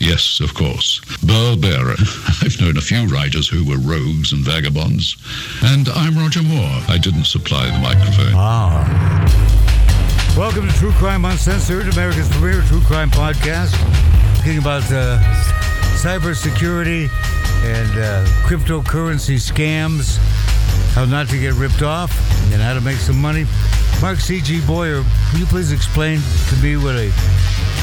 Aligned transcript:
Yes, 0.00 0.38
of 0.40 0.54
course. 0.54 1.00
Burl 1.24 1.56
Barer. 1.56 1.96
I've 2.42 2.60
known 2.60 2.76
a 2.76 2.80
few 2.80 3.06
writers 3.06 3.48
who 3.48 3.64
were 3.64 3.78
rogues 3.78 4.32
and 4.32 4.44
vagabonds. 4.44 5.16
And 5.64 5.88
I'm 5.88 6.16
Roger 6.16 6.42
Moore. 6.42 6.82
I 6.88 6.98
didn't 6.98 7.24
supply 7.24 7.66
the 7.66 7.78
microphone. 7.80 8.32
Ah. 8.34 8.86
Welcome 10.36 10.68
to 10.68 10.74
True 10.74 10.92
Crime 10.92 11.24
Uncensored, 11.24 11.92
America's 11.94 12.28
premier 12.28 12.62
true 12.62 12.80
crime 12.82 13.10
podcast. 13.10 13.74
Talking 14.36 14.58
about 14.58 14.84
uh, 14.92 15.18
cybersecurity 15.98 17.10
and 17.64 17.90
uh, 17.98 18.24
cryptocurrency 18.46 19.34
scams, 19.34 20.18
how 20.94 21.06
not 21.06 21.28
to 21.30 21.40
get 21.40 21.54
ripped 21.54 21.82
off, 21.82 22.12
and 22.52 22.62
how 22.62 22.72
to 22.72 22.80
make 22.80 22.98
some 22.98 23.20
money. 23.20 23.46
Mark 24.00 24.20
C.G. 24.20 24.64
Boyer, 24.64 25.02
will 25.32 25.38
you 25.40 25.46
please 25.46 25.72
explain 25.72 26.20
to 26.50 26.56
me 26.62 26.76
what 26.76 26.94
a 26.94 27.10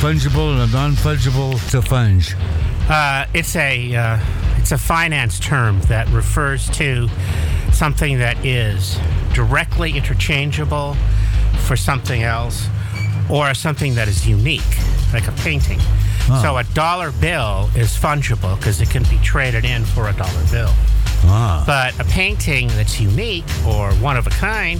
fungible 0.05 0.51
and 0.51 0.69
a 0.69 0.71
non-fungible 0.71 1.53
to 1.71 1.81
funge? 1.81 2.35
Uh, 2.87 3.25
it's 3.33 3.55
a 3.55 3.95
uh, 3.95 4.19
it's 4.57 4.71
a 4.71 4.77
finance 4.77 5.39
term 5.39 5.81
that 5.87 6.07
refers 6.09 6.69
to 6.69 7.09
something 7.73 8.19
that 8.19 8.37
is 8.45 8.99
directly 9.33 9.97
interchangeable 9.97 10.95
for 11.65 11.75
something 11.75 12.21
else, 12.21 12.67
or 13.31 13.55
something 13.55 13.95
that 13.95 14.07
is 14.07 14.27
unique, 14.27 14.61
like 15.11 15.27
a 15.27 15.31
painting. 15.41 15.79
Ah. 16.29 16.39
So 16.43 16.57
a 16.57 16.63
dollar 16.75 17.11
bill 17.11 17.71
is 17.75 17.97
fungible 17.97 18.57
because 18.59 18.81
it 18.81 18.91
can 18.91 19.01
be 19.05 19.17
traded 19.23 19.65
in 19.65 19.85
for 19.85 20.07
a 20.07 20.13
dollar 20.13 20.45
bill. 20.51 20.73
Ah. 21.23 21.63
But 21.65 21.99
a 21.99 22.07
painting 22.11 22.67
that's 22.67 23.01
unique 23.01 23.49
or 23.65 23.91
one 23.93 24.17
of 24.17 24.27
a 24.27 24.31
kind 24.31 24.79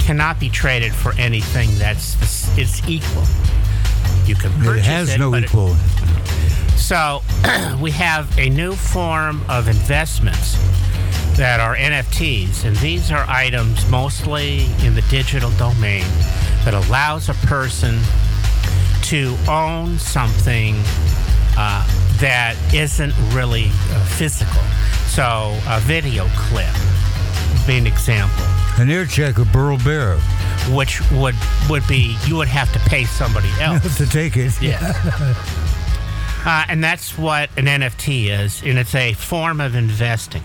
cannot 0.00 0.40
be 0.40 0.48
traded 0.48 0.94
for 0.94 1.12
anything 1.18 1.68
that's 1.76 2.16
it's 2.56 2.80
equal. 2.88 3.26
You 4.32 4.38
can 4.38 4.52
It 4.62 4.64
purchase 4.64 4.86
has 4.86 5.18
no 5.18 5.34
it- 5.34 5.44
equal. 5.44 5.74
so 6.74 7.20
we 7.82 7.90
have 7.90 8.38
a 8.38 8.48
new 8.48 8.72
form 8.72 9.42
of 9.46 9.68
investments 9.68 10.56
that 11.36 11.60
are 11.60 11.76
NFTs, 11.76 12.64
and 12.64 12.74
these 12.76 13.12
are 13.12 13.26
items 13.28 13.86
mostly 13.90 14.64
in 14.86 14.94
the 14.94 15.02
digital 15.10 15.50
domain 15.58 16.04
that 16.64 16.72
allows 16.72 17.28
a 17.28 17.34
person 17.46 17.98
to 19.02 19.36
own 19.48 19.98
something 19.98 20.76
uh, 21.58 21.86
that 22.20 22.56
isn't 22.72 23.12
really 23.34 23.66
uh, 23.66 24.04
physical. 24.06 24.62
So 25.08 25.54
a 25.68 25.78
video 25.80 26.26
clip 26.36 26.72
would 27.52 27.66
be 27.66 27.76
an 27.76 27.86
example, 27.86 28.46
An 28.78 28.88
air 28.90 29.04
check 29.04 29.36
of 29.36 29.52
Burl 29.52 29.76
Bear 29.76 30.16
which 30.70 31.00
would 31.12 31.34
would 31.68 31.86
be 31.86 32.16
you 32.26 32.36
would 32.36 32.48
have 32.48 32.72
to 32.72 32.78
pay 32.88 33.04
somebody 33.04 33.50
else. 33.60 33.96
to 33.96 34.06
take 34.06 34.36
it. 34.36 34.52
Yes. 34.60 34.82
uh, 36.46 36.64
and 36.68 36.82
that's 36.82 37.18
what 37.18 37.50
an 37.56 37.66
NFT 37.66 38.30
is, 38.30 38.62
and 38.62 38.78
it's 38.78 38.94
a 38.94 39.12
form 39.14 39.60
of 39.60 39.74
investing. 39.74 40.44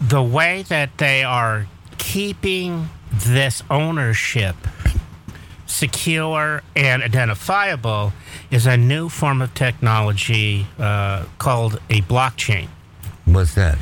The 0.00 0.22
way 0.22 0.62
that 0.64 0.98
they 0.98 1.22
are 1.22 1.66
keeping 1.98 2.88
this 3.12 3.62
ownership 3.70 4.56
secure 5.66 6.62
and 6.76 7.02
identifiable 7.02 8.12
is 8.50 8.66
a 8.66 8.76
new 8.76 9.08
form 9.08 9.40
of 9.40 9.54
technology 9.54 10.66
uh, 10.78 11.24
called 11.38 11.80
a 11.88 12.02
blockchain. 12.02 12.68
What's 13.24 13.54
that? 13.54 13.78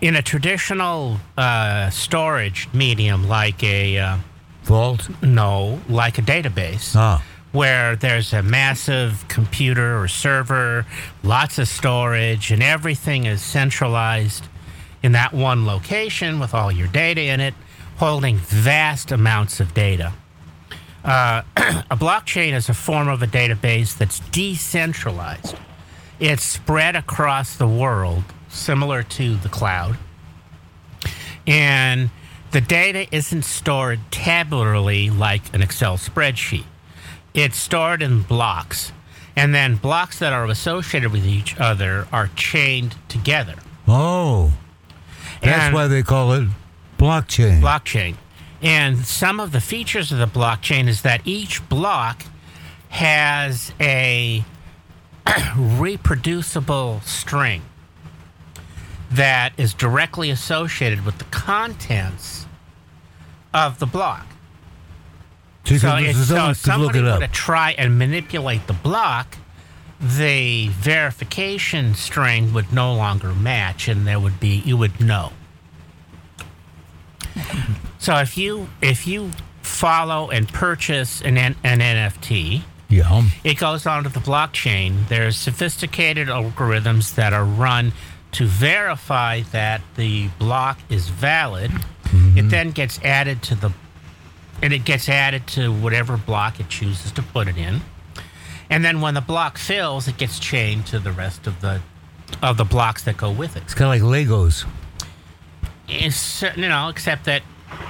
In 0.00 0.14
a 0.14 0.22
traditional 0.22 1.18
uh, 1.36 1.90
storage 1.90 2.68
medium 2.72 3.26
like 3.26 3.62
a 3.64 3.98
uh, 3.98 4.16
Vault? 4.62 5.08
no, 5.22 5.80
like 5.88 6.18
a 6.18 6.22
database, 6.22 6.94
Ah. 6.94 7.22
where 7.52 7.96
there's 7.96 8.32
a 8.32 8.42
massive 8.42 9.24
computer 9.28 9.98
or 10.00 10.06
server, 10.06 10.86
lots 11.24 11.58
of 11.58 11.66
storage, 11.66 12.50
and 12.52 12.62
everything 12.62 13.24
is 13.26 13.42
centralized 13.42 14.46
in 15.02 15.12
that 15.12 15.32
one 15.32 15.66
location 15.66 16.38
with 16.38 16.54
all 16.54 16.70
your 16.70 16.86
data 16.88 17.22
in 17.22 17.40
it, 17.40 17.54
holding 17.96 18.36
vast 18.36 19.10
amounts 19.10 19.58
of 19.58 19.74
data. 19.74 20.12
Uh, 21.04 21.42
a 21.90 21.96
blockchain 21.96 22.52
is 22.52 22.68
a 22.68 22.74
form 22.74 23.08
of 23.08 23.20
a 23.22 23.26
database 23.26 23.96
that's 23.96 24.20
decentralized. 24.30 25.56
It's 26.20 26.42
spread 26.44 26.94
across 26.94 27.56
the 27.56 27.66
world, 27.68 28.24
similar 28.58 29.02
to 29.02 29.36
the 29.36 29.48
cloud. 29.48 29.96
And 31.46 32.10
the 32.50 32.60
data 32.60 33.06
isn't 33.14 33.42
stored 33.44 34.00
tabularly 34.10 35.16
like 35.16 35.52
an 35.54 35.62
Excel 35.62 35.96
spreadsheet. 35.96 36.64
It's 37.34 37.58
stored 37.58 38.02
in 38.02 38.22
blocks. 38.22 38.92
And 39.36 39.54
then 39.54 39.76
blocks 39.76 40.18
that 40.18 40.32
are 40.32 40.44
associated 40.46 41.12
with 41.12 41.24
each 41.26 41.58
other 41.58 42.08
are 42.12 42.28
chained 42.34 42.96
together. 43.08 43.54
Oh. 43.86 44.52
That's 45.40 45.64
And- 45.66 45.74
why 45.74 45.86
they 45.86 46.02
call 46.02 46.32
it 46.32 46.48
blockchain. 46.98 47.60
blockchain. 47.60 48.16
And 48.60 49.06
some 49.06 49.38
of 49.38 49.52
the 49.52 49.60
features 49.60 50.10
of 50.10 50.18
the 50.18 50.26
blockchain 50.26 50.88
is 50.88 51.02
that 51.02 51.20
each 51.24 51.66
block 51.68 52.24
has 52.88 53.72
a 53.80 54.44
reproducible 55.56 57.00
string 57.04 57.62
that 59.10 59.52
is 59.56 59.74
directly 59.74 60.30
associated 60.30 61.04
with 61.04 61.18
the 61.18 61.24
contents 61.24 62.46
of 63.54 63.78
the 63.78 63.86
block. 63.86 64.26
So, 65.64 65.76
So, 65.78 65.96
if, 65.96 66.16
so 66.16 66.50
if 66.50 66.56
somebody 66.56 67.02
were 67.02 67.18
to 67.20 67.28
try 67.28 67.72
and 67.72 67.98
manipulate 67.98 68.66
the 68.66 68.72
block, 68.72 69.36
the 70.00 70.68
verification 70.68 71.94
string 71.94 72.52
would 72.54 72.72
no 72.72 72.94
longer 72.94 73.34
match, 73.34 73.88
and 73.88 74.06
there 74.06 74.20
would 74.20 74.38
be 74.40 74.62
you 74.64 74.76
would 74.76 75.00
know. 75.00 75.32
So 77.98 78.16
if 78.16 78.36
you 78.38 78.68
if 78.80 79.06
you 79.06 79.30
follow 79.62 80.30
and 80.30 80.48
purchase 80.48 81.20
an 81.20 81.36
N- 81.36 81.56
an 81.64 81.80
NFT, 81.80 82.62
Yeah. 82.88 83.24
it 83.44 83.58
goes 83.58 83.86
onto 83.86 84.08
the 84.08 84.20
blockchain. 84.20 85.06
There's 85.08 85.36
sophisticated 85.36 86.28
algorithms 86.28 87.14
that 87.16 87.32
are 87.32 87.44
run 87.44 87.92
to 88.32 88.46
verify 88.46 89.40
that 89.52 89.80
the 89.96 90.28
block 90.38 90.78
is 90.88 91.08
valid. 91.08 91.70
It 91.70 92.08
mm-hmm. 92.08 92.48
then 92.48 92.70
gets 92.70 92.98
added 93.02 93.42
to 93.44 93.54
the 93.54 93.72
and 94.60 94.72
it 94.72 94.84
gets 94.84 95.08
added 95.08 95.46
to 95.46 95.72
whatever 95.72 96.16
block 96.16 96.58
it 96.58 96.68
chooses 96.68 97.12
to 97.12 97.22
put 97.22 97.48
it 97.48 97.56
in. 97.56 97.80
And 98.70 98.84
then 98.84 99.00
when 99.00 99.14
the 99.14 99.20
block 99.20 99.56
fills, 99.56 100.08
it 100.08 100.16
gets 100.16 100.38
chained 100.38 100.86
to 100.86 100.98
the 100.98 101.12
rest 101.12 101.46
of 101.46 101.60
the 101.60 101.80
of 102.42 102.56
the 102.56 102.64
blocks 102.64 103.04
that 103.04 103.16
go 103.16 103.30
with 103.30 103.56
it. 103.56 103.62
It's 103.62 103.74
kind 103.74 104.02
of 104.02 104.08
like 104.10 104.26
Legos. 104.26 104.66
It's, 105.88 106.42
you 106.42 106.68
know, 106.68 106.88
except 106.88 107.24
that 107.24 107.42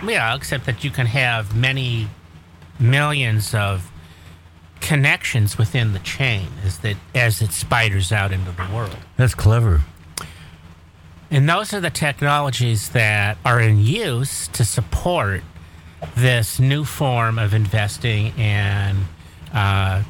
yeah, 0.05 0.35
except 0.35 0.67
that 0.67 0.85
you 0.85 0.91
can 0.91 1.07
have 1.07 1.57
many 1.57 2.09
millions 2.79 3.55
of 3.55 3.91
connections 4.81 5.59
within 5.59 5.93
the 5.93 5.99
chain 6.01 6.49
as 6.65 6.79
that 6.79 6.97
as 7.15 7.43
it 7.43 7.53
spiders 7.53 8.13
out 8.13 8.33
into 8.33 8.53
the 8.53 8.69
world. 8.73 8.97
That's 9.17 9.35
clever. 9.35 9.83
And 11.31 11.49
those 11.49 11.75
are 11.75 11.81
the 11.81 11.91
technologies 11.91 12.91
that 12.91 13.37
are 13.45 13.61
in 13.61 13.79
use 13.85 14.49
to 14.49 14.65
support 14.65 15.43
this 16.17 16.59
new 16.59 16.85
form 16.85 17.39
of 17.39 17.53
investing 17.53 18.33
and 18.39 18.99
uh, 19.53 20.03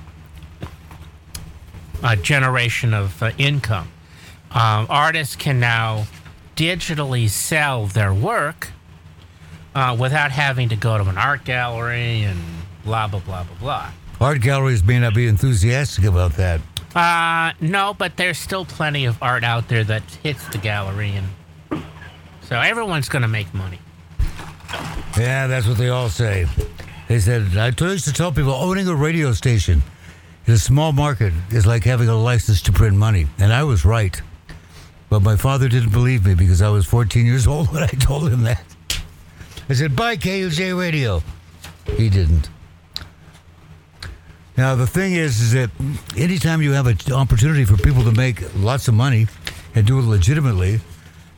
a 2.05 2.17
generation 2.17 2.95
of 2.95 3.23
uh, 3.23 3.33
income. 3.39 3.89
Um, 4.51 4.87
artists 4.89 5.35
can 5.35 5.59
now 5.59 6.07
digitally 6.57 7.29
sell 7.29 7.87
their 7.87 8.15
work 8.15 8.71
uh, 9.75 9.97
without 9.99 10.31
having 10.31 10.69
to 10.69 10.77
go 10.77 10.99
to 10.99 11.09
an 11.09 11.19
art 11.19 11.45
gallery 11.45 12.23
and 12.23 12.41
blah, 12.85 13.07
blah, 13.09 13.21
blah, 13.21 13.45
blah, 13.45 13.57
blah. 13.61 13.91
Art 14.21 14.41
galleries 14.41 14.83
may 14.83 14.99
not 14.99 15.15
be 15.15 15.27
enthusiastic 15.27 16.05
about 16.05 16.33
that. 16.35 16.61
Uh, 16.95 17.53
no, 17.61 17.95
but 17.95 18.17
there's 18.17 18.39
still 18.39 18.65
plenty 18.65 19.05
of 19.05 19.23
art 19.23 19.45
out 19.45 19.69
there 19.69 19.85
that 19.85 20.03
hits 20.23 20.47
the 20.49 20.59
gallery, 20.59 21.13
and 21.13 21.83
so 22.43 22.59
everyone's 22.59 23.09
going 23.09 23.23
to 23.23 23.29
make 23.29 23.53
money. 23.53 23.79
Yeah, 25.19 25.47
that's 25.47 25.67
what 25.67 25.79
they 25.79 25.89
all 25.89 26.09
say. 26.09 26.47
They 27.09 27.21
said, 27.21 27.57
I 27.57 27.69
used 27.69 28.05
to 28.05 28.13
tell 28.13 28.33
people 28.33 28.53
owning 28.53 28.87
a 28.89 28.95
radio 28.95 29.33
station 29.33 29.83
in 30.47 30.55
a 30.55 30.59
small 30.59 30.93
market 30.93 31.33
is 31.51 31.67
like 31.67 31.85
having 31.85 32.09
a 32.09 32.17
license 32.17 32.63
to 32.63 32.73
print 32.73 32.97
money. 32.97 33.27
And 33.39 33.53
I 33.53 33.65
was 33.65 33.85
right. 33.85 34.21
But 35.11 35.21
my 35.21 35.37
father 35.37 35.69
didn't 35.69 35.93
believe 35.93 36.27
me 36.27 36.35
because 36.35 36.63
I 36.63 36.69
was 36.69 36.87
14 36.87 37.25
years 37.25 37.47
old 37.47 37.73
when 37.73 37.83
I 37.83 37.87
told 37.89 38.31
him 38.31 38.43
that. 38.43 38.63
I 39.69 39.75
said, 39.75 39.97
buy 39.97 40.17
KUJ 40.17 40.79
radio. 40.79 41.23
He 41.97 42.09
didn't. 42.09 42.49
Now, 44.59 44.75
the 44.75 44.89
thing 44.89 45.15
is, 45.15 45.41
is 45.41 45.53
that 45.53 45.71
anytime 46.17 46.63
you 46.63 46.73
have 46.73 46.89
an 46.89 46.99
opportunity 47.13 47.65
for 47.65 47.77
people 47.77 48.03
to 48.03 48.11
make 48.11 48.43
lots 48.57 48.89
of 48.89 48.95
money 48.95 49.29
and 49.77 49.87
do 49.87 50.01
it 50.01 50.03
legitimately, 50.03 50.81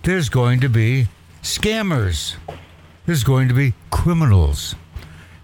there's 0.05 0.31
going 0.31 0.61
to 0.61 0.71
be 0.71 1.07
scammers. 1.43 2.37
There's 3.05 3.23
going 3.23 3.49
to 3.49 3.55
be 3.55 3.75
criminals. 3.91 4.75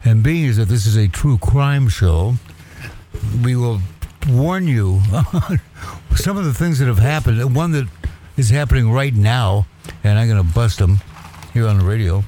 And 0.06 0.22
being 0.22 0.48
as 0.48 0.56
that 0.56 0.68
this 0.68 0.86
is 0.86 0.96
a 0.96 1.06
true 1.06 1.36
crime 1.36 1.90
show, 1.90 2.36
we 3.44 3.56
will 3.56 3.82
warn 4.26 4.66
you 4.66 5.02
some 6.16 6.38
of 6.38 6.46
the 6.46 6.54
things 6.54 6.78
that 6.78 6.86
have 6.86 6.98
happened. 6.98 7.54
One 7.54 7.72
that 7.72 7.88
is 8.38 8.48
happening 8.48 8.90
right 8.90 9.14
now, 9.14 9.66
and 10.02 10.18
I'm 10.18 10.28
going 10.28 10.42
to 10.42 10.54
bust 10.54 10.78
them 10.78 11.02
here 11.52 11.66
on 11.66 11.78
the 11.78 11.84
radio. 11.84 12.24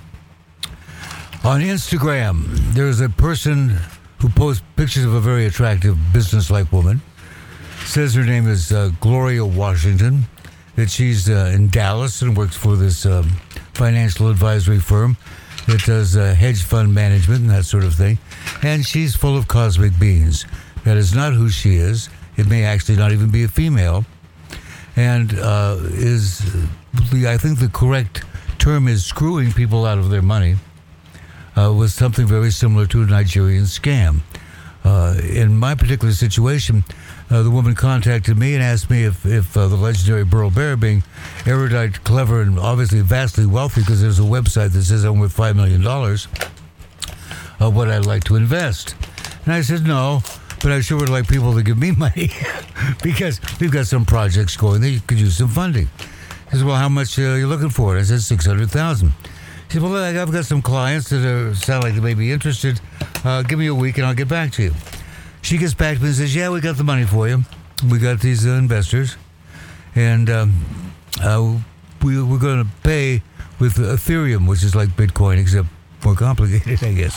On 1.43 1.63
Instagram, 1.63 2.75
there's 2.75 3.01
a 3.01 3.09
person 3.09 3.79
who 4.19 4.29
posts 4.29 4.63
pictures 4.77 5.05
of 5.05 5.15
a 5.15 5.21
very 5.21 5.47
attractive 5.47 5.97
business-like 6.13 6.73
woman. 6.73 7.01
Says 7.85 8.15
her 8.15 8.25
name 8.25 8.49
is 8.49 8.73
uh, 8.73 8.91
Gloria 9.01 9.45
Washington. 9.45 10.25
That 10.77 10.91
she's 10.91 11.29
uh, 11.29 11.51
in 11.53 11.69
Dallas 11.69 12.23
and 12.23 12.37
works 12.37 12.57
for 12.57 12.77
this 12.77 13.05
um, 13.05 13.29
financial 13.75 14.31
advisory 14.31 14.79
firm 14.79 15.17
that 15.67 15.85
does 15.85 16.17
uh, 16.17 16.35
hedge 16.35 16.63
fund 16.63 16.95
management 16.95 17.41
and 17.41 17.51
that 17.51 17.65
sort 17.65 17.83
of 17.83 17.95
thing. 17.95 18.19
And 18.63 18.87
she's 18.87 19.17
full 19.17 19.37
of 19.37 19.49
cosmic 19.49 19.99
beans. 19.99 20.47
That 20.85 20.97
is 20.97 21.15
not 21.15 21.33
who 21.33 21.49
she 21.49 21.77
is. 21.77 22.09
It 22.37 22.47
may 22.47 22.65
actually 22.65 22.97
not 22.97 23.11
even 23.11 23.29
be 23.31 23.43
a 23.43 23.49
female. 23.49 24.05
And 24.95 25.37
uh, 25.39 25.79
is, 25.81 26.39
the, 27.11 27.29
I 27.29 27.37
think 27.37 27.59
the 27.59 27.69
correct 27.69 28.25
term 28.59 28.87
is 28.87 29.05
screwing 29.05 29.53
people 29.53 29.85
out 29.85 29.99
of 29.99 30.11
their 30.11 30.23
money 30.23 30.57
uh, 31.59 31.73
was 31.73 31.93
something 31.93 32.27
very 32.27 32.51
similar 32.51 32.87
to 32.87 33.03
a 33.03 33.07
Nigerian 33.07 33.65
scam. 33.65 34.21
Uh, 34.85 35.21
in 35.23 35.57
my 35.57 35.75
particular 35.75 36.15
situation, 36.15 36.85
uh, 37.31 37.43
the 37.43 37.51
woman 37.51 37.75
contacted 37.75 38.39
me 38.39 38.55
and 38.55 38.63
asked 38.63 38.89
me 38.89 39.05
if, 39.05 39.27
if 39.27 39.57
uh, 39.57 39.67
the 39.67 39.77
legendary 39.77 40.25
Burl 40.25 40.51
Barer, 40.51 40.77
being 40.77 41.03
erudite, 41.47 42.05
clever, 42.05 42.41
and 42.43 42.59
obviously 42.59 43.01
vastly 43.01 43.45
wealthy, 43.45 43.81
because 43.81 44.01
there's 44.01 44.21
a 44.21 44.23
website 44.23 44.73
that 44.73 44.83
says 44.83 45.05
I'm 45.05 45.19
worth 45.19 45.37
$5 45.37 45.57
million, 45.57 45.85
uh, 45.85 47.71
what 47.71 47.91
I'd 47.91 48.07
like 48.07 48.25
to 48.25 48.37
invest. 48.37 48.95
And 49.45 49.53
I 49.53 49.63
said, 49.63 49.85
no, 49.85 50.21
but 50.63 50.71
I 50.71 50.81
sure 50.81 50.99
would 50.99 51.09
like 51.09 51.27
people 51.27 51.55
to 51.55 51.63
give 51.63 51.79
me 51.79 51.91
money 52.07 52.31
because 53.03 53.41
we've 53.61 53.73
got 53.73 53.87
some 53.87 54.05
projects 54.05 54.57
going 54.57 54.81
that 54.83 54.91
you 54.91 55.01
could 55.01 55.19
use 55.19 55.39
some 55.39 55.49
funding. 55.49 55.89
He 56.51 56.57
said, 56.57 56.67
well, 56.67 56.77
how 56.77 56.89
much 56.89 57.19
uh, 57.19 57.23
are 57.23 57.39
you 57.39 57.49
looking 57.49 57.71
for? 57.71 57.99
I 57.99 58.03
said, 58.03 58.21
600000 58.23 59.13
He 59.69 59.75
said, 59.75 59.83
well, 59.83 59.97
I've 59.97 60.33
got 60.33 60.45
some 60.45 60.63
clients 60.63 61.11
that 61.11 61.25
are, 61.25 61.55
sound 61.55 61.85
like 61.85 61.95
they 61.95 62.01
may 62.01 62.15
be 62.15 62.33
interested. 62.33 62.81
Uh, 63.25 63.43
give 63.43 63.59
me 63.59 63.67
a 63.67 63.75
week 63.75 63.99
and 63.99 64.07
I'll 64.07 64.15
get 64.15 64.29
back 64.29 64.53
to 64.53 64.63
you. 64.63 64.75
She 65.43 65.59
gets 65.59 65.75
back 65.75 65.97
to 65.97 66.03
me 66.03 66.09
and 66.09 66.17
says, 66.17 66.35
yeah, 66.35 66.51
we 66.51 66.61
got 66.61 66.77
the 66.77 66.85
money 66.85 67.05
for 67.05 67.29
you. 67.29 67.43
We 67.91 67.99
got 67.99 68.21
these 68.21 68.47
uh, 68.47 68.51
investors. 68.51 69.17
And 69.95 70.31
um, 70.31 70.65
uh, 71.23 71.59
we, 72.03 72.23
we're 72.23 72.39
going 72.39 72.65
to 72.65 72.71
pay 72.83 73.23
with 73.59 73.75
Ethereum, 73.75 74.49
which 74.49 74.63
is 74.63 74.75
like 74.75 74.91
Bitcoin, 74.91 75.39
except 75.39 75.69
more 76.05 76.15
complicated, 76.15 76.83
I 76.89 76.93
guess. 76.93 77.17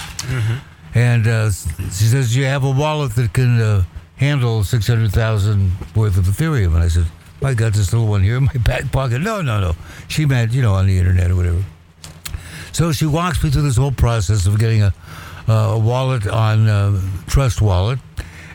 And 0.94 1.27
uh, 1.27 1.51
she 1.51 2.06
says, 2.06 2.36
"You 2.36 2.45
have 2.45 2.63
a 2.63 2.71
wallet 2.71 3.15
that 3.15 3.31
can 3.33 3.62
uh, 3.62 3.83
handle 4.18 4.63
six 4.63 4.88
hundred 4.88 5.12
thousand 5.12 5.71
worth 5.95 6.18
of 6.18 6.25
Ethereum." 6.25 6.74
And 6.74 6.83
I 6.83 6.88
said, 6.89 7.06
"I 7.42 7.53
got 7.53 7.74
this 7.74 7.94
little 7.94 8.07
one 8.09 8.24
here 8.24 8.36
in 8.38 8.45
my 8.45 8.53
back 8.53 8.92
pocket." 8.92 9.19
No, 9.21 9.42
no, 9.42 9.62
no. 9.62 9.75
She 10.09 10.25
meant, 10.25 10.51
you 10.51 10.62
know, 10.62 10.74
on 10.74 10.88
the 10.88 10.98
internet 10.98 11.31
or 11.31 11.36
whatever. 11.38 11.63
So 12.74 12.92
she 12.92 13.06
walks 13.06 13.44
me 13.44 13.50
through 13.50 13.64
this 13.64 13.78
whole 13.78 13.92
process 13.92 14.48
of 14.48 14.58
getting 14.58 14.84
a, 14.84 14.94
uh, 15.48 15.54
a 15.54 15.80
wallet 15.80 16.28
on 16.28 16.68
uh, 16.68 17.02
Trust 17.28 17.62
Wallet, 17.62 18.00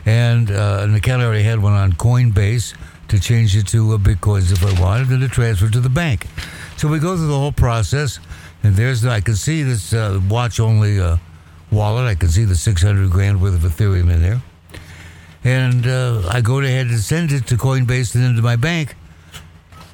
and 0.05 0.49
uh, 0.49 0.87
an 0.87 1.21
already 1.21 1.43
had 1.43 1.61
one 1.61 1.73
on 1.73 1.93
Coinbase 1.93 2.75
to 3.09 3.19
change 3.19 3.55
it 3.55 3.67
to 3.67 3.93
uh, 3.93 3.97
Bitcoins 3.97 4.51
if 4.51 4.63
I 4.65 4.81
wanted, 4.81 5.09
and 5.09 5.21
to 5.21 5.29
transfer 5.29 5.69
to 5.69 5.79
the 5.79 5.89
bank. 5.89 6.27
So 6.77 6.87
we 6.87 6.99
go 6.99 7.15
through 7.15 7.27
the 7.27 7.37
whole 7.37 7.51
process, 7.51 8.19
and 8.63 8.75
there's 8.75 9.05
I 9.05 9.21
can 9.21 9.35
see 9.35 9.63
this 9.63 9.93
uh, 9.93 10.19
watch 10.29 10.59
only 10.59 10.99
uh, 10.99 11.17
wallet. 11.71 12.05
I 12.05 12.15
can 12.15 12.29
see 12.29 12.43
the 12.43 12.55
600 12.55 13.09
grand 13.11 13.41
worth 13.41 13.63
of 13.63 13.71
Ethereum 13.71 14.11
in 14.11 14.21
there. 14.21 14.41
And 15.43 15.87
uh, 15.87 16.27
I 16.29 16.41
go 16.41 16.59
ahead 16.59 16.87
and 16.87 16.99
send 16.99 17.31
it 17.31 17.47
to 17.47 17.55
Coinbase 17.55 18.15
and 18.15 18.25
into 18.25 18.41
my 18.41 18.55
bank. 18.55 18.95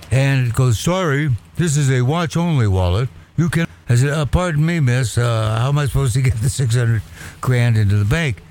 And 0.10 0.48
it 0.48 0.54
goes, 0.54 0.80
sorry, 0.80 1.30
this 1.56 1.78
is 1.78 1.92
a 1.92 2.02
watch 2.02 2.38
only 2.38 2.68
wallet. 2.68 3.10
You 3.38 3.50
can. 3.50 3.68
I 3.94 3.96
said, 3.96 4.10
uh, 4.10 4.26
pardon 4.26 4.66
me, 4.66 4.80
miss. 4.80 5.20
Uh, 5.20 5.60
how 5.60 5.70
am 5.70 5.78
I 5.78 5.86
supposed 5.86 6.16
to 6.16 6.24
get 6.24 6.34
the 6.38 6.50
600 6.50 7.04
grand 7.42 7.78
into 7.78 7.96
the 7.96 8.06
bank? 8.06 8.42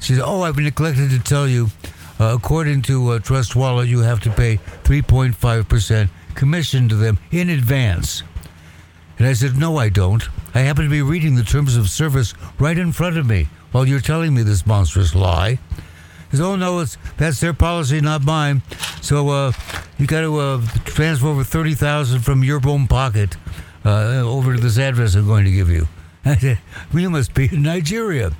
She 0.00 0.14
said, 0.14 0.22
oh, 0.24 0.40
I've 0.40 0.56
neglected 0.56 1.10
to 1.10 1.18
tell 1.18 1.46
you. 1.46 1.68
Uh, 2.18 2.34
according 2.36 2.80
to 2.82 3.10
uh, 3.10 3.18
Trust 3.18 3.54
Wallet, 3.54 3.86
you 3.86 3.98
have 3.98 4.20
to 4.20 4.30
pay 4.30 4.56
3.5% 4.84 6.08
commission 6.34 6.88
to 6.88 6.94
them 6.94 7.18
in 7.30 7.50
advance. 7.50 8.22
And 9.18 9.26
I 9.26 9.34
said, 9.34 9.58
No, 9.58 9.76
I 9.76 9.90
don't. 9.90 10.26
I 10.54 10.60
happen 10.60 10.84
to 10.84 10.90
be 10.90 11.02
reading 11.02 11.34
the 11.34 11.42
terms 11.42 11.76
of 11.76 11.90
service 11.90 12.32
right 12.58 12.78
in 12.78 12.92
front 12.92 13.18
of 13.18 13.26
me 13.26 13.48
while 13.72 13.86
you're 13.86 14.00
telling 14.00 14.32
me 14.32 14.42
this 14.42 14.64
monstrous 14.64 15.14
lie. 15.14 15.58
He 16.30 16.38
said, 16.38 16.46
Oh, 16.46 16.56
no, 16.56 16.78
it's, 16.80 16.96
that's 17.18 17.40
their 17.40 17.52
policy, 17.52 18.00
not 18.00 18.24
mine. 18.24 18.62
So 19.02 19.28
uh, 19.28 19.52
you 19.98 20.06
got 20.06 20.22
to 20.22 20.38
uh, 20.38 20.66
transfer 20.86 21.26
over 21.26 21.44
30000 21.44 22.20
from 22.20 22.42
your 22.42 22.60
own 22.66 22.86
pocket 22.86 23.36
uh, 23.84 24.22
over 24.24 24.54
to 24.54 24.60
this 24.60 24.78
address 24.78 25.14
I'm 25.14 25.26
going 25.26 25.44
to 25.44 25.50
give 25.50 25.68
you. 25.70 25.88
I 26.24 26.36
said, 26.36 26.58
well, 26.92 27.02
You 27.02 27.10
must 27.10 27.34
be 27.34 27.46
in 27.52 27.62
Nigeria. 27.62 28.32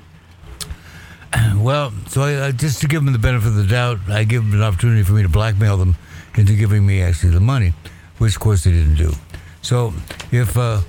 Well, 1.55 1.91
so 2.09 2.21
I, 2.21 2.51
just 2.51 2.81
to 2.81 2.87
give 2.87 3.03
them 3.03 3.11
the 3.13 3.19
benefit 3.19 3.47
of 3.47 3.55
the 3.55 3.65
doubt, 3.65 3.99
I 4.07 4.23
give 4.23 4.43
them 4.43 4.53
an 4.53 4.61
opportunity 4.63 5.01
for 5.03 5.13
me 5.13 5.23
to 5.23 5.29
blackmail 5.29 5.77
them 5.77 5.95
into 6.35 6.55
giving 6.55 6.85
me 6.85 7.01
actually 7.01 7.31
the 7.31 7.39
money, 7.39 7.73
which 8.19 8.35
of 8.35 8.39
course 8.39 8.65
they 8.65 8.71
didn't 8.71 8.95
do. 8.95 9.13
So 9.61 9.93
if 10.31 10.57
uh, 10.57 10.81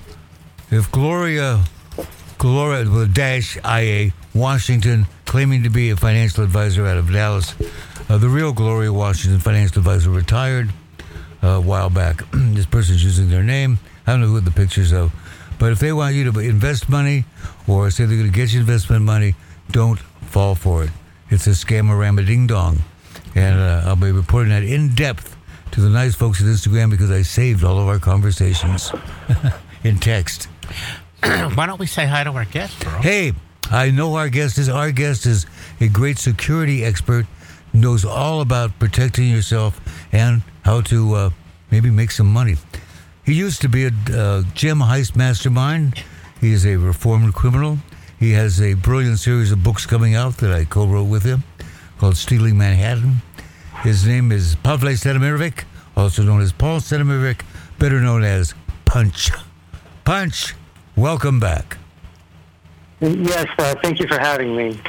if 0.69 0.91
Gloria 0.91 1.63
Gloria 2.37 2.89
with 2.89 3.13
dash 3.13 3.57
IA 3.65 4.11
Washington 4.33 5.07
claiming 5.25 5.63
to 5.63 5.69
be 5.69 5.89
a 5.89 5.95
financial 5.95 6.43
advisor 6.43 6.85
out 6.85 6.97
of 6.97 7.11
Dallas, 7.11 7.55
uh, 8.09 8.17
the 8.17 8.29
real 8.29 8.51
Gloria 8.51 8.91
Washington 8.91 9.39
financial 9.39 9.79
advisor 9.79 10.09
retired 10.09 10.69
uh, 11.41 11.47
a 11.47 11.61
while 11.61 11.89
back. 11.89 12.23
this 12.33 12.65
person's 12.65 13.03
using 13.03 13.29
their 13.29 13.43
name. 13.43 13.79
I 14.07 14.11
don't 14.11 14.21
know 14.21 14.27
who 14.27 14.39
the 14.39 14.51
pictures 14.51 14.91
of, 14.91 15.11
but 15.59 15.71
if 15.71 15.79
they 15.79 15.91
want 15.93 16.15
you 16.15 16.31
to 16.31 16.39
invest 16.39 16.89
money 16.89 17.25
or 17.67 17.89
say 17.91 18.05
they're 18.05 18.17
going 18.17 18.31
to 18.31 18.35
get 18.35 18.53
you 18.53 18.59
investment 18.59 19.03
money, 19.03 19.35
don't 19.71 19.99
fall 19.99 20.55
for 20.55 20.83
it. 20.83 20.91
It's 21.29 21.47
a 21.47 21.51
scamorama 21.51 22.25
ding 22.25 22.47
dong. 22.47 22.79
And 23.33 23.59
uh, 23.59 23.83
I'll 23.85 23.95
be 23.95 24.11
reporting 24.11 24.49
that 24.51 24.63
in 24.63 24.95
depth 24.95 25.35
to 25.71 25.81
the 25.81 25.89
nice 25.89 26.15
folks 26.15 26.41
at 26.41 26.47
Instagram 26.47 26.89
because 26.89 27.11
I 27.11 27.21
saved 27.21 27.63
all 27.63 27.79
of 27.79 27.87
our 27.87 27.99
conversations 27.99 28.91
in 29.83 29.97
text. 29.97 30.45
Why 31.23 31.65
don't 31.65 31.79
we 31.79 31.87
say 31.87 32.05
hi 32.05 32.23
to 32.23 32.31
our 32.31 32.45
guest, 32.45 32.79
bro? 32.81 32.91
Hey, 32.99 33.33
I 33.71 33.91
know 33.91 34.15
our 34.15 34.29
guest 34.29 34.57
is 34.57 34.69
our 34.69 34.91
guest 34.91 35.25
is 35.25 35.45
a 35.81 35.87
great 35.87 36.17
security 36.17 36.85
expert, 36.85 37.25
knows 37.73 38.05
all 38.05 38.41
about 38.41 38.77
protecting 38.79 39.29
yourself 39.29 39.81
and 40.11 40.43
how 40.63 40.81
to 40.81 41.13
uh, 41.15 41.29
maybe 41.71 41.89
make 41.89 42.11
some 42.11 42.31
money. 42.31 42.55
He 43.25 43.33
used 43.33 43.61
to 43.61 43.69
be 43.69 43.85
a 43.85 43.91
uh, 44.13 44.43
gem 44.53 44.79
heist 44.79 45.15
mastermind. 45.15 46.03
He 46.39 46.51
is 46.51 46.65
a 46.65 46.75
reformed 46.75 47.33
criminal. 47.33 47.79
He 48.19 48.33
has 48.33 48.61
a 48.61 48.75
brilliant 48.75 49.17
series 49.17 49.51
of 49.51 49.63
books 49.63 49.87
coming 49.87 50.13
out 50.13 50.37
that 50.37 50.51
I 50.51 50.63
co-wrote 50.63 51.05
with 51.05 51.23
him 51.23 51.43
called 51.97 52.17
Stealing 52.17 52.57
Manhattan. 52.57 53.23
His 53.81 54.05
name 54.05 54.31
is 54.31 54.55
Pavle 54.57 54.89
Stanimirovic, 54.89 55.63
also 55.97 56.21
known 56.21 56.41
as 56.41 56.51
Paul 56.51 56.79
Stanimirovic, 56.79 57.41
better 57.79 57.99
known 57.99 58.23
as 58.23 58.53
Punch. 58.85 59.31
Punch, 60.03 60.53
welcome 60.95 61.39
back. 61.39 61.77
Yes, 62.99 63.47
uh, 63.57 63.73
thank 63.81 63.99
you 63.99 64.07
for 64.07 64.19
having 64.19 64.55
me. 64.55 64.79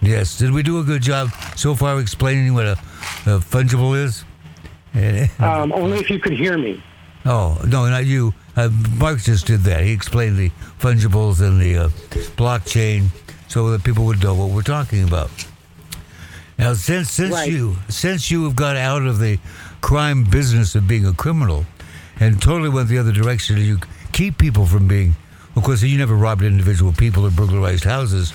Yes, 0.00 0.38
did 0.38 0.50
we 0.50 0.62
do 0.62 0.80
a 0.80 0.82
good 0.82 1.02
job 1.02 1.30
so 1.56 1.74
far 1.74 2.00
explaining 2.00 2.54
what 2.54 2.66
a, 2.66 2.72
a 2.72 3.38
fungible 3.38 3.96
is? 3.96 4.24
Um, 5.40 5.72
only 5.72 5.98
if 5.98 6.08
you 6.08 6.18
could 6.18 6.32
hear 6.32 6.56
me. 6.56 6.82
Oh, 7.26 7.60
no, 7.66 7.88
not 7.88 8.06
you. 8.06 8.32
Uh, 8.56 8.70
Mark 8.96 9.18
just 9.20 9.46
did 9.46 9.60
that. 9.62 9.82
He 9.84 9.92
explained 9.92 10.36
the 10.38 10.50
fungibles 10.78 11.40
and 11.46 11.60
the 11.60 11.76
uh, 11.76 11.88
blockchain 12.36 13.08
so 13.48 13.70
that 13.70 13.84
people 13.84 14.04
would 14.06 14.22
know 14.22 14.34
what 14.34 14.50
we're 14.50 14.62
talking 14.62 15.04
about. 15.06 15.30
Now, 16.58 16.72
since 16.72 17.10
since 17.10 17.32
Right. 17.34 17.50
you 17.50 17.76
since 17.88 18.30
you 18.30 18.44
have 18.44 18.56
got 18.56 18.76
out 18.76 19.02
of 19.02 19.18
the 19.18 19.38
crime 19.82 20.24
business 20.24 20.74
of 20.74 20.88
being 20.88 21.04
a 21.06 21.12
criminal 21.12 21.66
and 22.18 22.40
totally 22.40 22.70
went 22.70 22.88
the 22.88 22.96
other 22.98 23.12
direction, 23.12 23.58
you 23.58 23.78
keep 24.12 24.38
people 24.38 24.64
from 24.64 24.88
being. 24.88 25.14
Of 25.54 25.62
course, 25.64 25.82
you 25.82 25.98
never 25.98 26.14
robbed 26.14 26.42
individual 26.42 26.92
people 26.92 27.26
or 27.26 27.30
burglarized 27.30 27.84
houses. 27.84 28.32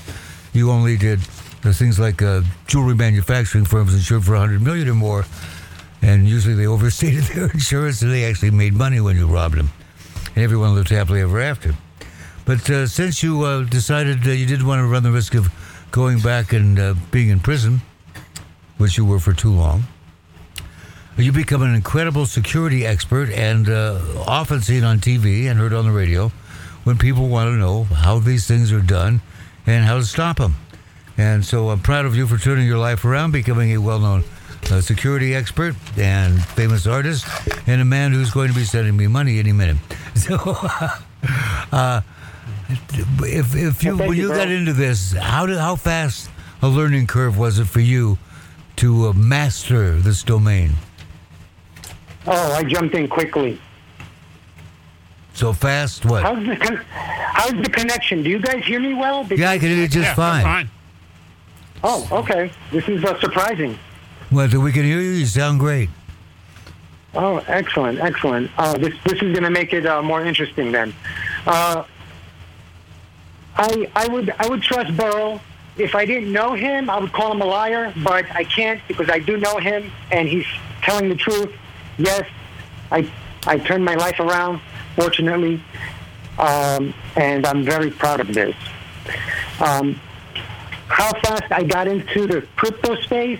You 0.53 0.69
only 0.69 0.97
did 0.97 1.19
things 1.21 1.97
like 1.99 2.21
uh, 2.21 2.41
jewelry 2.67 2.95
manufacturing 2.95 3.65
firms 3.65 3.93
insured 3.93 4.23
for 4.23 4.35
a 4.35 4.39
100 4.39 4.61
million 4.61 4.87
or 4.89 4.93
more, 4.95 5.25
and 6.01 6.27
usually 6.27 6.55
they 6.55 6.67
overstated 6.67 7.23
their 7.35 7.49
insurance 7.51 8.01
and 8.01 8.11
they 8.11 8.25
actually 8.25 8.51
made 8.51 8.73
money 8.73 8.99
when 8.99 9.15
you 9.15 9.27
robbed 9.27 9.57
them, 9.57 9.69
and 10.35 10.43
everyone 10.43 10.75
lived 10.75 10.89
happily 10.89 11.21
ever 11.21 11.39
after. 11.39 11.75
But 12.45 12.69
uh, 12.69 12.87
since 12.87 13.21
you 13.21 13.43
uh, 13.43 13.63
decided 13.63 14.25
you 14.25 14.45
didn't 14.45 14.65
want 14.65 14.79
to 14.79 14.87
run 14.87 15.03
the 15.03 15.11
risk 15.11 15.35
of 15.35 15.49
going 15.91 16.19
back 16.19 16.53
and 16.53 16.79
uh, 16.79 16.95
being 17.11 17.29
in 17.29 17.39
prison, 17.39 17.81
which 18.77 18.97
you 18.97 19.05
were 19.05 19.19
for 19.19 19.33
too 19.33 19.51
long, 19.51 19.83
you 21.17 21.31
become 21.31 21.61
an 21.61 21.75
incredible 21.75 22.25
security 22.25 22.85
expert 22.85 23.29
and 23.29 23.69
uh, 23.69 23.99
often 24.25 24.61
seen 24.61 24.83
on 24.83 24.99
TV 24.99 25.45
and 25.45 25.59
heard 25.59 25.73
on 25.73 25.85
the 25.85 25.91
radio 25.91 26.29
when 26.83 26.97
people 26.97 27.27
want 27.27 27.47
to 27.47 27.57
know 27.57 27.83
how 27.83 28.17
these 28.17 28.47
things 28.47 28.71
are 28.71 28.81
done 28.81 29.21
and 29.67 29.85
how 29.85 29.97
to 29.97 30.03
stop 30.03 30.37
them. 30.37 30.55
And 31.17 31.45
so 31.45 31.69
I'm 31.69 31.79
proud 31.79 32.05
of 32.05 32.15
you 32.15 32.25
for 32.25 32.37
turning 32.37 32.65
your 32.65 32.79
life 32.79 33.05
around, 33.05 33.31
becoming 33.31 33.71
a 33.73 33.77
well 33.77 33.99
known 33.99 34.23
uh, 34.71 34.81
security 34.81 35.35
expert 35.35 35.75
and 35.97 36.43
famous 36.43 36.87
artist, 36.87 37.25
and 37.67 37.81
a 37.81 37.85
man 37.85 38.11
who's 38.13 38.31
going 38.31 38.47
to 38.49 38.55
be 38.55 38.63
sending 38.63 38.95
me 38.95 39.07
money 39.07 39.39
any 39.39 39.51
minute. 39.51 39.77
So, 40.13 40.35
uh, 41.71 42.01
if, 42.69 43.55
if 43.55 43.83
you, 43.83 43.95
Well, 43.97 44.09
when 44.09 44.17
you, 44.17 44.27
you 44.29 44.35
got 44.35 44.49
into 44.49 44.73
this, 44.73 45.13
how, 45.13 45.45
did, 45.45 45.57
how 45.57 45.75
fast 45.77 46.29
a 46.61 46.67
learning 46.67 47.07
curve 47.07 47.37
was 47.37 47.57
it 47.59 47.65
for 47.65 47.79
you 47.79 48.17
to 48.75 49.07
uh, 49.07 49.13
master 49.13 49.93
this 49.95 50.21
domain? 50.23 50.71
Oh, 52.27 52.53
I 52.53 52.63
jumped 52.63 52.93
in 52.93 53.07
quickly. 53.07 53.59
So 55.33 55.53
fast, 55.53 56.05
what? 56.05 56.21
How's 56.23 56.45
the 56.45 56.57
con- 56.57 56.85
how's 56.89 57.53
the 57.63 57.69
connection? 57.69 58.21
Do 58.21 58.29
you 58.29 58.39
guys 58.39 58.63
hear 58.65 58.79
me 58.79 58.93
well? 58.93 59.23
Because- 59.23 59.39
Yeah, 59.39 59.51
I 59.51 59.57
can 59.59 59.69
hear 59.69 59.77
you 59.77 59.87
just 59.87 60.09
yeah, 60.09 60.13
fine. 60.13 60.43
fine. 60.43 60.69
Oh, 61.83 62.07
okay. 62.11 62.51
This 62.71 62.87
is 62.89 63.03
uh, 63.03 63.19
surprising. 63.21 63.79
Well, 64.31 64.47
we 64.61 64.71
can 64.71 64.83
hear 64.83 65.01
you. 65.01 65.11
You 65.11 65.25
sound 65.25 65.59
great. 65.59 65.89
Oh, 67.13 67.37
excellent, 67.47 67.99
excellent. 67.99 68.49
Uh, 68.57 68.77
this 68.77 68.93
this 69.03 69.15
is 69.15 69.33
going 69.33 69.43
to 69.43 69.49
make 69.49 69.73
it 69.73 69.85
uh, 69.85 70.01
more 70.01 70.23
interesting 70.25 70.71
then. 70.71 70.93
Uh, 71.45 71.83
I 73.57 73.91
I 73.93 74.07
would 74.07 74.29
I 74.39 74.47
would 74.47 74.61
trust 74.61 74.95
Burrow. 74.95 75.41
If 75.77 75.95
I 75.95 76.05
didn't 76.05 76.31
know 76.31 76.53
him, 76.53 76.89
I 76.89 76.99
would 76.99 77.11
call 77.11 77.31
him 77.31 77.41
a 77.41 77.45
liar, 77.45 77.93
but 78.03 78.29
I 78.31 78.45
can't 78.45 78.81
because 78.87 79.09
I 79.09 79.19
do 79.19 79.35
know 79.37 79.57
him 79.57 79.91
and 80.11 80.27
he's 80.27 80.45
telling 80.81 81.09
the 81.09 81.15
truth. 81.15 81.51
Yes, 81.97 82.23
I 82.89 83.11
I 83.45 83.57
turned 83.57 83.83
my 83.83 83.95
life 83.95 84.19
around, 84.21 84.61
fortunately, 84.95 85.61
um, 86.39 86.93
and 87.17 87.45
I'm 87.45 87.63
very 87.63 87.91
proud 87.91 88.21
of 88.21 88.33
this. 88.33 88.55
Um, 89.59 89.99
how 90.87 91.11
fast 91.19 91.51
I 91.51 91.63
got 91.63 91.87
into 91.87 92.27
the 92.27 92.47
crypto 92.55 92.95
space? 93.01 93.39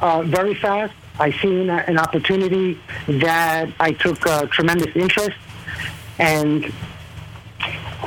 Uh, 0.00 0.22
very 0.22 0.54
fast. 0.54 0.94
I 1.18 1.32
seen 1.32 1.70
an 1.70 1.98
opportunity 1.98 2.78
that 3.08 3.70
I 3.80 3.92
took 3.92 4.26
uh, 4.26 4.46
tremendous 4.46 4.94
interest, 4.94 5.38
and 6.18 6.66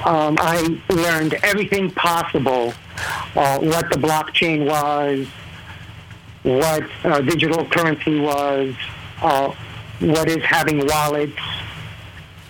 um, 0.05 0.37
I 0.39 0.79
learned 0.89 1.33
everything 1.41 1.89
possible. 1.91 2.73
Uh, 3.35 3.59
what 3.59 3.89
the 3.89 3.97
blockchain 3.97 4.65
was, 4.67 5.27
what 6.43 6.83
uh, 7.03 7.21
digital 7.21 7.65
currency 7.65 8.19
was, 8.19 8.75
uh, 9.21 9.53
what 9.99 10.29
is 10.29 10.43
having 10.43 10.85
wallets, 10.85 11.39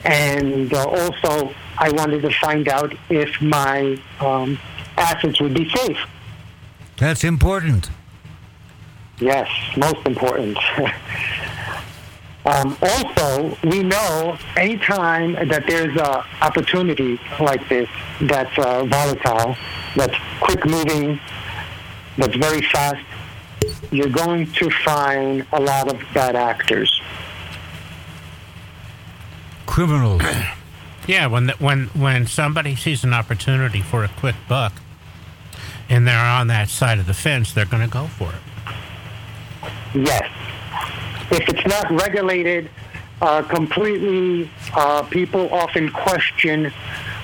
and 0.04 0.74
uh, 0.74 0.86
also 0.86 1.54
I 1.78 1.92
wanted 1.92 2.22
to 2.24 2.32
find 2.32 2.68
out 2.68 2.94
if 3.10 3.42
my 3.42 4.00
um, 4.20 4.60
assets 4.98 5.40
would 5.40 5.54
be 5.54 5.70
safe. 5.70 5.98
That's 6.98 7.24
important. 7.24 7.90
Yes, 9.20 9.50
most 9.76 10.06
important. 10.06 10.58
um, 12.46 12.78
also, 12.82 13.58
we 13.64 13.84
know 13.84 14.38
anytime 14.56 15.34
that 15.34 15.66
there's 15.68 15.96
a 15.98 16.26
opportunity 16.42 17.20
like 17.40 17.68
this 17.68 17.90
that's 18.22 18.58
uh, 18.58 18.86
volatile, 18.86 19.58
that's 19.96 20.16
quick 20.40 20.66
moving, 20.66 21.20
that's 22.18 22.36
very 22.36 22.62
fast, 22.62 23.04
you're 23.92 24.10
going 24.10 24.52
to 24.54 24.70
find 24.86 25.46
a 25.52 25.60
lot 25.60 25.90
of 25.90 26.02
bad 26.14 26.36
actors. 26.36 27.02
Criminals. 29.66 30.22
Yeah, 31.08 31.26
when 31.26 31.48
the, 31.48 31.54
when 31.54 31.88
when 31.96 32.28
somebody 32.28 32.76
sees 32.76 33.04
an 33.04 33.16
opportunity 33.16 33.82
for 33.82 34.04
a 34.04 34.10
quick 34.10 34.36
buck, 34.48 34.74
and 35.90 36.08
they're 36.08 36.16
on 36.24 36.46
that 36.48 36.70
side 36.70 37.00
of 37.00 37.08
the 37.08 37.16
fence, 37.16 37.52
they're 37.52 37.66
going 37.66 37.82
to 37.82 37.92
go 37.92 38.06
for 38.06 38.30
it. 38.30 38.49
Yes. 39.94 40.30
If 41.32 41.48
it's 41.50 41.66
not 41.66 41.90
regulated 41.92 42.70
uh, 43.22 43.44
completely, 43.44 44.50
uh, 44.74 45.04
people 45.04 45.54
often 45.54 45.92
question 45.92 46.72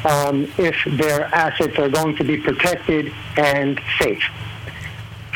um, 0.03 0.51
if 0.57 0.75
their 0.97 1.25
assets 1.33 1.77
are 1.79 1.89
going 1.89 2.15
to 2.17 2.23
be 2.23 2.37
protected 2.37 3.11
and 3.37 3.79
safe 3.99 4.23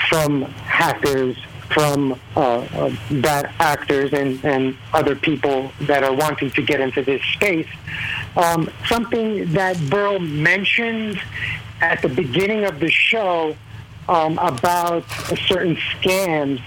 from 0.10 0.44
hackers, 0.44 1.38
from 1.70 2.20
uh, 2.36 2.40
uh, 2.40 2.96
bad 3.22 3.52
actors, 3.60 4.12
and, 4.14 4.44
and 4.44 4.76
other 4.94 5.16
people 5.16 5.72
that 5.82 6.04
are 6.04 6.14
wanting 6.14 6.50
to 6.52 6.62
get 6.62 6.80
into 6.80 7.04
this 7.04 7.22
space. 7.34 7.68
Um, 8.36 8.70
something 8.88 9.52
that 9.54 9.80
Burl 9.90 10.20
mentioned 10.20 11.22
at 11.82 12.02
the 12.02 12.10
beginning 12.10 12.66
of 12.66 12.80
the 12.80 12.90
show 12.90 13.56
um, 14.08 14.38
about 14.40 15.06
certain 15.48 15.76
scams 15.76 16.62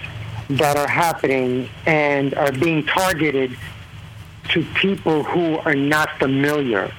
that 0.49 0.77
are 0.77 0.87
happening 0.87 1.69
and 1.85 2.33
are 2.35 2.51
being 2.51 2.85
targeted 2.85 3.57
to 4.49 4.63
people 4.75 5.23
who 5.23 5.57
are 5.59 5.75
not 5.75 6.09
familiar 6.19 6.91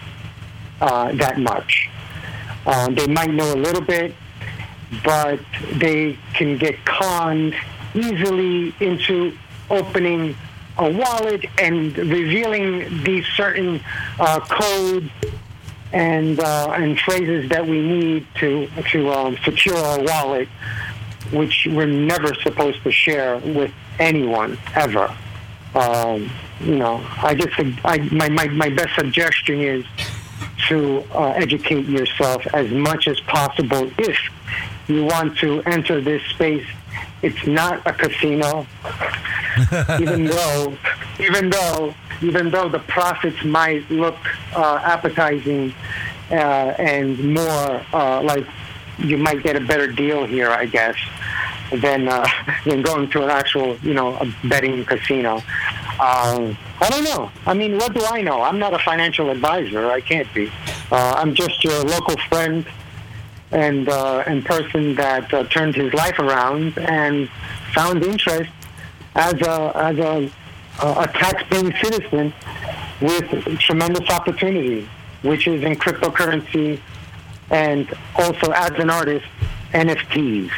uh, 0.81 1.13
that 1.13 1.39
much. 1.39 1.89
Um, 2.67 2.95
they 2.95 3.07
might 3.07 3.31
know 3.31 3.53
a 3.53 3.57
little 3.57 3.83
bit, 3.83 4.15
but 5.05 5.41
they 5.73 6.19
can 6.33 6.57
get 6.57 6.85
conned 6.85 7.55
easily 7.95 8.75
into 8.81 9.37
opening 9.71 10.37
a 10.79 10.91
wallet 10.91 11.45
and 11.59 11.97
revealing 11.97 13.05
these 13.05 13.25
certain 13.37 13.81
uh, 14.19 14.41
codes 14.41 15.09
and 15.93 16.41
uh, 16.41 16.71
and 16.73 16.99
phrases 16.99 17.49
that 17.51 17.65
we 17.65 17.81
need 17.81 18.27
to 18.35 18.69
to 18.91 19.13
um, 19.13 19.37
secure 19.45 19.77
our 19.77 20.01
wallet, 20.03 20.49
which 21.35 21.67
we're 21.71 21.87
never 21.87 22.33
supposed 22.35 22.83
to 22.85 22.91
share 22.91 23.39
with 23.39 23.73
anyone 23.99 24.59
ever. 24.75 25.15
Um, 25.75 26.31
you 26.61 26.77
know, 26.77 27.05
I 27.19 27.35
just 27.35 27.59
I, 27.85 27.99
my, 28.13 28.29
my 28.29 28.47
my 28.49 28.69
best 28.71 28.95
suggestion 28.95 29.61
is 29.61 29.85
to 30.69 31.05
uh, 31.13 31.33
educate 31.37 31.87
yourself 31.87 32.47
as 32.55 32.71
much 32.71 33.09
as 33.09 33.21
possible 33.21 33.91
if 33.99 34.19
you 34.87 35.05
want 35.05 35.37
to 35.39 35.63
enter 35.63 36.01
this 36.01 36.23
space. 36.31 36.67
It's 37.23 37.47
not 37.47 37.87
a 37.87 37.93
casino, 37.93 38.67
even 40.01 40.27
though, 40.27 40.77
even 41.19 41.51
though, 41.51 41.95
even 42.23 42.51
though 42.51 42.69
the 42.69 42.81
profits 42.81 43.43
might 43.45 43.89
look 43.91 44.17
uh, 44.55 44.81
appetizing 44.85 45.75
uh, 46.31 46.35
and 46.79 47.35
more 47.35 47.83
uh, 47.93 48.23
like 48.23 48.47
you 48.99 49.19
might 49.19 49.43
get 49.43 49.57
a 49.57 49.61
better 49.61 49.87
deal 49.87 50.25
here, 50.25 50.51
I 50.51 50.67
guess, 50.67 50.97
than 51.73 52.09
uh, 52.09 52.27
than 52.65 52.83
going 52.83 53.11
to 53.11 53.23
an 53.23 53.31
actual, 53.31 53.77
you 53.79 53.95
know, 53.95 54.17
a 54.17 54.35
betting 54.45 54.85
casino. 54.85 55.43
Um, 56.01 56.57
I 56.81 56.89
don't 56.91 57.05
know. 57.05 57.31
I 57.47 57.55
mean, 57.55 57.77
what 57.77 57.95
do 57.95 58.05
I 58.05 58.21
know? 58.21 58.43
I'm 58.43 58.59
not 58.59 58.75
a 58.75 58.79
financial 58.81 59.31
advisor. 59.31 59.91
I 59.91 60.01
can't 60.01 60.33
be. 60.35 60.51
Uh, 60.91 61.15
I'm 61.17 61.35
just 61.35 61.63
your 61.63 61.83
local 61.85 62.17
friend 62.29 62.67
and 63.53 63.89
uh, 63.89 64.25
and 64.27 64.45
person 64.45 64.95
that 64.97 65.33
uh, 65.33 65.45
turned 65.45 65.77
his 65.77 65.95
life 65.95 66.19
around 66.19 66.77
and 66.79 67.29
found 67.75 68.03
interest 68.03 68.51
as 69.15 69.35
a 69.35 69.73
as 69.77 69.99
a 69.99 70.31
a 70.83 71.07
tax-paying 71.07 71.73
citizen 71.81 72.33
with 73.01 73.59
tremendous 73.61 74.09
opportunity, 74.11 74.89
which 75.23 75.47
is 75.47 75.63
in 75.63 75.77
cryptocurrency 75.77 76.81
and 77.51 77.93
also 78.17 78.51
as 78.53 78.71
an 78.73 78.91
artist, 78.91 79.27
NFTs. 79.73 80.51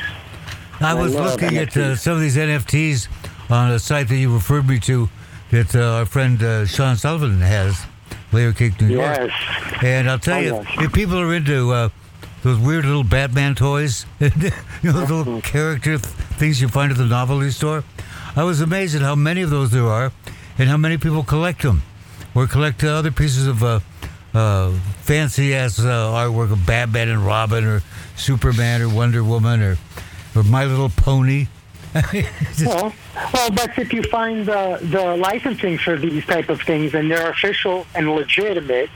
I 0.81 0.95
was 0.95 1.15
looking 1.15 1.57
at 1.57 1.77
uh, 1.77 1.97
some 1.97 2.15
of 2.15 2.21
these 2.21 2.37
NFTs 2.37 3.09
on 3.51 3.71
a 3.71 3.79
site 3.79 4.09
that 4.09 4.17
you 4.17 4.33
referred 4.35 4.69
me 4.69 4.79
to 4.81 5.09
that 5.51 5.75
uh, 5.75 5.99
our 5.99 6.07
friend 6.07 6.43
uh, 6.43 6.67
Sean 6.67 6.97
Sullivan 6.97 7.41
has, 7.41 7.81
Layer 8.33 8.53
Cake 8.53 8.81
New 8.81 8.89
York. 8.89 9.17
Yes. 9.31 9.83
And 9.83 10.11
I'll 10.11 10.19
tell 10.19 10.37
Oh, 10.37 10.41
you, 10.41 10.55
yes. 10.55 10.67
if 10.81 10.93
people 10.93 11.19
are 11.19 11.33
into 11.33 11.71
uh, 11.73 11.89
those 12.43 12.59
weird 12.59 12.85
little 12.85 13.05
Batman 13.05 13.55
toys, 13.55 14.05
you 14.21 14.29
know, 14.83 14.93
those 14.93 15.11
little 15.11 15.25
Mm-hmm. 15.25 15.39
character 15.41 15.99
th- 15.99 16.01
things 16.39 16.61
you 16.61 16.69
find 16.69 16.93
at 16.93 16.99
the 16.99 17.07
novelty 17.07 17.51
store, 17.51 17.85
I 18.35 18.45
was 18.45 18.61
amazed 18.61 18.95
at 18.97 19.03
how 19.03 19.15
many 19.15 19.41
of 19.43 19.49
those 19.51 19.71
there 19.71 19.87
are 19.87 20.13
and 20.59 20.69
how 20.69 20.77
many 20.77 20.99
people 20.99 21.23
collect 21.23 21.63
them 21.63 21.83
or 22.35 22.47
collect 22.47 22.85
uh, 22.85 22.89
other 22.89 23.11
pieces 23.11 23.47
of 23.47 23.63
uh, 24.37 24.73
fancy 25.03 25.55
ass 25.55 25.79
uh, 25.79 25.83
artwork 25.85 26.53
of 26.53 26.67
Batman 26.67 27.09
and 27.09 27.25
Robin 27.25 27.65
or 27.65 27.83
Superman 28.17 28.83
or 28.83 28.89
Wonder 28.89 29.25
Woman 29.25 29.63
or, 29.63 29.79
or 30.35 30.43
My 30.43 30.65
Little 30.65 30.91
Pony. 30.91 31.47
Well, 32.65 32.93
well, 33.33 33.51
that's 33.51 33.79
if 33.79 33.93
you 33.93 34.03
find 34.03 34.45
the, 34.45 34.79
the 34.83 35.17
licensing 35.17 35.79
for 35.79 35.97
these 35.97 36.25
type 36.27 36.51
of 36.51 36.61
things 36.61 36.95
and 36.95 37.11
they're 37.11 37.31
official 37.31 37.87
and 37.95 38.11
legitimate. 38.15 38.91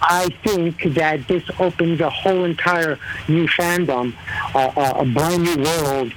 I 0.00 0.28
think 0.44 0.94
that 0.94 1.26
this 1.28 1.42
opens 1.58 2.00
a 2.00 2.10
whole 2.10 2.44
entire 2.44 2.98
new 3.28 3.46
fandom, 3.48 4.14
uh, 4.54 4.58
uh, 4.76 5.00
a 5.00 5.04
brand 5.04 5.42
new 5.42 5.62
world 5.62 6.12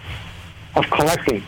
of 0.75 0.89
collecting. 0.89 1.43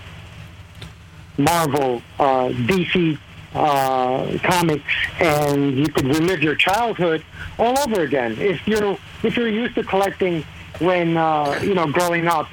Marvel, 1.37 2.01
uh, 2.19 2.49
DC 2.49 3.17
uh, 3.53 4.37
comics, 4.43 4.83
and 5.19 5.77
you 5.77 5.87
could 5.87 6.05
relive 6.05 6.41
your 6.41 6.55
childhood 6.55 7.23
all 7.59 7.77
over 7.79 8.01
again. 8.01 8.35
If 8.39 8.67
you're 8.67 8.97
if 9.23 9.35
you're 9.37 9.49
used 9.49 9.75
to 9.75 9.83
collecting 9.83 10.43
when 10.79 11.17
uh, 11.17 11.59
you 11.63 11.73
know 11.73 11.87
growing 11.87 12.27
up, 12.27 12.47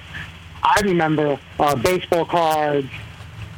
I 0.62 0.80
remember 0.84 1.38
uh, 1.58 1.74
baseball 1.76 2.24
cards. 2.24 2.88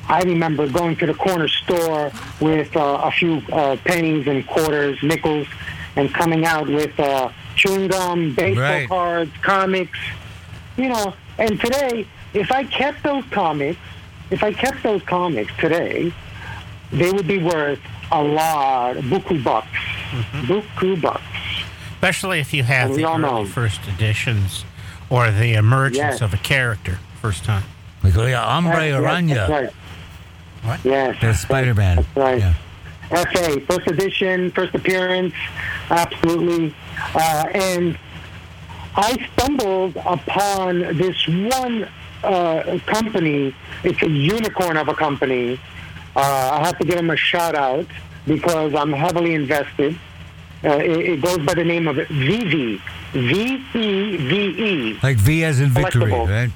I 0.09 0.23
remember 0.23 0.69
going 0.69 0.97
to 0.97 1.07
the 1.07 1.15
corner 1.15 1.47
store 1.47 2.11
with 2.41 2.77
uh, 2.77 3.01
a 3.05 3.13
few 3.13 3.43
uh, 3.53 3.77
pennies 3.85 4.27
and 4.27 4.45
quarters, 4.47 4.99
nickels, 5.05 5.47
and 5.95 6.13
coming 6.13 6.45
out 6.45 6.67
with 6.67 6.99
uh, 6.99 7.31
chewing 7.55 7.87
gum, 7.89 8.35
baseball 8.35 8.63
Right. 8.65 8.89
cards, 8.89 9.31
comics. 9.43 9.99
You 10.77 10.89
know, 10.89 11.15
and 11.39 11.61
today, 11.61 12.07
if 12.35 12.51
I 12.51 12.65
kept 12.65 13.05
those 13.05 13.25
comics, 13.31 13.79
if 14.31 14.43
I 14.43 14.53
kept 14.53 14.83
those 14.83 15.03
comics 15.05 15.53
today, 15.59 16.13
they 16.93 17.11
would 17.13 17.27
be 17.27 17.39
worth 17.39 17.79
a 18.13 18.23
lot, 18.23 18.97
buku 18.97 19.43
bucks, 19.43 19.69
buku 20.47 21.01
bucks. 21.01 21.23
Especially 21.95 22.41
if 22.41 22.53
you 22.55 22.63
have 22.65 22.91
And 22.91 22.99
the 22.99 23.05
all 23.05 23.19
know. 23.19 23.39
early 23.41 23.47
first 23.47 23.81
editions 23.87 24.65
or 25.11 25.31
the 25.31 25.55
emergence 25.55 25.97
Yes. 25.99 26.21
of 26.23 26.33
a 26.35 26.39
character 26.39 26.99
first 27.21 27.45
time. 27.45 27.65
We 28.03 28.11
go, 28.11 28.25
yeah, 28.27 28.43
Hombre 28.45 28.91
That's- 28.91 29.03
that's 29.03 29.05
Araña. 29.07 29.49
right. 29.49 29.71
What? 30.63 30.81
Yes. 30.85 31.17
That's 31.21 31.41
Spider 31.41 31.75
Man. 31.75 31.97
That's 31.97 32.17
right. 32.17 32.39
Yeah. 32.39 32.55
FA, 33.11 33.61
first 33.61 33.87
edition, 33.89 34.51
first 34.53 34.75
appearance, 34.75 35.35
absolutely. 35.91 36.75
Uh, 37.15 37.45
and 37.53 37.99
I 38.97 39.27
stumbled 39.33 39.97
upon 39.97 40.79
this 40.97 41.27
one 41.29 41.89
uh, 42.23 42.79
company. 42.87 43.55
It's 43.83 44.01
a 44.03 44.09
unicorn 44.09 44.77
of 44.77 44.89
a 44.89 44.95
company. 44.95 45.59
Uh, 46.17 46.21
I 46.61 46.67
have 46.67 46.79
to 46.79 46.85
give 46.85 46.97
them 46.97 47.11
a 47.11 47.17
shout 47.17 47.55
out 47.55 47.87
because 48.27 48.75
I'm 48.75 48.93
heavily 48.93 49.35
invested. 49.35 49.99
Uh, 50.63 50.77
it, 50.77 50.99
it 51.11 51.23
goes 51.23 51.39
by 51.39 51.55
the 51.55 51.65
name 51.65 51.89
of 51.89 51.97
VeVe. 51.97 52.81
V-E-V-E. 53.13 54.99
Like 55.03 55.17
V 55.17 55.45
as 55.45 55.61
in 55.61 55.71
victory, 55.71 56.13
right? 56.13 56.51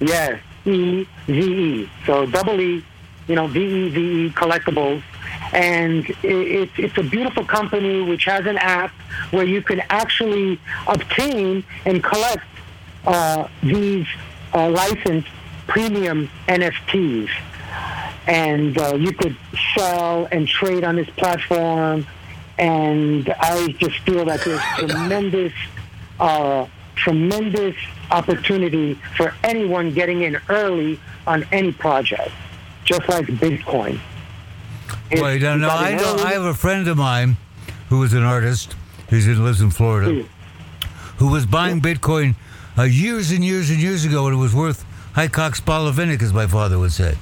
Yes, 0.00 0.40
E 0.64 1.06
V 1.26 1.82
E. 1.82 1.90
So 2.06 2.24
double 2.26 2.58
E, 2.60 2.82
you 3.28 3.34
know, 3.34 3.46
V 3.46 3.60
E 3.60 3.88
V 3.90 4.26
E 4.26 4.30
collectibles, 4.30 5.02
and 5.52 6.08
it, 6.08 6.16
it's 6.24 6.72
it's 6.78 6.98
a 6.98 7.02
beautiful 7.02 7.44
company 7.44 8.00
which 8.02 8.24
has 8.24 8.46
an 8.46 8.56
app 8.56 8.92
where 9.30 9.44
you 9.44 9.60
can 9.62 9.80
actually 9.90 10.58
obtain 10.86 11.64
and 11.84 12.02
collect 12.02 12.44
uh, 13.06 13.46
these 13.62 14.06
uh, 14.54 14.70
licensed 14.70 15.28
premium 15.66 16.30
NFTs, 16.48 17.28
and 18.26 18.76
uh, 18.78 18.94
you 18.94 19.12
could 19.12 19.36
sell 19.76 20.26
and 20.30 20.46
trade 20.46 20.84
on 20.84 20.96
this 20.96 21.10
platform. 21.10 22.06
And 22.58 23.32
I 23.40 23.68
just 23.78 23.98
feel 24.00 24.24
that 24.26 24.44
there's 24.44 24.60
tremendous 24.78 25.52
uh, 26.18 26.66
tremendous 26.96 27.74
opportunity 28.10 28.94
for 29.16 29.34
anyone 29.42 29.92
getting 29.92 30.22
in 30.22 30.38
early 30.48 31.00
on 31.26 31.46
any 31.50 31.72
project, 31.72 32.30
just 32.84 33.08
like 33.08 33.26
Bitcoin. 33.26 33.98
Well, 35.12 35.32
you 35.32 35.40
don't 35.40 35.60
know. 35.60 35.70
I 35.70 35.94
know. 35.94 36.16
I 36.16 36.32
have 36.32 36.42
a 36.44 36.54
friend 36.54 36.86
of 36.86 36.98
mine 36.98 37.36
who 37.88 38.02
is 38.02 38.12
an 38.12 38.22
artist. 38.22 38.76
He's 39.08 39.26
in 39.26 39.42
lives 39.42 39.60
in 39.60 39.70
Florida. 39.70 40.24
Who 41.16 41.28
was 41.28 41.46
buying 41.46 41.80
Bitcoin 41.80 42.34
uh, 42.78 42.84
years 42.84 43.30
and 43.30 43.44
years 43.44 43.70
and 43.70 43.80
years 43.80 44.04
ago, 44.04 44.26
and 44.26 44.36
it 44.36 44.38
was 44.38 44.54
worth 44.54 44.84
Hycox 45.14 45.60
Balavinik, 45.60 46.22
as 46.22 46.32
my 46.32 46.46
father 46.46 46.78
would 46.78 46.92
say, 46.92 47.16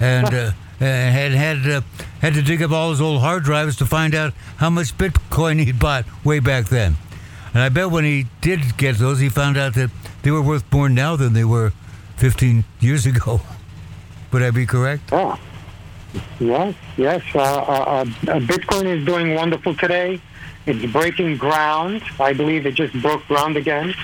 and 0.00 0.26
uh, 0.26 0.50
had 0.78 1.32
had 1.32 1.68
uh, 1.68 1.80
had 2.20 2.34
to 2.34 2.42
dig 2.42 2.62
up 2.62 2.70
all 2.70 2.90
his 2.90 3.00
old 3.00 3.20
hard 3.20 3.44
drives 3.44 3.76
to 3.76 3.86
find 3.86 4.14
out 4.14 4.32
how 4.56 4.70
much 4.70 4.96
Bitcoin 4.96 5.62
he'd 5.64 5.78
bought 5.78 6.04
way 6.24 6.38
back 6.40 6.66
then. 6.66 6.96
And 7.54 7.62
I 7.62 7.68
bet 7.68 7.90
when 7.90 8.04
he 8.04 8.26
did 8.40 8.76
get 8.76 8.96
those, 8.96 9.20
he 9.20 9.28
found 9.28 9.56
out 9.56 9.74
that 9.74 9.90
they 10.22 10.30
were 10.30 10.42
worth 10.42 10.70
more 10.72 10.88
now 10.88 11.16
than 11.16 11.32
they 11.32 11.44
were 11.44 11.72
15 12.16 12.64
years 12.80 13.06
ago. 13.06 13.40
Would 14.32 14.42
I 14.42 14.50
be 14.50 14.66
correct? 14.66 15.10
Yeah. 15.10 15.36
Yes, 16.38 16.74
yes. 16.96 17.22
Uh, 17.34 17.38
uh, 17.38 17.42
uh, 17.42 18.04
Bitcoin 18.40 18.84
is 18.84 19.04
doing 19.04 19.34
wonderful 19.34 19.74
today. 19.74 20.20
It's 20.66 20.92
breaking 20.92 21.36
ground. 21.36 22.02
I 22.20 22.32
believe 22.32 22.66
it 22.66 22.74
just 22.74 22.94
broke 23.00 23.26
ground 23.26 23.56
again. 23.56 23.94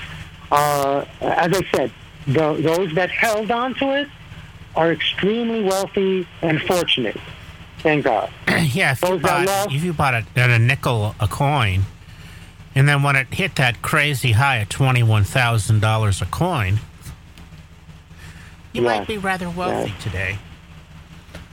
Uh, 0.51 1.05
as 1.21 1.53
I 1.53 1.61
said, 1.75 1.91
the, 2.27 2.53
those 2.53 2.93
that 2.95 3.11
held 3.11 3.51
on 3.51 3.75
to 3.75 3.91
it 4.01 4.07
are 4.75 4.91
extremely 4.91 5.63
wealthy 5.63 6.27
and 6.41 6.61
fortunate. 6.61 7.17
Thank 7.79 8.05
God. 8.05 8.31
yeah, 8.47 8.91
if 8.93 9.01
you 9.01 9.19
bought, 9.19 9.45
lost- 9.45 9.71
if 9.71 9.83
you 9.83 9.93
bought 9.93 10.13
it 10.15 10.25
at 10.35 10.49
a 10.49 10.57
nickel 10.59 11.15
a 11.19 11.27
coin, 11.27 11.83
and 12.73 12.87
then 12.89 13.03
when 13.03 13.15
it 13.15 13.27
hit 13.33 13.55
that 13.55 13.81
crazy 13.81 14.31
high 14.33 14.57
of 14.57 14.69
twenty 14.69 15.03
one 15.03 15.23
thousand 15.23 15.81
dollars 15.81 16.21
a 16.21 16.25
coin, 16.25 16.79
you 18.73 18.81
Yeah. 18.81 18.99
might 18.99 19.07
be 19.07 19.17
rather 19.17 19.49
wealthy 19.49 19.89
Yeah. 19.91 19.97
today. 19.99 20.37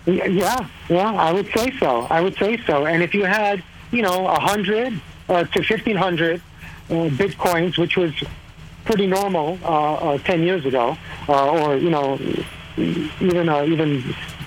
Yeah, 0.05 0.67
yeah, 0.89 1.13
I 1.13 1.33
would 1.33 1.47
say 1.55 1.73
so. 1.79 2.07
I 2.11 2.21
would 2.21 2.35
say 2.37 2.57
so. 2.67 2.87
And 2.87 3.05
if 3.05 3.15
you 3.15 3.25
had, 3.25 3.63
you 3.93 4.03
know, 4.03 4.27
a 4.27 4.41
hundred 4.41 5.01
uh, 5.29 5.45
to 5.45 5.63
fifteen 5.63 5.97
hundred 5.97 6.41
uh, 6.91 6.95
bitcoins, 7.11 7.79
which 7.79 7.97
was 7.97 8.13
pretty 8.85 9.07
normal 9.07 9.59
uh, 9.63 9.67
uh, 9.95 10.19
ten 10.19 10.43
years 10.43 10.65
ago, 10.67 10.97
uh, 11.29 11.51
or 11.51 11.77
you 11.77 11.91
know, 11.91 12.19
even 12.77 13.49
uh, 13.49 13.63
even 13.65 14.03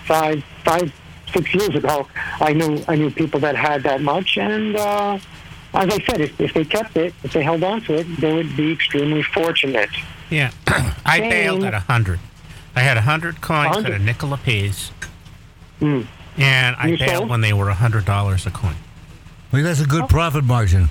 five, 0.05 0.43
five, 0.63 0.91
six 1.33 1.53
years 1.53 1.75
ago, 1.75 2.07
I 2.39 2.53
knew 2.53 2.83
I 2.87 2.95
knew 2.95 3.09
people 3.11 3.39
that 3.41 3.55
had 3.55 3.83
that 3.83 4.01
much, 4.01 4.37
and 4.37 4.75
uh, 4.75 5.15
as 5.73 5.89
I 5.93 5.99
said, 6.05 6.21
if, 6.21 6.39
if 6.39 6.53
they 6.53 6.63
kept 6.65 6.95
it, 6.97 7.13
if 7.23 7.33
they 7.33 7.43
held 7.43 7.63
on 7.63 7.81
to 7.81 7.95
it, 7.95 8.07
they 8.19 8.33
would 8.33 8.55
be 8.55 8.71
extremely 8.71 9.23
fortunate. 9.23 9.89
Yeah, 10.29 10.51
I 11.05 11.19
Same. 11.19 11.29
bailed 11.29 11.63
at 11.63 11.73
a 11.73 11.81
hundred. 11.81 12.19
I 12.75 12.81
had 12.81 12.97
a 12.97 13.01
hundred 13.01 13.41
coins 13.41 13.77
at 13.85 13.91
a 13.91 13.99
nickel 13.99 14.33
apiece, 14.33 14.91
Mm. 15.81 16.07
and 16.37 16.75
I 16.77 16.87
You 16.87 16.97
bailed 16.97 17.11
sold? 17.17 17.29
when 17.29 17.41
they 17.41 17.53
were 17.53 17.69
a 17.69 17.73
hundred 17.73 18.05
dollars 18.05 18.45
a 18.45 18.51
coin. 18.51 18.75
Well, 19.51 19.63
that's 19.63 19.79
a 19.81 19.85
good 19.85 20.07
profit 20.09 20.43
margin. 20.43 20.89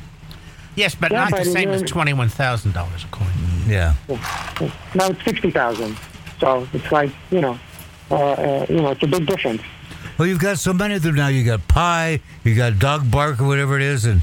Yes, 0.76 0.94
but 0.94 1.10
Yeah, 1.12 1.20
not 1.24 1.30
but 1.30 1.44
the 1.44 1.50
same 1.50 1.70
as 1.70 1.82
twenty 1.82 2.12
one 2.12 2.28
thousand 2.28 2.72
dollars 2.74 3.04
a 3.04 3.06
coin. 3.08 3.28
Yeah. 3.66 3.94
Now 4.94 5.08
it's 5.08 5.24
sixty 5.24 5.50
thousand, 5.50 5.96
so 6.40 6.66
it's 6.72 6.90
like 6.92 7.10
you 7.30 7.40
know, 7.40 7.58
uh, 8.10 8.14
uh, 8.14 8.66
you 8.68 8.76
know, 8.76 8.90
it's 8.90 9.02
a 9.02 9.06
big 9.06 9.26
difference. 9.26 9.62
Well, 10.18 10.28
you've 10.28 10.38
got 10.40 10.58
so 10.58 10.72
many 10.72 10.94
of 10.94 11.02
them 11.02 11.16
now. 11.16 11.28
You 11.28 11.44
got 11.44 11.66
Pie, 11.66 12.20
you 12.44 12.54
got 12.54 12.78
Dog 12.78 13.10
Bark 13.10 13.40
or 13.40 13.46
whatever 13.48 13.76
it 13.76 13.82
is, 13.82 14.04
and 14.04 14.22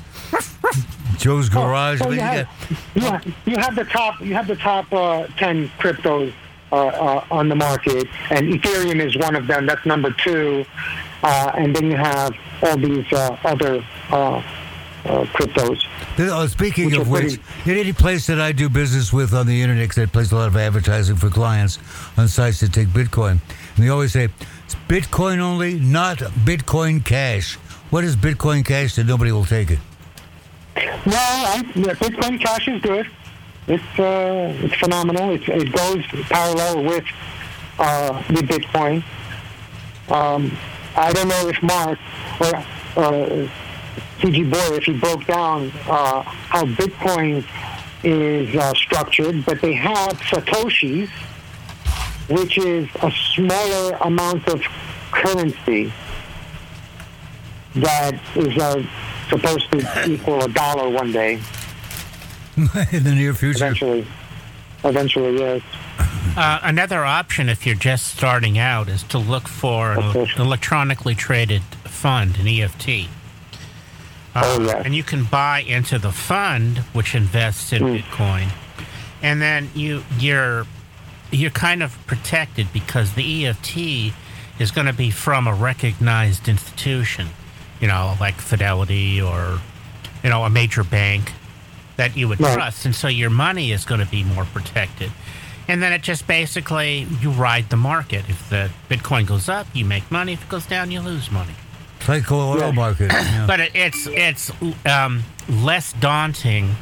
Joe's 1.18 1.50
Garage. 1.50 2.02
I 2.02 2.06
Oh, 2.06 2.10
mean, 2.10 2.16
you, 2.20 2.22
have, 2.24 2.46
got, 2.46 2.96
you, 2.96 3.02
have, 3.02 3.26
you 3.46 3.58
have 3.58 3.76
the 3.76 3.84
top. 3.86 4.22
You 4.22 4.34
have 4.34 4.48
the 4.48 4.56
top 4.56 4.92
uh, 4.94 5.28
ten 5.38 5.70
cryptos 5.80 6.34
uh, 6.72 6.76
uh, 6.76 7.26
on 7.32 7.50
the 7.50 7.56
market, 7.56 8.08
and 8.30 8.54
Ethereum 8.54 9.00
is 9.06 9.18
one 9.18 9.36
of 9.36 9.48
them. 9.48 9.66
That's 9.66 9.86
number 9.86 10.12
two, 10.12 10.66
uh, 11.24 11.52
and 11.56 11.76
then 11.76 11.92
you 11.92 11.98
have 11.98 12.34
all 12.64 12.78
these 12.78 13.12
uh, 13.12 13.38
other 13.44 13.84
uh, 15.06 15.24
cryptos. 15.34 15.84
oh, 16.20 16.48
speaking 16.48 16.94
of 16.96 17.10
which, 17.10 17.40
in 17.66 17.78
any 17.78 17.94
place 17.94 18.28
that 18.28 18.40
I 18.40 18.52
do 18.52 18.70
business 18.70 19.12
with 19.12 19.34
on 19.34 19.48
the 19.48 19.62
internet, 19.62 19.90
'cause 19.90 19.98
I 20.00 20.06
place 20.06 20.32
a 20.32 20.36
lot 20.36 20.48
of 20.48 20.56
advertising 20.58 21.16
for 21.16 21.30
clients 21.30 21.80
on 22.18 22.28
sites 22.28 22.60
that 22.60 22.74
take 22.74 22.90
Bitcoin, 22.90 23.40
and 23.76 23.86
they 23.86 23.90
always 23.90 24.12
say, 24.14 24.30
it's 24.66 24.76
Bitcoin 24.88 25.40
only, 25.40 25.80
not 25.80 26.18
Bitcoin 26.20 27.04
Cash. 27.04 27.56
What 27.90 28.04
is 28.04 28.16
Bitcoin 28.16 28.64
Cash 28.66 28.96
that 28.96 29.06
nobody 29.06 29.32
will 29.32 29.46
take 29.46 29.72
it? 29.72 29.80
No, 31.06 31.14
I, 31.18 31.64
yeah, 31.76 31.94
Bitcoin 31.94 32.40
Cash 32.40 32.68
is 32.68 32.82
good. 32.82 33.08
It's 33.68 34.00
uh, 34.00 34.54
it's 34.64 34.76
phenomenal. 34.76 35.32
It's, 35.36 35.48
it 35.48 35.72
goes 35.72 36.04
parallel 36.30 36.84
with 36.84 37.04
uh, 37.80 38.24
with 38.30 38.48
Bitcoin. 38.48 39.04
Um, 40.10 40.52
I 40.96 41.12
don't 41.14 41.28
know 41.28 41.48
if 41.48 41.62
Mark 41.64 42.00
or 42.40 42.56
uh, 43.04 43.48
CG 44.22 44.50
Boy, 44.50 44.76
if 44.76 44.84
he 44.84 44.94
broke 44.94 45.26
down 45.26 45.72
uh, 45.88 46.22
how 46.22 46.64
Bitcoin 46.66 47.44
is 48.04 48.56
uh, 48.56 48.74
structured, 48.76 49.44
but 49.46 49.60
they 49.62 49.74
have 49.74 50.14
satoshis, 50.22 51.10
which 52.30 52.58
is 52.60 52.88
a 53.02 53.12
smaller 53.34 53.98
amount 54.02 54.48
of 54.48 54.62
currency 55.12 55.92
that 57.76 58.20
is 58.36 58.58
uh, 58.58 58.84
supposed 59.30 59.72
to 59.72 60.10
equal 60.10 60.44
a 60.44 60.50
dollar 60.50 60.90
one 60.90 61.12
day. 61.12 61.40
in 62.92 63.04
the 63.04 63.16
near 63.16 63.34
future. 63.34 63.66
Eventually, 63.66 64.06
eventually, 64.84 65.40
yes. 65.40 65.62
Uh, 66.38 66.60
another 66.64 67.04
option, 67.06 67.50
if 67.50 67.66
you're 67.66 67.76
just 67.76 68.08
starting 68.08 68.60
out, 68.60 68.88
is 68.88 69.04
to 69.04 69.18
look 69.18 69.48
for 69.48 69.94
an 69.94 70.28
electronically 70.38 71.16
traded 71.16 71.62
fund, 71.84 72.38
an 72.38 72.48
EFT. 72.48 73.10
Uh, 74.34 74.58
Oh. 74.60 74.70
And 74.86 74.96
you 74.96 75.04
can 75.04 75.24
buy 75.26 75.60
into 75.60 76.00
the 76.00 76.12
fund, 76.12 76.80
which 76.94 77.16
invests 77.16 77.74
in 77.74 77.82
Hmm. 77.82 77.96
Bitcoin, 77.98 78.48
and 79.22 79.42
then 79.42 79.70
you 79.76 80.04
you're 80.20 80.66
you're 81.32 81.52
kind 81.52 81.82
of 81.84 81.98
protected 82.08 82.72
because 82.74 83.14
the 83.14 83.46
EFT 83.46 84.14
is 84.60 84.70
going 84.72 84.88
to 84.88 84.94
be 84.94 85.10
from 85.12 85.48
a 85.48 85.54
recognized 85.54 86.48
institution, 86.50 87.30
you 87.80 87.88
know, 87.88 88.16
like 88.20 88.36
Fidelity 88.36 89.22
or 89.22 89.60
you 90.24 90.30
know 90.30 90.44
a 90.44 90.50
major 90.50 90.84
bank 90.84 91.34
that 91.98 92.16
you 92.18 92.28
would 92.28 92.40
Right. 92.40 92.54
trust, 92.54 92.86
and 92.86 92.96
so 92.96 93.08
your 93.10 93.30
money 93.30 93.72
is 93.72 93.86
going 93.86 94.00
to 94.00 94.08
be 94.08 94.24
more 94.24 94.46
protected. 94.46 95.12
And 95.68 95.82
then 95.84 95.94
it 95.94 96.02
just 96.02 96.26
basically 96.26 97.06
you 97.22 97.32
ride 97.32 97.70
the 97.70 97.78
market. 97.78 98.26
If 98.30 98.50
the 98.50 98.72
Bitcoin 98.90 99.26
goes 99.26 99.48
up, 99.50 99.68
you 99.74 99.86
make 99.86 100.10
money. 100.10 100.34
If 100.34 100.44
it 100.44 100.50
goes 100.50 100.66
down, 100.66 100.90
you 100.92 101.00
lose 101.02 101.30
money. 101.32 101.54
The 102.06 102.26
oil 102.34 102.72
market. 102.74 103.12
yeah. 103.12 103.46
But 103.48 103.60
it, 103.60 103.72
it's 103.76 104.08
it's 104.08 104.52
um, 104.86 105.24
less 105.50 105.94
daunting 105.94 106.76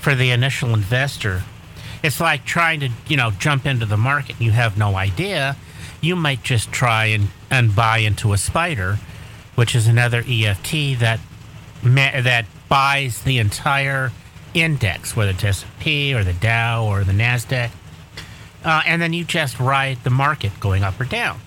for 0.00 0.14
the 0.14 0.30
initial 0.30 0.74
investor. 0.74 1.42
It's 2.02 2.20
like 2.20 2.44
trying 2.44 2.80
to 2.80 2.90
you 3.08 3.16
know 3.16 3.30
jump 3.32 3.66
into 3.66 3.86
the 3.86 3.96
market. 3.96 4.36
and 4.36 4.44
You 4.44 4.52
have 4.52 4.76
no 4.78 4.94
idea. 4.96 5.56
You 6.00 6.14
might 6.14 6.42
just 6.42 6.70
try 6.72 7.06
and, 7.06 7.28
and 7.50 7.74
buy 7.74 7.98
into 7.98 8.32
a 8.32 8.38
spider, 8.38 8.98
which 9.54 9.74
is 9.74 9.86
another 9.88 10.22
EFT 10.28 10.98
that 11.00 11.20
ma- 11.82 12.20
that 12.20 12.44
buys 12.68 13.22
the 13.22 13.38
entire 13.38 14.12
index, 14.54 15.16
whether 15.16 15.30
it's 15.32 15.42
S&P 15.44 16.14
or 16.14 16.22
the 16.22 16.32
Dow 16.34 16.84
or 16.86 17.02
the 17.04 17.12
Nasdaq, 17.12 17.70
uh, 18.64 18.82
and 18.86 19.00
then 19.02 19.12
you 19.12 19.24
just 19.24 19.58
ride 19.58 19.98
the 20.04 20.10
market 20.10 20.58
going 20.60 20.82
up 20.82 20.98
or 21.00 21.04
down. 21.04 21.40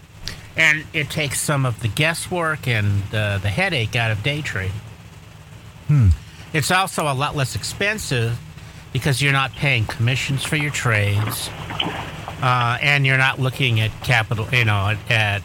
And 0.60 0.84
it 0.94 1.10
takes 1.10 1.40
some 1.40 1.66
of 1.66 1.80
the 1.80 1.88
guesswork 1.88 2.68
and 2.68 3.02
uh, 3.14 3.38
the 3.38 3.50
headache 3.50 3.96
out 3.96 4.12
of 4.12 4.22
day 4.22 4.42
trading. 4.42 4.76
It's 6.54 6.70
also 6.70 7.04
a 7.12 7.14
lot 7.14 7.36
less 7.36 7.56
expensive 7.56 8.38
because 8.94 9.22
you're 9.22 9.34
not 9.34 9.52
paying 9.54 9.86
commissions 9.86 10.44
for 10.44 10.56
your 10.58 10.72
trades, 10.72 11.50
uh, 12.42 12.78
and 12.82 13.06
you're 13.06 13.18
not 13.18 13.40
looking 13.40 13.80
at 13.80 13.92
capital, 14.04 14.48
you 14.52 14.66
know, 14.66 14.90
at, 14.90 15.12
at 15.12 15.42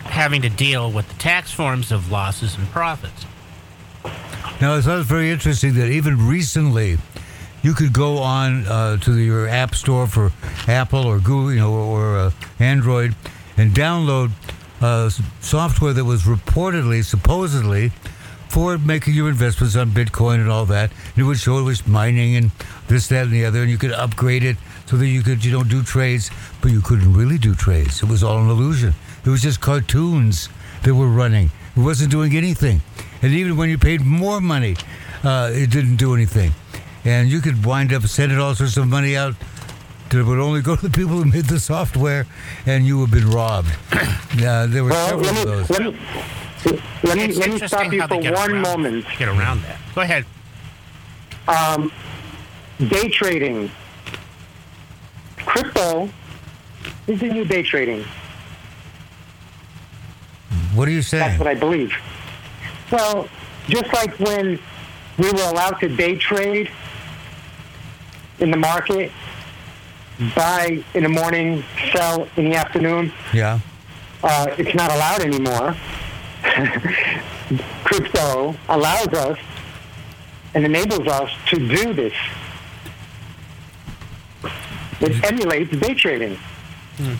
having 0.00 0.42
to 0.42 0.48
deal 0.48 0.90
with 0.90 1.08
the 1.08 1.14
tax 1.14 1.52
forms 1.52 1.92
of 1.92 2.10
losses 2.10 2.56
and 2.56 2.66
profits. 2.70 3.26
Now, 4.60 4.76
I 4.76 4.80
thought 4.80 5.04
very 5.04 5.30
interesting 5.30 5.74
that 5.74 5.90
even 5.90 6.26
recently, 6.26 6.98
you 7.62 7.74
could 7.74 7.92
go 7.92 8.18
on 8.18 8.66
uh, 8.66 8.96
to 8.96 9.12
the, 9.12 9.22
your 9.22 9.46
app 9.46 9.74
store 9.74 10.06
for 10.06 10.32
Apple 10.66 11.06
or 11.06 11.18
Google, 11.18 11.52
you 11.52 11.60
know, 11.60 11.72
or, 11.72 12.18
uh, 12.18 12.30
Android, 12.58 13.14
and 13.56 13.72
download 13.72 14.30
uh, 14.80 15.10
software 15.40 15.92
that 15.92 16.04
was 16.04 16.22
reportedly, 16.22 17.04
supposedly, 17.04 17.90
for 18.48 18.78
making 18.78 19.14
your 19.14 19.28
investments 19.28 19.76
on 19.76 19.90
Bitcoin 19.90 20.36
and 20.36 20.50
all 20.50 20.66
that. 20.66 20.90
And 21.14 21.18
it 21.18 21.22
would 21.22 21.38
show 21.38 21.58
it 21.58 21.62
was 21.62 21.86
mining 21.86 22.34
and 22.36 22.50
this, 22.88 23.06
that, 23.08 23.24
and 23.24 23.32
the 23.32 23.44
other, 23.44 23.62
and 23.62 23.70
you 23.70 23.78
could 23.78 23.92
upgrade 23.92 24.42
it 24.42 24.56
so 24.86 24.96
that 24.96 25.06
you 25.06 25.22
could, 25.22 25.44
you 25.44 25.52
know, 25.52 25.62
do 25.62 25.82
trades, 25.82 26.30
but 26.60 26.72
you 26.72 26.80
couldn't 26.80 27.12
really 27.12 27.38
do 27.38 27.54
trades. 27.54 28.02
It 28.02 28.08
was 28.08 28.24
all 28.24 28.38
an 28.38 28.50
illusion. 28.50 28.94
It 29.24 29.30
was 29.30 29.42
just 29.42 29.60
cartoons 29.60 30.48
that 30.82 30.94
were 30.94 31.08
running. 31.08 31.50
It 31.76 31.80
wasn't 31.80 32.10
doing 32.10 32.36
anything. 32.36 32.80
And 33.22 33.32
even 33.32 33.56
when 33.56 33.68
you 33.68 33.78
paid 33.78 34.00
more 34.00 34.40
money, 34.40 34.76
uh, 35.22 35.50
it 35.52 35.70
didn't 35.70 35.96
do 35.96 36.14
anything. 36.14 36.52
And 37.04 37.30
you 37.30 37.40
could 37.40 37.64
wind 37.64 37.92
up 37.92 38.02
sending 38.02 38.38
all 38.38 38.54
sorts 38.54 38.76
of 38.76 38.88
money 38.88 39.16
out 39.16 39.34
that 40.10 40.24
would 40.26 40.38
only 40.38 40.60
go 40.60 40.76
to 40.76 40.82
the 40.88 40.90
people 40.90 41.14
who 41.16 41.24
made 41.24 41.44
the 41.46 41.60
software, 41.60 42.26
and 42.66 42.84
you 42.86 42.98
would 42.98 43.10
have 43.10 43.20
been 43.22 43.30
robbed. 43.30 43.70
Uh, 44.40 44.64
there 44.68 44.84
were 44.84 44.90
Well, 44.90 45.08
several 45.08 45.24
let 45.24 45.36
of 45.36 45.36
me, 45.36 45.44
those. 45.44 45.70
let 45.70 45.82
me, 45.82 46.82
let 47.02 47.16
me, 47.18 47.34
let 47.34 47.50
me 47.60 47.66
stop 47.66 47.92
you 47.92 48.00
for 48.06 48.16
one 48.16 48.52
around- 48.52 48.62
moment. 48.62 49.04
Get 49.18 49.28
around 49.28 49.60
that. 49.62 49.76
Go 49.92 50.00
ahead. 50.02 50.24
Day 52.88 53.08
trading. 53.08 53.70
Crypto 55.44 56.08
is 57.08 57.18
the 57.20 57.26
new 57.28 57.44
day 57.44 57.62
trading. 57.64 58.04
What 60.74 60.86
are 60.86 60.92
you 60.92 61.02
say? 61.02 61.18
That's 61.18 61.38
what 61.40 61.48
I 61.48 61.54
believe. 61.54 61.92
Well, 62.92 63.28
just 63.68 63.92
like 63.92 64.16
when 64.20 64.60
we 65.18 65.32
were 65.32 65.42
allowed 65.42 65.80
to 65.80 65.88
day 65.88 66.14
trade 66.16 66.70
in 68.38 68.52
the 68.52 68.56
market, 68.56 69.10
buy 70.34 70.82
in 70.94 71.02
the 71.02 71.08
morning, 71.08 71.64
sell 71.92 72.28
in 72.36 72.50
the 72.50 72.56
afternoon, 72.56 73.12
Yeah. 73.32 73.60
uh, 74.22 74.46
it's 74.58 74.74
not 74.74 74.92
allowed 74.92 75.20
anymore. 75.22 75.74
Crypto 77.84 78.54
allows 78.68 79.08
us 79.08 79.38
and 80.54 80.64
enables 80.64 81.06
us 81.08 81.30
to 81.48 81.56
do 81.56 81.92
this. 81.92 82.14
It 85.00 85.24
emulates 85.24 85.70
day 85.76 85.94
trading 85.94 86.38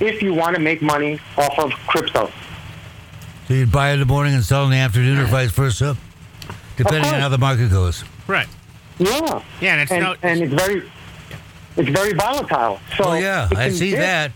if 0.00 0.20
you 0.22 0.34
want 0.34 0.54
to 0.56 0.60
make 0.60 0.82
money 0.82 1.18
off 1.38 1.58
of 1.58 1.72
crypto. 1.86 2.30
So 3.48 3.54
you'd 3.54 3.72
buy 3.72 3.92
in 3.92 4.00
the 4.00 4.06
morning 4.06 4.34
and 4.34 4.44
sell 4.44 4.64
in 4.64 4.70
the 4.70 4.76
afternoon, 4.76 5.18
or 5.18 5.24
vice 5.26 5.50
versa, 5.50 5.96
depending 6.76 7.06
on 7.12 7.20
how 7.20 7.28
the 7.30 7.38
market 7.38 7.70
goes. 7.70 8.04
Right. 8.26 8.46
Yeah. 8.98 9.42
Yeah, 9.60 9.72
and 9.72 9.80
it's 9.80 9.90
and, 9.90 10.02
no- 10.04 10.14
and 10.22 10.40
it's 10.42 10.52
very 10.52 10.82
it's 11.80 11.90
very 11.90 12.12
volatile. 12.14 12.78
So 12.96 13.04
Oh 13.04 13.14
yeah, 13.14 13.48
I 13.56 13.70
see 13.70 13.90
dip. 13.90 14.00
that. 14.00 14.32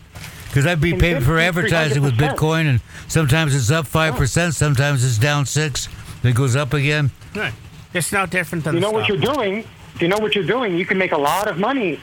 Because 0.48 0.66
I'd 0.66 0.80
be 0.80 0.90
can 0.92 1.00
paying 1.00 1.20
for 1.20 1.38
advertising 1.38 2.02
with 2.02 2.16
300%. 2.16 2.36
Bitcoin, 2.36 2.66
and 2.68 2.80
sometimes 3.08 3.54
it's 3.56 3.70
up 3.72 3.86
five 3.88 4.14
percent, 4.14 4.54
sometimes 4.54 5.04
it's 5.04 5.18
down 5.18 5.46
six, 5.46 5.88
then 6.22 6.30
it 6.32 6.36
goes 6.36 6.54
up 6.54 6.72
again. 6.72 7.10
Right. 7.34 7.52
It's 7.92 8.12
no 8.12 8.24
different 8.26 8.64
than 8.64 8.74
You 8.74 8.80
the 8.80 8.86
know 8.86 8.92
what 8.92 9.08
you're 9.08 9.16
doing. 9.16 9.64
If 9.94 10.02
you 10.02 10.08
know 10.08 10.18
what 10.18 10.34
you're 10.34 10.46
doing, 10.46 10.76
you 10.76 10.84
can 10.86 10.96
make 10.98 11.12
a 11.12 11.18
lot 11.18 11.48
of 11.48 11.58
money 11.58 12.00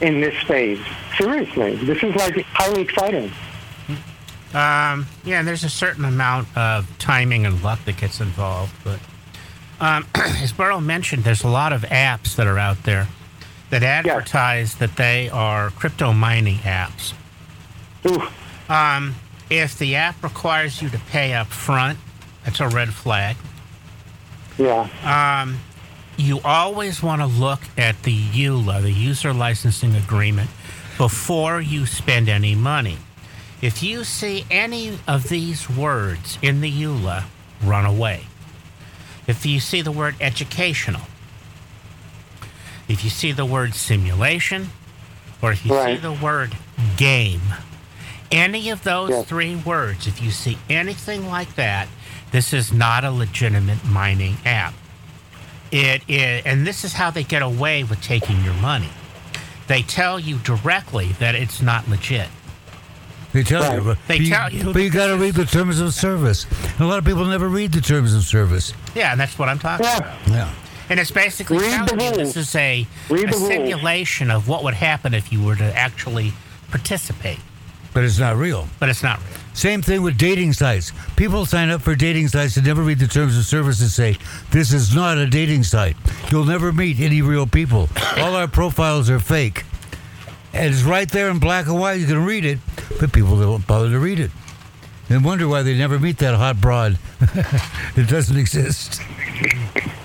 in 0.00 0.20
this 0.20 0.34
phase. 0.44 0.80
Seriously, 1.16 1.76
this 1.76 2.02
is 2.02 2.14
like 2.16 2.40
highly 2.52 2.82
exciting. 2.82 3.30
Um, 4.54 5.06
yeah, 5.24 5.38
and 5.38 5.48
there's 5.48 5.64
a 5.64 5.70
certain 5.70 6.04
amount 6.04 6.48
of 6.56 6.86
timing 6.98 7.46
and 7.46 7.62
luck 7.62 7.84
that 7.86 7.96
gets 7.96 8.20
involved. 8.20 8.74
But 8.84 8.98
um, 9.80 10.06
as 10.14 10.52
Burrow 10.52 10.80
mentioned, 10.80 11.24
there's 11.24 11.42
a 11.44 11.48
lot 11.48 11.72
of 11.72 11.82
apps 11.82 12.36
that 12.36 12.46
are 12.46 12.58
out 12.58 12.82
there 12.82 13.08
that 13.72 13.82
advertise 13.82 14.74
that 14.76 14.96
they 14.96 15.30
are 15.30 15.70
crypto 15.70 16.12
mining 16.12 16.58
apps. 16.58 17.14
Um, 18.68 19.14
if 19.48 19.78
the 19.78 19.96
app 19.96 20.22
requires 20.22 20.82
you 20.82 20.90
to 20.90 20.98
pay 20.98 21.32
up 21.32 21.46
front, 21.46 21.98
that's 22.44 22.60
a 22.60 22.68
red 22.68 22.92
flag. 22.92 23.36
yeah. 24.58 24.88
Um, 25.42 25.60
you 26.18 26.40
always 26.44 27.02
want 27.02 27.22
to 27.22 27.26
look 27.26 27.60
at 27.78 28.02
the 28.02 28.14
EULA, 28.14 28.82
the 28.82 28.92
user 28.92 29.32
licensing 29.32 29.94
agreement, 29.94 30.50
before 30.98 31.62
you 31.62 31.86
spend 31.86 32.28
any 32.28 32.54
money. 32.54 32.98
If 33.62 33.82
you 33.82 34.04
see 34.04 34.44
any 34.50 34.98
of 35.08 35.30
these 35.30 35.70
words 35.70 36.38
in 36.42 36.60
the 36.60 36.70
EULA, 36.70 37.24
run 37.64 37.86
away. 37.86 38.26
If 39.26 39.46
you 39.46 39.60
see 39.60 39.80
the 39.80 39.92
word 39.92 40.16
educational, 40.20 41.00
if 42.88 43.04
you 43.04 43.10
see 43.10 43.32
the 43.32 43.44
word 43.46 43.74
simulation, 43.74 44.70
or 45.40 45.52
if 45.52 45.64
you 45.66 45.72
see 45.84 45.96
the 45.96 46.12
word 46.12 46.56
game, 46.96 47.40
any 48.30 48.70
of 48.70 48.82
those 48.84 49.10
Yes. 49.10 49.26
three 49.26 49.56
words, 49.56 50.06
if 50.06 50.22
you 50.22 50.30
see 50.30 50.58
anything 50.70 51.28
like 51.28 51.54
that, 51.56 51.88
this 52.30 52.52
is 52.52 52.72
not 52.72 53.04
a 53.04 53.10
legitimate 53.10 53.84
mining 53.84 54.36
app. 54.44 54.74
It 55.70 56.02
is, 56.08 56.42
and 56.44 56.66
this 56.66 56.84
is 56.84 56.92
how 56.94 57.10
they 57.10 57.24
get 57.24 57.42
away 57.42 57.82
with 57.84 58.00
taking 58.02 58.42
your 58.44 58.54
money. 58.54 58.88
They 59.68 59.82
tell 59.82 60.18
you 60.20 60.36
directly 60.38 61.12
that 61.18 61.34
it's 61.34 61.62
not 61.62 61.88
legit. 61.88 62.28
They 63.32 63.42
tell 63.42 63.62
Right. 63.62 63.76
you, 63.76 63.80
but 63.82 63.98
They 64.08 64.16
you, 64.18 64.28
tell 64.28 64.52
you 64.52 64.72
but 64.72 64.82
you 64.82 64.90
got 64.90 65.06
to 65.06 65.16
read 65.16 65.34
the 65.34 65.46
terms 65.46 65.80
of 65.80 65.94
service. 65.94 66.44
And 66.62 66.80
a 66.80 66.86
lot 66.86 66.98
of 66.98 67.04
people 67.06 67.24
never 67.24 67.48
read 67.48 67.72
the 67.72 67.80
terms 67.80 68.12
of 68.12 68.24
service. 68.24 68.74
Yeah, 68.94 69.12
and 69.12 69.18
that's 69.20 69.38
what 69.38 69.48
I'm 69.48 69.58
talking 69.58 69.86
Yeah. 69.86 69.96
about. 69.96 70.14
Yeah. 70.28 70.48
And 70.90 70.98
it's 71.00 71.10
basically 71.10 71.58
Read 71.58 71.82
the 71.82 71.86
telling 71.86 72.00
you 72.00 72.06
rules. 72.22 72.34
this 72.34 72.48
is 72.48 72.54
a, 72.56 72.86
Read 73.08 73.24
a 73.28 73.32
the 73.32 73.36
rules. 73.36 73.48
simulation 73.48 74.30
of 74.30 74.48
what 74.48 74.62
would 74.64 74.74
happen 74.74 75.14
if 75.14 75.32
you 75.32 75.42
were 75.42 75.56
to 75.56 75.64
actually 75.78 76.32
participate, 76.70 77.38
But 77.94 78.04
it's 78.04 78.18
not 78.18 78.36
real. 78.36 78.68
but 78.78 78.88
it's 78.88 79.02
not 79.02 79.18
real. 79.18 79.28
Same 79.54 79.82
thing 79.82 80.00
with 80.02 80.16
dating 80.16 80.54
sites. 80.54 80.92
People 81.16 81.44
sign 81.44 81.68
up 81.70 81.82
for 81.82 81.94
dating 81.94 82.28
sites 82.28 82.56
and 82.56 82.66
never 82.66 82.82
read 82.82 82.98
the 82.98 83.06
terms 83.06 83.36
of 83.36 83.44
service 83.44 83.80
and 83.82 83.90
say, 83.90 84.16
This 84.50 84.72
is 84.72 84.94
not 84.94 85.18
a 85.18 85.26
dating 85.26 85.64
site. 85.64 85.94
You'll 86.30 86.46
never 86.46 86.72
meet 86.72 86.98
any 87.00 87.20
real 87.20 87.46
people. 87.46 87.88
All 88.16 88.34
our 88.34 88.48
profiles 88.48 89.10
are 89.10 89.18
fake. 89.20 89.64
And 90.54 90.72
it's 90.72 90.82
right 90.82 91.10
there 91.10 91.28
in 91.30 91.38
black 91.38 91.66
and 91.66 91.78
white. 91.78 92.00
You 92.00 92.06
can 92.06 92.24
read 92.24 92.44
it, 92.46 92.58
but 92.98 93.12
people 93.12 93.38
don't 93.38 93.66
bother 93.66 93.90
to 93.90 93.98
read 93.98 94.20
it. 94.20 94.30
And 95.10 95.22
wonder 95.24 95.46
why 95.46 95.62
they 95.62 95.76
never 95.76 95.98
meet 95.98 96.16
that 96.18 96.34
hot 96.34 96.58
broad. 96.60 96.98
it 97.96 98.08
doesn't 98.08 98.36
exist. 98.38 99.00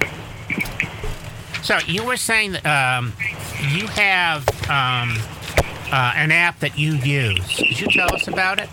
So 1.67 1.77
you 1.85 2.05
were 2.05 2.15
saying 2.15 2.53
that 2.53 2.65
um, 2.65 3.11
you 3.59 3.87
have 3.87 4.47
um, 4.69 5.17
uh, 5.91 6.13
an 6.15 6.31
app 6.31 6.61
that 6.61 6.79
you 6.79 6.93
use. 6.93 7.45
Could 7.57 7.81
you 7.81 7.87
tell 7.87 8.15
us 8.15 8.29
about 8.29 8.59
it? 8.61 8.69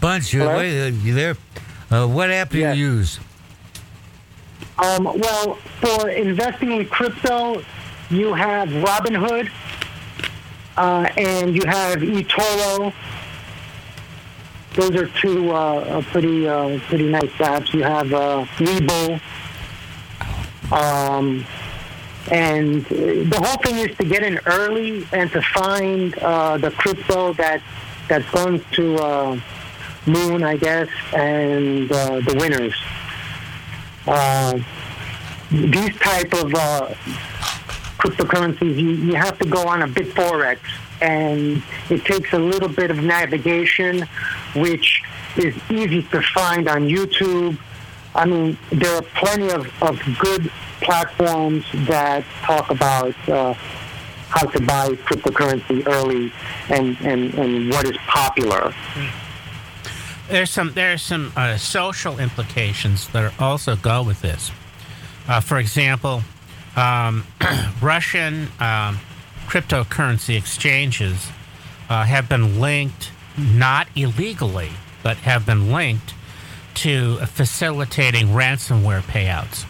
Bunch, 0.00 0.32
you, 0.32 0.42
Hello? 0.42 0.58
wait, 0.58 0.82
uh, 0.82 0.90
you 1.02 1.14
there? 1.14 1.36
Uh, 1.90 2.06
what 2.06 2.30
app 2.30 2.50
do 2.50 2.58
Yes. 2.58 2.76
you 2.76 2.84
use? 2.92 3.18
Um, 4.78 5.02
well, 5.02 5.54
for 5.80 6.10
investing 6.10 6.70
in 6.70 6.86
crypto, 6.86 7.64
you 8.10 8.32
have 8.34 8.68
Robinhood 8.68 9.50
uh, 10.76 11.08
and 11.16 11.56
you 11.56 11.62
have 11.66 11.98
eToro. 11.98 12.94
Those 14.78 14.94
are 14.94 15.08
two 15.08 15.50
uh, 15.50 16.02
pretty 16.02 16.46
uh, 16.46 16.78
pretty 16.86 17.08
nice 17.10 17.32
apps. 17.40 17.74
You 17.74 17.82
have 17.82 18.14
uh. 18.14 18.46
Um, 20.70 21.44
and 22.30 22.84
the 22.84 23.40
whole 23.42 23.60
thing 23.60 23.78
is 23.78 23.96
to 23.96 24.04
get 24.04 24.22
in 24.22 24.38
early 24.46 25.04
and 25.12 25.32
to 25.32 25.42
find 25.42 26.16
uh, 26.18 26.58
the 26.58 26.70
crypto 26.70 27.32
that 27.32 27.60
that's 28.08 28.30
going 28.30 28.62
to 28.74 28.94
uh, 28.98 29.40
moon, 30.06 30.44
I 30.44 30.56
guess, 30.56 30.88
and 31.12 31.90
uh, 31.90 32.20
the 32.20 32.36
winners. 32.38 32.76
These 35.50 35.98
type 35.98 36.32
of 36.34 36.52
cryptocurrencies, 37.98 38.76
you, 38.78 38.90
you 38.90 39.14
have 39.16 39.38
to 39.40 39.44
go 39.44 39.66
on 39.66 39.82
a 39.82 39.88
BitForex, 39.88 40.58
and 41.00 41.60
it 41.90 42.04
takes 42.04 42.32
a 42.32 42.38
little 42.38 42.68
bit 42.68 42.92
of 42.92 43.02
navigation, 43.02 44.06
which 44.60 45.02
is 45.36 45.54
easy 45.70 46.02
to 46.04 46.22
find 46.22 46.68
on 46.68 46.88
YouTube. 46.88 47.58
I 48.14 48.24
mean, 48.24 48.58
there 48.70 48.94
are 48.96 49.02
plenty 49.14 49.50
of, 49.50 49.70
of 49.82 50.00
good 50.18 50.50
platforms 50.80 51.64
that 51.86 52.24
talk 52.42 52.70
about 52.70 53.14
uh, 53.28 53.54
how 54.28 54.46
to 54.46 54.60
buy 54.60 54.88
cryptocurrency 54.88 55.86
early 55.86 56.32
and, 56.68 56.96
and, 57.00 57.34
and 57.34 57.70
what 57.70 57.86
is 57.86 57.96
popular. 58.06 58.74
There's 60.28 60.50
some 60.50 60.74
there's 60.74 61.00
some 61.00 61.32
uh, 61.36 61.56
social 61.56 62.18
implications 62.18 63.08
that 63.08 63.32
also 63.40 63.76
go 63.76 64.02
with 64.02 64.20
this. 64.20 64.50
Uh, 65.26 65.40
for 65.40 65.58
example, 65.58 66.22
um, 66.76 67.24
Russian 67.82 68.48
um, 68.60 68.98
cryptocurrency 69.46 70.36
exchanges 70.36 71.28
uh, 71.88 72.04
have 72.04 72.28
been 72.28 72.60
linked, 72.60 73.10
not 73.38 73.88
illegally, 73.96 74.70
but 75.02 75.16
have 75.18 75.46
been 75.46 75.72
linked 75.72 76.14
to 76.74 77.16
facilitating 77.26 78.28
ransomware 78.28 79.02
payouts. 79.02 79.64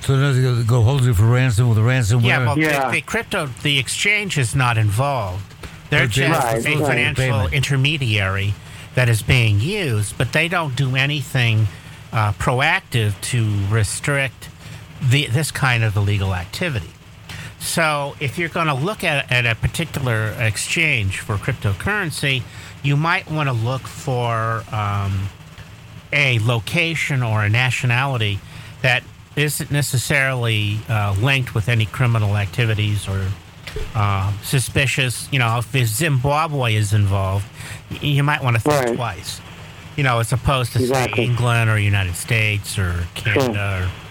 So 0.00 0.16
does 0.16 0.64
go 0.64 0.82
hold 0.82 1.04
you 1.04 1.12
for 1.12 1.24
ransom 1.24 1.68
with 1.68 1.78
a 1.78 1.82
ransomware? 1.82 2.24
Yeah, 2.24 2.38
well, 2.46 2.58
Yeah. 2.58 2.86
The, 2.86 2.92
the 2.92 3.00
crypto, 3.02 3.46
the 3.62 3.78
exchange 3.78 4.38
is 4.38 4.54
not 4.54 4.78
involved. 4.78 5.44
They're 5.90 6.02
Okay. 6.04 6.28
just 6.28 6.44
Right, 6.44 6.64
a 6.66 6.78
right. 6.78 6.86
financial 6.86 7.24
Payment. 7.24 7.52
intermediary 7.52 8.54
that 8.94 9.08
is 9.08 9.22
being 9.22 9.60
used, 9.60 10.16
but 10.16 10.32
they 10.32 10.48
don't 10.48 10.74
do 10.76 10.96
anything 10.96 11.66
uh, 12.12 12.32
proactive 12.32 13.20
to 13.20 13.58
restrict 13.68 14.48
the, 15.02 15.26
this 15.26 15.50
kind 15.50 15.84
of 15.84 15.96
illegal 15.96 16.34
activity. 16.34 16.88
So, 17.72 18.16
if 18.18 18.38
you're 18.38 18.48
going 18.48 18.68
to 18.68 18.74
look 18.74 19.04
at, 19.04 19.30
at 19.30 19.44
a 19.44 19.54
particular 19.54 20.34
exchange 20.38 21.20
for 21.20 21.36
cryptocurrency, 21.36 22.42
you 22.82 22.96
might 22.96 23.30
want 23.30 23.50
to 23.50 23.52
look 23.52 23.82
for 23.82 24.64
um, 24.72 25.28
a 26.10 26.38
location 26.38 27.22
or 27.22 27.44
a 27.44 27.50
nationality 27.50 28.40
that 28.80 29.02
isn't 29.36 29.70
necessarily 29.70 30.78
uh, 30.88 31.14
linked 31.20 31.54
with 31.54 31.68
any 31.68 31.84
criminal 31.84 32.38
activities 32.38 33.06
or 33.06 33.26
uh, 33.94 34.32
suspicious. 34.42 35.28
You 35.30 35.38
know, 35.38 35.58
if 35.58 35.86
Zimbabwe 35.86 36.74
is 36.74 36.94
involved, 36.94 37.44
you 38.00 38.22
might 38.22 38.42
want 38.42 38.56
to 38.56 38.62
think 38.62 38.82
Right. 38.86 38.96
twice. 38.96 39.42
You 39.94 40.04
know, 40.04 40.20
as 40.20 40.32
opposed 40.32 40.72
to 40.72 40.78
Exactly. 40.80 41.16
say 41.26 41.30
England 41.30 41.68
or 41.68 41.78
United 41.78 42.14
States 42.16 42.78
or 42.78 43.06
Canada 43.14 43.82
or 43.82 44.07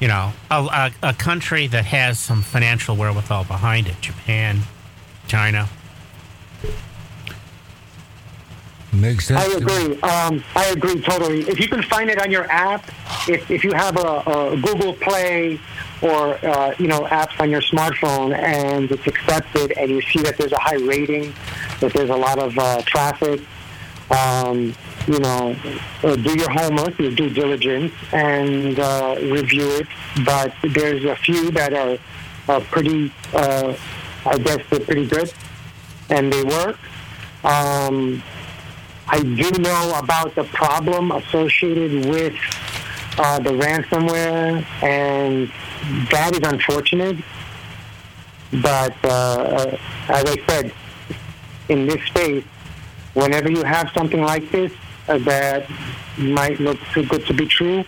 you 0.00 0.08
know 0.08 0.32
a, 0.50 0.90
a, 1.02 1.10
a 1.10 1.14
country 1.14 1.66
that 1.68 1.84
has 1.86 2.18
some 2.18 2.42
financial 2.42 2.96
wherewithal 2.96 3.44
behind 3.44 3.86
it. 3.86 4.00
Japan, 4.00 4.60
China. 5.28 5.68
Makes 8.92 9.26
sense. 9.26 9.40
I 9.40 9.56
agree. 9.56 10.00
Um, 10.02 10.42
I 10.56 10.66
agree 10.66 11.00
totally. 11.00 11.42
If 11.42 11.60
you 11.60 11.68
can 11.68 11.82
find 11.82 12.10
it 12.10 12.20
on 12.20 12.30
your 12.30 12.50
app, 12.50 12.88
if, 13.28 13.48
if 13.48 13.62
you 13.62 13.72
have 13.72 13.96
a, 13.96 14.22
a 14.26 14.56
Google 14.60 14.94
Play 14.94 15.60
or 16.02 16.34
uh, 16.44 16.74
you 16.78 16.88
know 16.88 17.02
apps 17.02 17.38
on 17.40 17.50
your 17.50 17.60
smartphone 17.60 18.36
and 18.36 18.90
it's 18.90 19.06
accepted, 19.06 19.72
and 19.72 19.90
you 19.90 20.02
see 20.02 20.20
that 20.22 20.36
there's 20.36 20.52
a 20.52 20.58
high 20.58 20.82
rating, 20.84 21.32
that 21.78 21.92
there's 21.92 22.10
a 22.10 22.16
lot 22.16 22.40
of 22.40 22.58
uh, 22.58 22.82
traffic, 22.82 23.40
um, 24.10 24.74
you 25.06 25.18
know, 25.18 25.56
uh, 26.02 26.16
do 26.16 26.38
your 26.38 26.50
homework, 26.50 26.98
your 26.98 27.10
due 27.12 27.30
diligence, 27.30 27.92
and 28.12 28.78
uh, 28.78 29.16
review 29.22 29.68
it. 29.76 29.86
But 30.24 30.54
there's 30.62 31.04
a 31.04 31.16
few 31.16 31.50
that 31.52 31.72
are, 31.72 31.98
are 32.48 32.60
pretty. 32.60 33.12
Uh, 33.32 33.74
I 34.26 34.36
guess 34.38 34.58
they're 34.68 34.80
pretty 34.80 35.06
good, 35.06 35.32
and 36.10 36.32
they 36.32 36.44
work. 36.44 36.78
Um, 37.42 38.22
I 39.08 39.22
do 39.22 39.50
know 39.58 39.98
about 39.98 40.34
the 40.34 40.44
problem 40.44 41.10
associated 41.10 42.06
with 42.06 42.34
uh, 43.18 43.40
the 43.40 43.50
ransomware, 43.50 44.64
and 44.82 45.50
that 46.10 46.32
is 46.34 46.52
unfortunate. 46.52 47.16
But 48.62 48.94
uh, 49.04 49.76
as 50.08 50.24
I 50.26 50.36
said, 50.46 50.72
in 51.68 51.86
this 51.86 52.02
space, 52.06 52.44
whenever 53.14 53.50
you 53.50 53.64
have 53.64 53.90
something 53.94 54.20
like 54.20 54.50
this 54.50 54.72
uh, 54.72 54.89
that 55.18 55.68
might 56.18 56.60
look 56.60 56.78
too 56.92 57.04
good 57.06 57.26
to 57.26 57.34
be 57.34 57.46
true, 57.46 57.84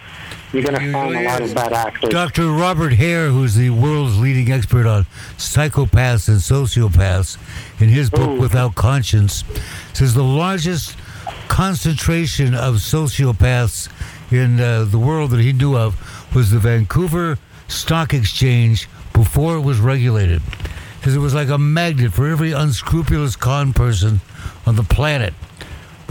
you're 0.53 0.63
going 0.63 0.75
to 0.75 0.93
find 0.93 1.17
a 1.17 1.23
lot 1.23 1.41
of 1.41 1.55
bad 1.55 1.73
actors. 1.73 2.11
Dr. 2.11 2.51
Robert 2.51 2.93
Hare, 2.93 3.29
who's 3.29 3.55
the 3.55 3.71
world's 3.71 4.19
leading 4.19 4.53
expert 4.53 4.87
on 4.87 5.05
psychopaths 5.39 6.29
and 6.29 6.39
sociopaths, 6.39 7.39
in 7.81 7.89
his 7.89 8.11
book 8.11 8.29
Ooh. 8.29 8.41
Without 8.41 8.75
Conscience, 8.75 9.45
says 9.95 10.15
the 10.15 10.23
largest 10.23 10.97
concentration 11.49 12.55
of 12.55 12.77
sociopaths 12.77 13.89
in 14.31 14.61
uh, 14.61 14.85
the 14.85 14.99
world 14.99 15.31
that 15.31 15.41
he 15.41 15.53
knew 15.53 15.77
of 15.77 15.97
was 16.35 16.51
the 16.51 16.59
Vancouver 16.59 17.39
Stock 17.69 18.15
Exchange 18.15 18.89
before 19.13 19.57
it 19.57 19.61
was 19.61 19.81
regulated. 19.81 20.43
Because 20.99 21.17
it 21.17 21.19
was 21.19 21.35
like 21.35 21.49
a 21.49 21.59
magnet 21.59 22.13
for 22.13 22.29
every 22.29 22.53
unscrupulous 22.53 23.37
con 23.37 23.73
person 23.73 24.21
on 24.67 24.77
the 24.77 24.85
planet. 24.85 25.35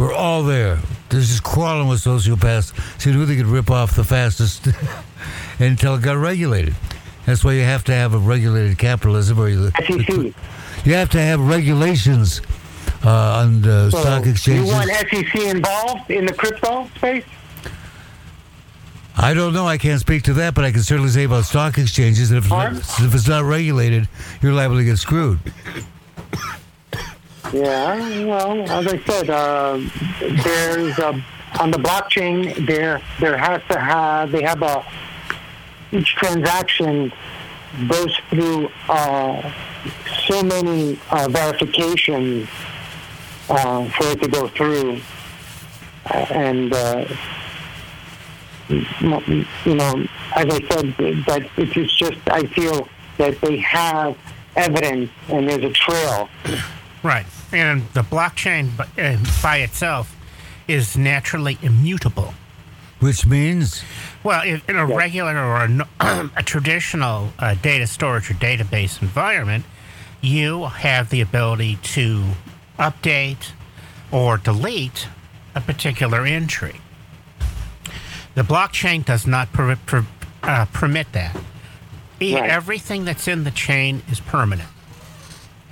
We're 0.01 0.15
all 0.15 0.41
there. 0.41 0.79
They're 1.09 1.21
just 1.21 1.43
crawling 1.43 1.87
with 1.87 2.03
sociopaths, 2.03 2.73
seeing 2.99 3.15
who 3.15 3.23
they 3.27 3.35
could 3.35 3.45
rip 3.45 3.69
off 3.69 3.95
the 3.95 4.03
fastest 4.03 4.67
until 5.59 5.93
it 5.93 6.01
got 6.01 6.17
regulated. 6.17 6.73
That's 7.27 7.43
why 7.43 7.51
you 7.53 7.61
have 7.61 7.83
to 7.83 7.93
have 7.93 8.15
a 8.15 8.17
regulated 8.17 8.79
capitalism, 8.79 9.39
or 9.39 9.47
you, 9.47 9.69
SEC. 9.69 10.09
you 10.09 10.93
have 10.95 11.09
to 11.11 11.21
have 11.21 11.39
regulations 11.39 12.41
uh, 13.05 13.43
on 13.45 13.63
uh, 13.63 13.91
So 13.91 13.99
stock 13.99 14.25
you 14.25 14.31
exchanges. 14.31 14.71
want 14.71 14.89
SEC 14.89 15.35
involved 15.35 16.09
in 16.09 16.25
the 16.25 16.33
crypto 16.33 16.89
space? 16.95 17.25
I 19.15 19.35
don't 19.35 19.53
know. 19.53 19.67
I 19.67 19.77
can't 19.77 19.99
speak 19.99 20.23
to 20.23 20.33
that, 20.33 20.55
but 20.55 20.65
I 20.65 20.71
can 20.71 20.81
certainly 20.81 21.11
say 21.11 21.25
about 21.25 21.45
stock 21.45 21.77
exchanges 21.77 22.31
that 22.31 22.37
if, 22.37 22.47
if 23.05 23.13
it's 23.13 23.27
not 23.27 23.43
regulated, 23.43 24.09
you're 24.41 24.53
liable 24.53 24.77
to 24.77 24.83
get 24.83 24.97
screwed. 24.97 25.37
Yeah, 27.53 28.25
well, 28.25 28.71
as 28.71 28.87
I 28.87 28.97
said, 28.99 29.29
uh, 29.29 29.79
there's 30.43 30.97
a, 30.99 31.23
on 31.59 31.71
the 31.71 31.77
blockchain 31.77 32.65
there 32.65 33.01
there 33.19 33.37
has 33.37 33.61
to 33.69 33.77
have 33.77 34.31
they 34.31 34.41
have 34.41 34.61
a 34.61 34.85
each 35.91 36.15
transaction 36.15 37.11
goes 37.89 38.15
through 38.29 38.69
uh, 38.87 39.51
so 40.27 40.41
many 40.43 40.97
uh, 41.09 41.27
verifications 41.29 42.47
uh, 43.49 43.89
for 43.89 44.07
it 44.11 44.21
to 44.21 44.27
go 44.29 44.47
through, 44.47 45.01
and 46.29 46.73
uh, 46.73 47.05
you 48.69 49.75
know, 49.75 50.05
as 50.35 50.45
I 50.45 50.59
said, 50.69 50.95
that 51.25 51.49
it's 51.57 51.93
just 51.95 52.19
I 52.29 52.43
feel 52.43 52.87
that 53.17 53.39
they 53.41 53.57
have 53.57 54.17
evidence 54.55 55.11
and 55.29 55.49
there's 55.49 55.63
a 55.63 55.71
trail. 55.71 56.29
Right. 57.03 57.25
And 57.51 57.83
the 57.93 58.01
blockchain 58.01 58.69
b- 58.77 59.01
uh, 59.01 59.17
by 59.43 59.57
itself 59.57 60.15
is 60.67 60.95
naturally 60.97 61.57
immutable. 61.61 62.33
Which 62.99 63.25
means 63.25 63.83
Well, 64.23 64.43
if 64.45 64.67
in 64.69 64.75
a 64.75 64.85
regular 64.85 65.35
or 65.37 65.65
a, 65.65 66.29
a 66.37 66.43
traditional 66.43 67.33
uh, 67.39 67.55
data 67.55 67.87
storage 67.87 68.29
or 68.29 68.35
database 68.35 69.01
environment, 69.01 69.65
you 70.21 70.65
have 70.65 71.09
the 71.09 71.19
ability 71.21 71.77
to 71.81 72.23
update 72.77 73.51
or 74.11 74.37
delete 74.37 75.07
a 75.55 75.61
particular 75.61 76.25
entry. 76.25 76.79
The 78.35 78.43
blockchain 78.43 79.03
does 79.03 79.25
not 79.27 79.51
per- 79.51 79.75
per- 79.75 80.05
uh, 80.43 80.65
permit 80.71 81.11
that. 81.13 81.35
E- 82.21 82.35
Right. 82.35 82.49
Everything 82.49 83.03
that's 83.03 83.27
in 83.27 83.43
the 83.43 83.51
chain 83.51 84.03
is 84.09 84.19
permanent. 84.19 84.69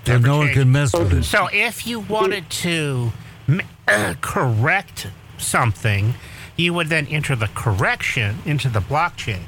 That 0.10 0.22
no 0.22 0.38
one 0.38 0.48
change. 0.48 0.58
can 0.60 0.72
mess 0.72 0.94
with 0.94 1.14
it. 1.14 1.24
So 1.24 1.48
if 1.52 1.86
you 1.88 2.00
wanted 2.00 2.50
to 2.50 3.12
m- 3.48 3.62
uh, 3.88 4.14
correct 4.22 5.08
something, 5.38 6.14
you 6.58 6.74
would 6.74 6.88
then 6.88 7.08
enter 7.08 7.36
the 7.36 7.48
correction 7.48 8.40
into 8.46 8.70
the 8.70 8.80
blockchain. 8.82 9.42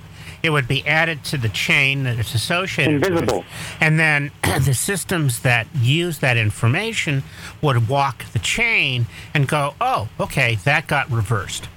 It 0.44 0.50
would 0.50 0.68
be 0.68 0.86
added 0.88 1.24
to 1.26 1.38
the 1.38 1.50
chain 1.50 2.04
that 2.06 2.18
it's 2.18 2.34
associated 2.34 3.06
Invisible. 3.06 3.40
with. 3.40 3.48
And 3.80 4.00
then 4.00 4.32
the 4.44 4.74
systems 4.74 5.42
that 5.42 5.68
use 5.76 6.18
that 6.20 6.36
information 6.38 7.22
would 7.62 7.88
walk 7.88 8.26
the 8.34 8.40
chain 8.40 9.06
and 9.36 9.48
go, 9.48 9.76
oh, 9.80 10.10
okay, 10.20 10.56
that 10.64 10.88
got 10.88 11.12
reversed. 11.12 11.68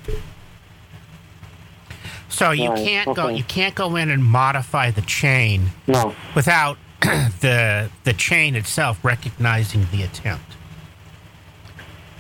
So 2.29 2.51
you 2.51 2.71
Right, 2.71 2.79
can't 2.85 3.15
go 3.17 3.29
you 3.29 3.45
can't 3.45 3.75
go 3.75 3.95
in 3.97 4.11
and 4.11 4.25
modify 4.25 4.91
the 4.91 5.03
chain 5.03 5.71
No. 5.87 6.17
without 6.35 6.79
the 7.41 7.91
the 8.05 8.13
chain 8.13 8.57
itself 8.57 9.05
recognizing 9.05 9.87
the 9.93 10.03
attempt. 10.03 10.45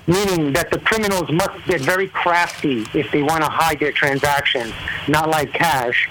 Meaning 0.07 0.53
that 0.53 0.70
the 0.70 0.79
criminals 0.81 1.31
must 1.33 1.64
get 1.66 1.81
very 1.81 2.09
crafty 2.09 2.85
if 2.92 3.11
they 3.11 3.23
want 3.23 3.42
to 3.42 3.49
hide 3.49 3.81
their 3.81 3.92
transactions, 3.92 4.73
not 5.09 5.31
like 5.31 5.53
cash. 5.53 6.11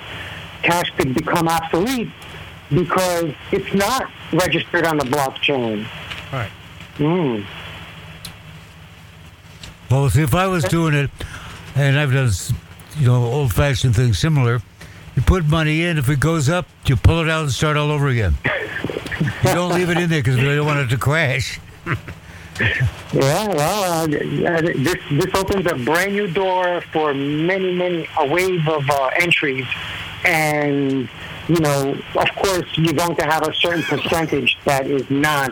Cash 0.63 0.91
could 0.97 1.13
become 1.13 1.47
obsolete 1.47 2.09
because 2.69 3.33
it's 3.51 3.73
not 3.75 4.09
registered 4.31 4.85
on 4.85 4.97
the 4.97 5.03
blockchain. 5.03 5.85
Right. 6.31 6.51
Mm. 6.97 7.45
Well, 9.91 10.09
see, 10.09 10.23
if 10.23 10.33
I 10.33 10.47
was 10.47 10.63
doing 10.63 10.95
it, 10.95 11.11
and 11.75 11.99
I've 11.99 12.11
done, 12.11 12.31
you 12.97 13.07
know, 13.07 13.25
old-fashioned 13.25 13.95
things 13.95 14.17
similar, 14.17 14.61
you 15.15 15.21
put 15.21 15.45
money 15.45 15.83
in. 15.83 15.97
If 15.97 16.09
it 16.09 16.19
goes 16.19 16.49
up, 16.49 16.65
you 16.85 16.95
pull 16.95 17.19
it 17.21 17.29
out 17.29 17.43
and 17.43 17.51
start 17.51 17.77
all 17.77 17.91
over 17.91 18.07
again. 18.07 18.35
you 18.45 19.53
don't 19.53 19.73
leave 19.73 19.89
it 19.89 19.97
in 19.97 20.09
there 20.09 20.19
because 20.21 20.37
we 20.37 20.43
don't 20.55 20.65
want 20.65 20.79
it 20.79 20.87
to 20.89 20.97
crash. 20.97 21.59
Yeah, 22.59 23.47
well, 23.47 23.83
uh, 23.83 24.03
uh, 24.03 24.61
this 24.61 24.97
this 25.11 25.33
opens 25.33 25.65
a 25.65 25.75
brand 25.75 26.13
new 26.13 26.27
door 26.31 26.81
for 26.93 27.11
many, 27.13 27.73
many 27.73 28.07
a 28.19 28.27
wave 28.27 28.67
of 28.67 28.87
uh, 28.89 29.09
entries, 29.19 29.65
and 30.23 31.09
you 31.47 31.59
know, 31.59 31.97
of 32.15 32.35
course, 32.35 32.65
you're 32.77 32.93
going 32.93 33.15
to 33.15 33.23
have 33.25 33.47
a 33.47 33.53
certain 33.55 33.81
percentage 33.83 34.55
that 34.65 34.85
is 34.85 35.09
not 35.09 35.51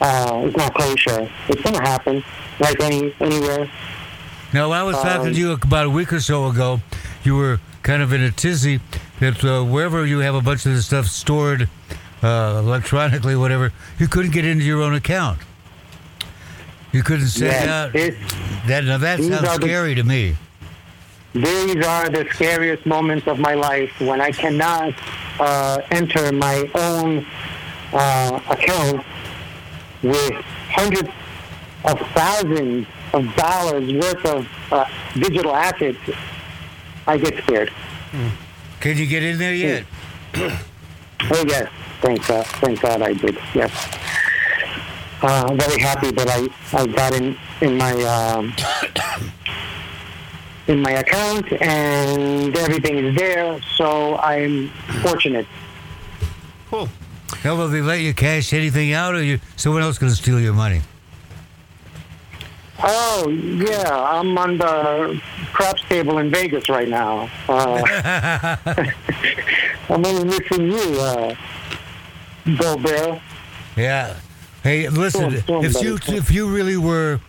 uh, 0.00 0.44
is 0.46 0.56
not 0.56 0.72
kosher. 0.74 1.28
It's 1.48 1.62
going 1.62 1.74
to 1.76 1.82
happen, 1.82 2.22
like 2.60 2.80
any 2.80 3.12
anywhere. 3.20 3.68
Now, 4.52 4.70
I 4.70 4.84
was 4.84 4.96
talking 4.96 5.28
Um, 5.28 5.32
to 5.34 5.38
you 5.38 5.52
about 5.52 5.86
a 5.86 5.90
week 5.90 6.12
or 6.12 6.20
so 6.20 6.46
ago. 6.46 6.80
You 7.24 7.34
were 7.36 7.60
kind 7.82 8.02
of 8.02 8.12
in 8.12 8.20
a 8.22 8.30
tizzy 8.30 8.80
that 9.20 9.42
uh, 9.44 9.64
wherever 9.64 10.04
you 10.04 10.18
have 10.20 10.34
a 10.34 10.40
bunch 10.40 10.66
of 10.66 10.72
this 10.72 10.86
stuff 10.86 11.06
stored 11.06 11.68
uh, 12.22 12.60
electronically, 12.62 13.36
whatever, 13.36 13.72
you 13.98 14.06
couldn't 14.08 14.32
get 14.32 14.44
into 14.44 14.64
your 14.64 14.82
own 14.82 14.94
account. 14.94 15.38
You 16.92 17.02
couldn't 17.02 17.28
set 17.28 17.46
Yes, 17.52 17.68
out. 17.68 17.94
it- 17.94 18.16
That 18.66 18.84
now 18.84 18.98
that 18.98 19.20
sounds 19.20 19.32
are 19.44 19.58
the- 19.58 19.66
scary 19.66 19.94
to 19.94 20.02
me. 20.04 20.36
These 21.32 21.86
are 21.86 22.08
the 22.08 22.26
scariest 22.32 22.84
moments 22.86 23.28
of 23.28 23.38
my 23.38 23.54
life 23.54 23.92
when 24.00 24.20
I 24.20 24.32
cannot 24.32 24.92
uh, 25.38 25.80
enter 25.92 26.32
my 26.32 26.68
own 26.74 27.24
uh, 27.92 28.40
account 28.50 29.04
with 30.02 30.32
hundreds 30.70 31.08
of 31.84 32.00
thousands 32.14 32.86
of 33.12 33.32
dollars 33.36 33.92
worth 33.92 34.26
of 34.26 34.48
uh, 34.72 34.84
digital 35.14 35.54
assets. 35.54 35.98
I 37.10 37.16
get 37.18 37.42
scared. 37.42 37.72
Can 38.78 38.96
you 38.96 39.06
get 39.06 39.24
in 39.24 39.36
there 39.36 39.52
yet? 39.52 39.84
Oh 40.36 41.44
yes, 41.44 41.68
thank 42.02 42.24
God, 42.24 42.46
thank 42.46 42.80
God 42.80 43.02
I 43.02 43.14
did. 43.14 43.36
Yes, 43.52 43.72
uh, 45.20 45.52
very 45.54 45.80
happy 45.82 46.12
that 46.12 46.28
I 46.28 46.48
I 46.72 46.86
got 46.86 47.12
in 47.14 47.36
in 47.62 47.76
my 47.76 47.92
um, 48.04 48.54
in 50.68 50.80
my 50.80 50.92
account 50.92 51.52
and 51.60 52.56
everything 52.56 52.98
is 52.98 53.16
there. 53.16 53.60
So 53.76 54.16
I'm 54.18 54.68
fortunate. 55.02 55.48
Cool. 56.68 56.88
Now, 57.44 57.56
will 57.56 57.68
they 57.68 57.82
let 57.82 58.00
you 58.02 58.14
cash 58.14 58.52
anything 58.52 58.92
out, 58.92 59.16
or 59.16 59.22
you 59.22 59.40
someone 59.56 59.82
else 59.82 59.98
going 59.98 60.10
to 60.10 60.16
steal 60.16 60.38
your 60.40 60.54
money? 60.54 60.80
Oh 62.82 63.28
yeah, 63.28 63.90
I'm 63.90 64.36
on 64.38 64.58
the 64.58 65.20
craps 65.52 65.82
table 65.88 66.18
in 66.18 66.30
Vegas 66.30 66.68
right 66.68 66.88
now. 66.88 67.28
Uh, 67.48 68.56
I'm 69.90 70.04
only 70.06 70.24
missing 70.24 70.70
you, 70.70 71.00
uh, 71.00 71.34
Burl 72.58 72.76
Barer. 72.78 73.20
Yeah. 73.76 74.16
Hey, 74.62 74.88
listen. 74.88 75.30
Go 75.30 75.36
on, 75.36 75.42
go 75.46 75.56
on, 75.58 75.64
if 75.64 75.82
you 75.82 75.98
buddy. 75.98 76.16
if 76.16 76.30
you 76.30 76.48
really 76.54 76.76
were 76.76 77.20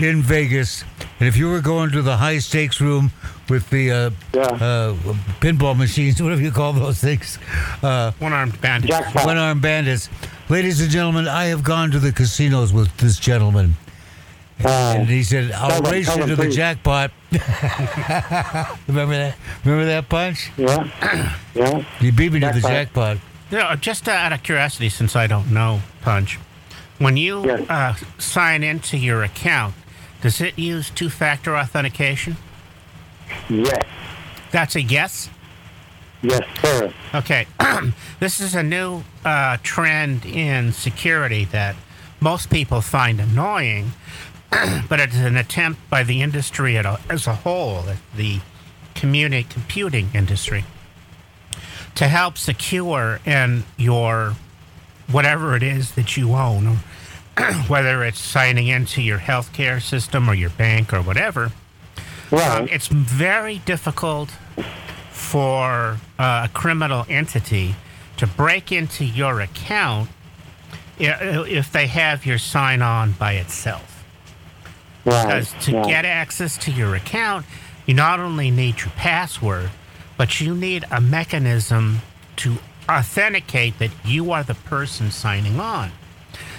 in 0.00 0.22
Vegas, 0.22 0.84
and 1.20 1.28
if 1.28 1.36
you 1.36 1.48
were 1.50 1.60
going 1.60 1.90
to 1.92 2.02
the 2.02 2.16
high 2.16 2.38
stakes 2.38 2.80
room 2.80 3.12
with 3.48 3.68
the 3.70 3.90
uh, 3.90 4.10
Yeah. 4.34 4.42
uh, 4.42 4.94
pinball 5.40 5.76
machines, 5.76 6.20
whatever 6.22 6.40
you 6.42 6.50
call 6.50 6.72
those 6.72 6.98
things, 6.98 7.38
uh, 7.82 8.12
One 8.18 8.32
armed 8.32 8.60
bandit. 8.60 8.90
Jackpot. 8.90 9.26
one 9.26 9.36
armed 9.38 9.62
bandits, 9.62 10.08
ladies 10.48 10.80
and 10.80 10.90
gentlemen, 10.90 11.28
I 11.28 11.46
have 11.46 11.62
gone 11.62 11.90
to 11.92 11.98
the 11.98 12.12
casinos 12.12 12.72
with 12.72 12.94
this 12.98 13.18
gentleman. 13.18 13.76
Uh, 14.64 14.94
And 14.98 15.08
he 15.08 15.22
said, 15.22 15.52
"I'll 15.52 15.70
Tell 15.82 15.92
race 15.92 16.06
tell 16.06 16.18
you 16.18 16.26
them, 16.26 16.36
to 16.36 16.42
the 16.42 16.48
jackpot." 16.50 17.12
Remember 18.88 19.16
that? 19.16 19.36
Remember 19.64 19.84
that 19.86 20.08
punch? 20.08 20.50
yeah, 20.56 20.88
yeah. 21.54 21.84
You 22.00 22.12
beat 22.12 22.32
me 22.32 22.40
to 22.40 22.46
the 22.46 22.60
Jackpot. 22.60 23.16
jackpot. 23.16 23.18
You 23.50 23.58
know, 23.58 23.76
just 23.76 24.08
uh, 24.08 24.12
out 24.12 24.32
of 24.32 24.42
curiosity, 24.42 24.88
since 24.88 25.14
I 25.16 25.26
don't 25.26 25.50
know 25.52 25.80
Punch, 26.02 26.38
when 26.98 27.16
you 27.16 27.44
Yes. 27.46 27.70
uh, 27.70 27.94
sign 28.18 28.62
into 28.62 28.96
your 28.98 29.22
account, 29.22 29.74
does 30.20 30.40
it 30.40 30.58
use 30.58 30.90
two-factor 30.90 31.56
authentication? 31.56 32.36
Yes, 33.48 33.84
That's 34.50 34.74
a 34.76 34.82
yes. 34.82 35.30
yes, 36.22 36.42
sir. 36.62 36.92
Okay, 37.14 37.46
this 38.20 38.40
is 38.40 38.54
a 38.54 38.62
new 38.62 39.02
uh, 39.24 39.56
trend 39.62 40.26
in 40.26 40.72
security 40.72 41.44
that 41.46 41.76
most 42.20 42.50
people 42.50 42.80
find 42.80 43.20
annoying, 43.20 43.92
but 44.88 45.00
it's 45.00 45.16
an 45.16 45.36
attempt 45.36 45.88
by 45.90 46.02
the 46.02 46.22
industry 46.22 46.76
at 46.76 46.86
a, 46.86 46.98
as 47.10 47.26
a 47.26 47.34
whole, 47.34 47.84
the 48.14 48.40
communi- 48.94 49.48
computing 49.48 50.08
industry, 50.14 50.64
to 51.94 52.08
help 52.08 52.38
secure 52.38 53.20
in 53.26 53.64
your 53.76 54.34
whatever 55.10 55.56
it 55.56 55.62
is 55.62 55.92
that 55.92 56.16
you 56.16 56.34
own, 56.34 56.78
whether 57.68 58.04
it's 58.04 58.20
signing 58.20 58.68
into 58.68 59.02
your 59.02 59.18
healthcare 59.18 59.82
system 59.82 60.28
or 60.28 60.34
your 60.34 60.50
bank 60.50 60.92
or 60.92 61.02
whatever. 61.02 61.52
Right. 62.30 62.60
Um, 62.60 62.68
it's 62.70 62.88
very 62.88 63.58
difficult 63.58 64.30
for 65.10 65.98
uh, 66.18 66.46
a 66.46 66.50
criminal 66.52 67.04
entity 67.08 67.74
to 68.16 68.26
break 68.26 68.70
into 68.72 69.04
your 69.04 69.40
account 69.40 70.10
if 70.98 71.70
they 71.70 71.86
have 71.86 72.26
your 72.26 72.38
sign 72.38 72.82
on 72.82 73.12
by 73.12 73.34
itself. 73.34 73.87
Because 75.10 75.52
to 75.66 75.76
right. 75.76 75.86
get 75.86 76.04
access 76.04 76.56
to 76.58 76.70
your 76.70 76.94
account, 76.94 77.46
you 77.86 77.94
not 77.94 78.20
only 78.20 78.50
need 78.50 78.80
your 78.80 78.90
password, 78.90 79.70
but 80.16 80.40
you 80.40 80.54
need 80.54 80.84
a 80.90 81.00
mechanism 81.00 82.00
to 82.36 82.58
authenticate 82.88 83.78
that 83.78 83.90
you 84.04 84.32
are 84.32 84.42
the 84.42 84.54
person 84.54 85.10
signing 85.10 85.60
on. 85.60 85.92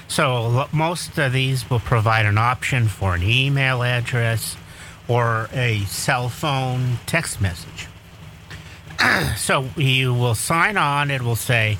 So 0.07 0.67
most 0.71 1.17
of 1.19 1.33
these 1.33 1.69
will 1.69 1.79
provide 1.79 2.25
an 2.25 2.37
option 2.37 2.87
for 2.87 3.13
an 3.13 3.23
email 3.23 3.83
address 3.83 4.57
or 5.07 5.49
a 5.53 5.81
cell 5.81 6.29
phone 6.29 6.97
text 7.05 7.41
message. 7.41 7.87
so 9.37 9.69
you 9.75 10.13
will 10.13 10.35
sign 10.35 10.77
on. 10.77 11.11
It 11.11 11.21
will 11.21 11.35
say, 11.35 11.77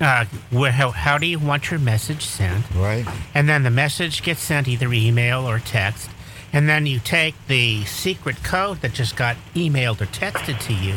uh, 0.00 0.24
how, 0.70 0.90
"How 0.90 1.18
do 1.18 1.26
you 1.26 1.38
want 1.38 1.70
your 1.70 1.80
message 1.80 2.24
sent?" 2.24 2.64
Right. 2.74 3.06
and 3.34 3.48
then 3.48 3.62
the 3.62 3.70
message 3.70 4.22
gets 4.22 4.40
sent 4.40 4.68
either 4.68 4.92
email 4.92 5.48
or 5.48 5.58
text. 5.58 6.10
And 6.52 6.68
then 6.68 6.86
you 6.86 7.00
take 7.00 7.34
the 7.48 7.84
secret 7.84 8.42
code 8.42 8.80
that 8.80 8.94
just 8.94 9.16
got 9.16 9.36
emailed 9.54 10.00
or 10.00 10.06
texted 10.06 10.58
to 10.60 10.72
you. 10.72 10.94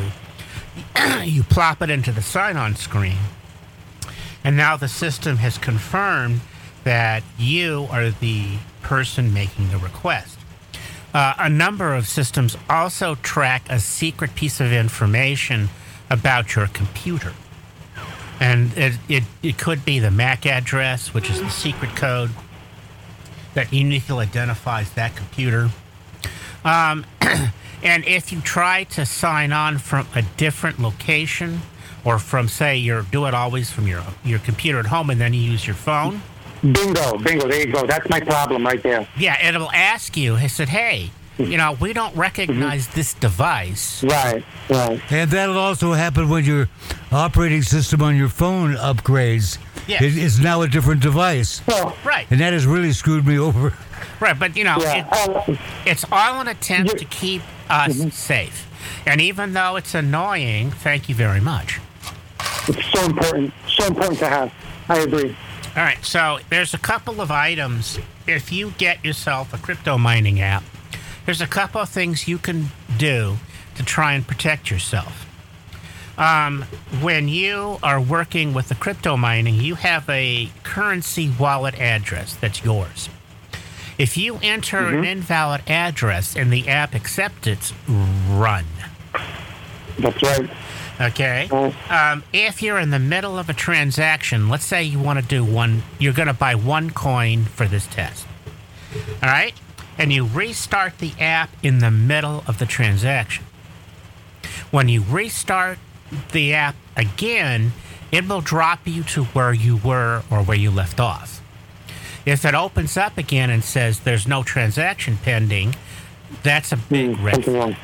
You 1.29 1.43
plop 1.43 1.81
it 1.81 1.89
into 1.89 2.11
the 2.11 2.21
sign-on 2.21 2.75
screen. 2.75 3.17
And 4.43 4.55
now 4.55 4.77
the 4.77 4.87
system 4.87 5.37
has 5.37 5.57
confirmed 5.57 6.41
that 6.83 7.23
you 7.37 7.87
are 7.91 8.09
the 8.09 8.57
person 8.81 9.33
making 9.33 9.69
the 9.71 9.77
request. 9.77 10.37
Uh, 11.13 11.33
a 11.37 11.49
number 11.49 11.93
of 11.93 12.07
systems 12.07 12.55
also 12.69 13.15
track 13.15 13.63
a 13.69 13.79
secret 13.79 14.35
piece 14.35 14.61
of 14.61 14.71
information 14.71 15.69
about 16.09 16.55
your 16.55 16.67
computer 16.67 17.33
and 18.39 18.77
it, 18.77 18.93
it, 19.07 19.23
it 19.43 19.57
could 19.57 19.83
be 19.85 19.99
the 19.99 20.11
MAC 20.11 20.45
address, 20.45 21.13
which 21.13 21.29
is 21.29 21.39
the 21.39 21.49
secret 21.49 21.95
code 21.95 22.31
that 23.53 23.73
uniquely 23.73 24.25
identifies 24.25 24.91
that 24.93 25.15
computer. 25.15 25.69
Um, 26.63 27.05
and 27.83 28.05
if 28.05 28.31
you 28.31 28.41
try 28.41 28.83
to 28.85 29.05
sign 29.05 29.51
on 29.51 29.77
from 29.77 30.07
a 30.15 30.21
different 30.37 30.79
location, 30.79 31.61
or 32.05 32.17
from 32.17 32.47
say 32.47 32.77
your 32.77 33.01
do 33.03 33.25
it 33.25 33.33
always 33.33 33.69
from 33.69 33.85
your 33.85 34.03
your 34.23 34.39
computer 34.39 34.79
at 34.79 34.85
home, 34.85 35.09
and 35.09 35.19
then 35.19 35.33
you 35.33 35.41
use 35.41 35.67
your 35.67 35.75
phone, 35.75 36.21
Bingo, 36.61 37.17
bingo. 37.17 37.47
There 37.47 37.67
you 37.67 37.71
go. 37.71 37.85
That's 37.85 38.09
my 38.09 38.19
problem 38.19 38.65
right 38.65 38.81
there. 38.83 39.07
yeah, 39.17 39.47
it'll 39.47 39.71
ask 39.71 40.17
you. 40.17 40.35
It 40.35 40.49
said, 40.49 40.69
"Hey, 40.69 41.11
you 41.37 41.57
know, 41.57 41.77
we 41.79 41.93
don't 41.93 42.15
recognize 42.15 42.87
this 42.89 43.13
device." 43.13 44.03
Right, 44.03 44.43
right. 44.69 45.01
And 45.09 45.31
that'll 45.31 45.57
also 45.57 45.93
happen 45.93 46.27
when 46.29 46.43
your 46.43 46.67
operating 47.11 47.61
system 47.61 48.01
on 48.01 48.15
your 48.15 48.29
phone 48.29 48.75
upgrades. 48.75 49.57
Yes. 49.87 50.01
It's 50.03 50.39
now 50.39 50.61
a 50.61 50.67
different 50.67 51.01
device. 51.01 51.65
Well, 51.67 51.95
Right, 52.05 52.27
And 52.29 52.39
that 52.39 52.53
has 52.53 52.67
really 52.67 52.91
screwed 52.91 53.25
me 53.25 53.39
over. 53.39 53.73
right, 54.19 54.37
but 54.37 54.55
you 54.55 54.63
know, 54.63 54.77
yeah. 54.79 55.07
it, 55.47 55.59
It's 55.85 56.05
all 56.11 56.41
an 56.41 56.47
attempt 56.47 56.97
to 56.97 57.05
keep 57.05 57.41
us 57.69 57.97
mm-hmm. 57.97 58.09
safe. 58.09 58.67
And 59.05 59.19
even 59.21 59.53
though 59.53 59.75
it's 59.75 59.93
annoying, 59.95 60.71
thank 60.71 61.09
you 61.09 61.15
very 61.15 61.41
much. 61.41 61.79
It's 62.67 62.85
so 62.91 63.05
important, 63.05 63.53
so 63.67 63.87
important 63.87 64.19
to 64.19 64.27
have. 64.27 64.53
I 64.87 64.99
agree. 64.99 65.35
All 65.75 65.83
right, 65.83 66.03
so 66.03 66.39
there's 66.49 66.73
a 66.73 66.77
couple 66.77 67.21
of 67.21 67.31
items. 67.31 67.99
If 68.27 68.51
you 68.51 68.71
get 68.77 69.03
yourself 69.03 69.53
a 69.53 69.57
crypto 69.57 69.97
mining 69.97 70.39
app, 70.39 70.63
there's 71.25 71.41
a 71.41 71.47
couple 71.47 71.81
of 71.81 71.89
things 71.89 72.27
you 72.27 72.37
can 72.37 72.69
do 72.97 73.37
to 73.75 73.83
try 73.83 74.13
and 74.13 74.27
protect 74.27 74.71
yourself. 74.71 75.25
Um, 76.19 76.63
when 77.01 77.29
you 77.29 77.79
are 77.81 77.99
working 77.99 78.53
with 78.53 78.67
the 78.67 78.75
crypto 78.75 79.15
mining, 79.15 79.55
you 79.55 79.75
have 79.75 80.07
a 80.09 80.49
currency 80.63 81.31
wallet 81.39 81.79
address 81.79 82.35
that's 82.35 82.63
yours. 82.63 83.09
If 83.97 84.17
you 84.17 84.37
enter 84.43 84.77
an 84.79 85.05
invalid 85.05 85.61
address 85.67 86.35
and 86.35 86.51
the 86.51 86.67
app 86.67 86.93
accepts 86.93 87.47
it, 87.47 87.73
run. 87.87 88.65
That's 89.97 90.21
right. 90.21 90.49
Okay. 91.01 91.49
Um, 91.89 92.23
if 92.33 92.61
you're 92.61 92.79
in 92.79 92.89
the 92.89 92.99
middle 92.99 93.37
of 93.37 93.49
a 93.49 93.53
transaction, 93.53 94.49
let's 94.49 94.65
say 94.65 94.83
you 94.83 94.99
want 94.99 95.19
to 95.19 95.25
do 95.25 95.43
one, 95.43 95.83
you're 95.99 96.13
going 96.13 96.27
to 96.27 96.33
buy 96.33 96.55
one 96.55 96.89
coin 96.91 97.45
for 97.45 97.65
this 97.65 97.87
test. 97.87 98.27
All 99.23 99.29
right? 99.29 99.53
And 99.97 100.11
you 100.11 100.25
restart 100.25 100.99
the 100.99 101.13
app 101.19 101.49
in 101.63 101.79
the 101.79 101.91
middle 101.91 102.43
of 102.47 102.59
the 102.59 102.65
transaction. 102.65 103.45
When 104.71 104.89
you 104.89 105.03
restart 105.03 105.77
the 106.31 106.53
app 106.53 106.75
again, 106.95 107.71
it 108.11 108.27
will 108.27 108.41
drop 108.41 108.87
you 108.87 109.03
to 109.03 109.23
where 109.25 109.53
you 109.53 109.77
were 109.77 110.23
or 110.31 110.43
where 110.43 110.57
you 110.57 110.71
left 110.71 110.99
off. 110.99 111.41
If 112.25 112.45
it 112.45 112.53
opens 112.53 112.97
up 112.97 113.17
again 113.17 113.49
and 113.49 113.63
says 113.63 114.01
there's 114.01 114.27
no 114.27 114.43
transaction 114.43 115.17
pending, 115.23 115.75
that's 116.43 116.71
a 116.71 116.77
big 116.77 117.15
Hmm, 117.15 117.25
red 117.25 117.47
wrong. 117.47 117.75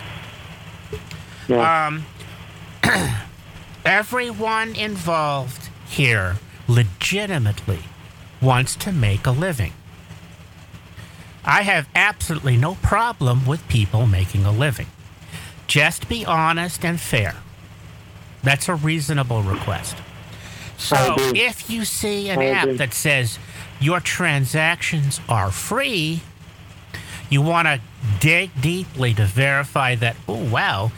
Yeah. 1.48 1.88
um, 1.88 2.06
everyone 3.86 4.76
involved 4.76 5.70
here 5.88 6.38
legitimately 6.68 7.80
wants 8.42 8.76
to 8.78 8.92
make 8.92 9.26
a 9.26 9.32
living. 9.32 9.74
I 11.44 11.62
have 11.62 11.88
absolutely 11.94 12.58
no 12.58 12.76
problem 12.76 13.46
with 13.46 13.68
people 13.68 14.08
making 14.08 14.46
a 14.46 14.52
living. 14.52 14.88
Just 15.68 16.10
be 16.10 16.26
honest 16.26 16.84
and 16.84 17.00
fair. 17.00 17.36
That's 18.46 18.70
a 18.70 18.76
reasonable 18.76 19.42
request. 19.44 19.98
So 20.78 21.16
if 21.36 21.70
you 21.70 21.84
see 21.84 22.30
an 22.30 22.42
app 22.42 22.78
that 22.78 22.94
says 22.94 23.40
your 23.80 24.00
transactions 24.00 25.20
are 25.28 25.52
free, 25.52 26.22
you 27.30 27.42
want 27.42 27.68
to 27.68 27.82
dig 28.20 28.52
deeply 28.62 29.14
to 29.16 29.26
verify 29.26 29.96
that, 29.96 30.16
oh, 30.28 30.50
wow, 30.50 30.92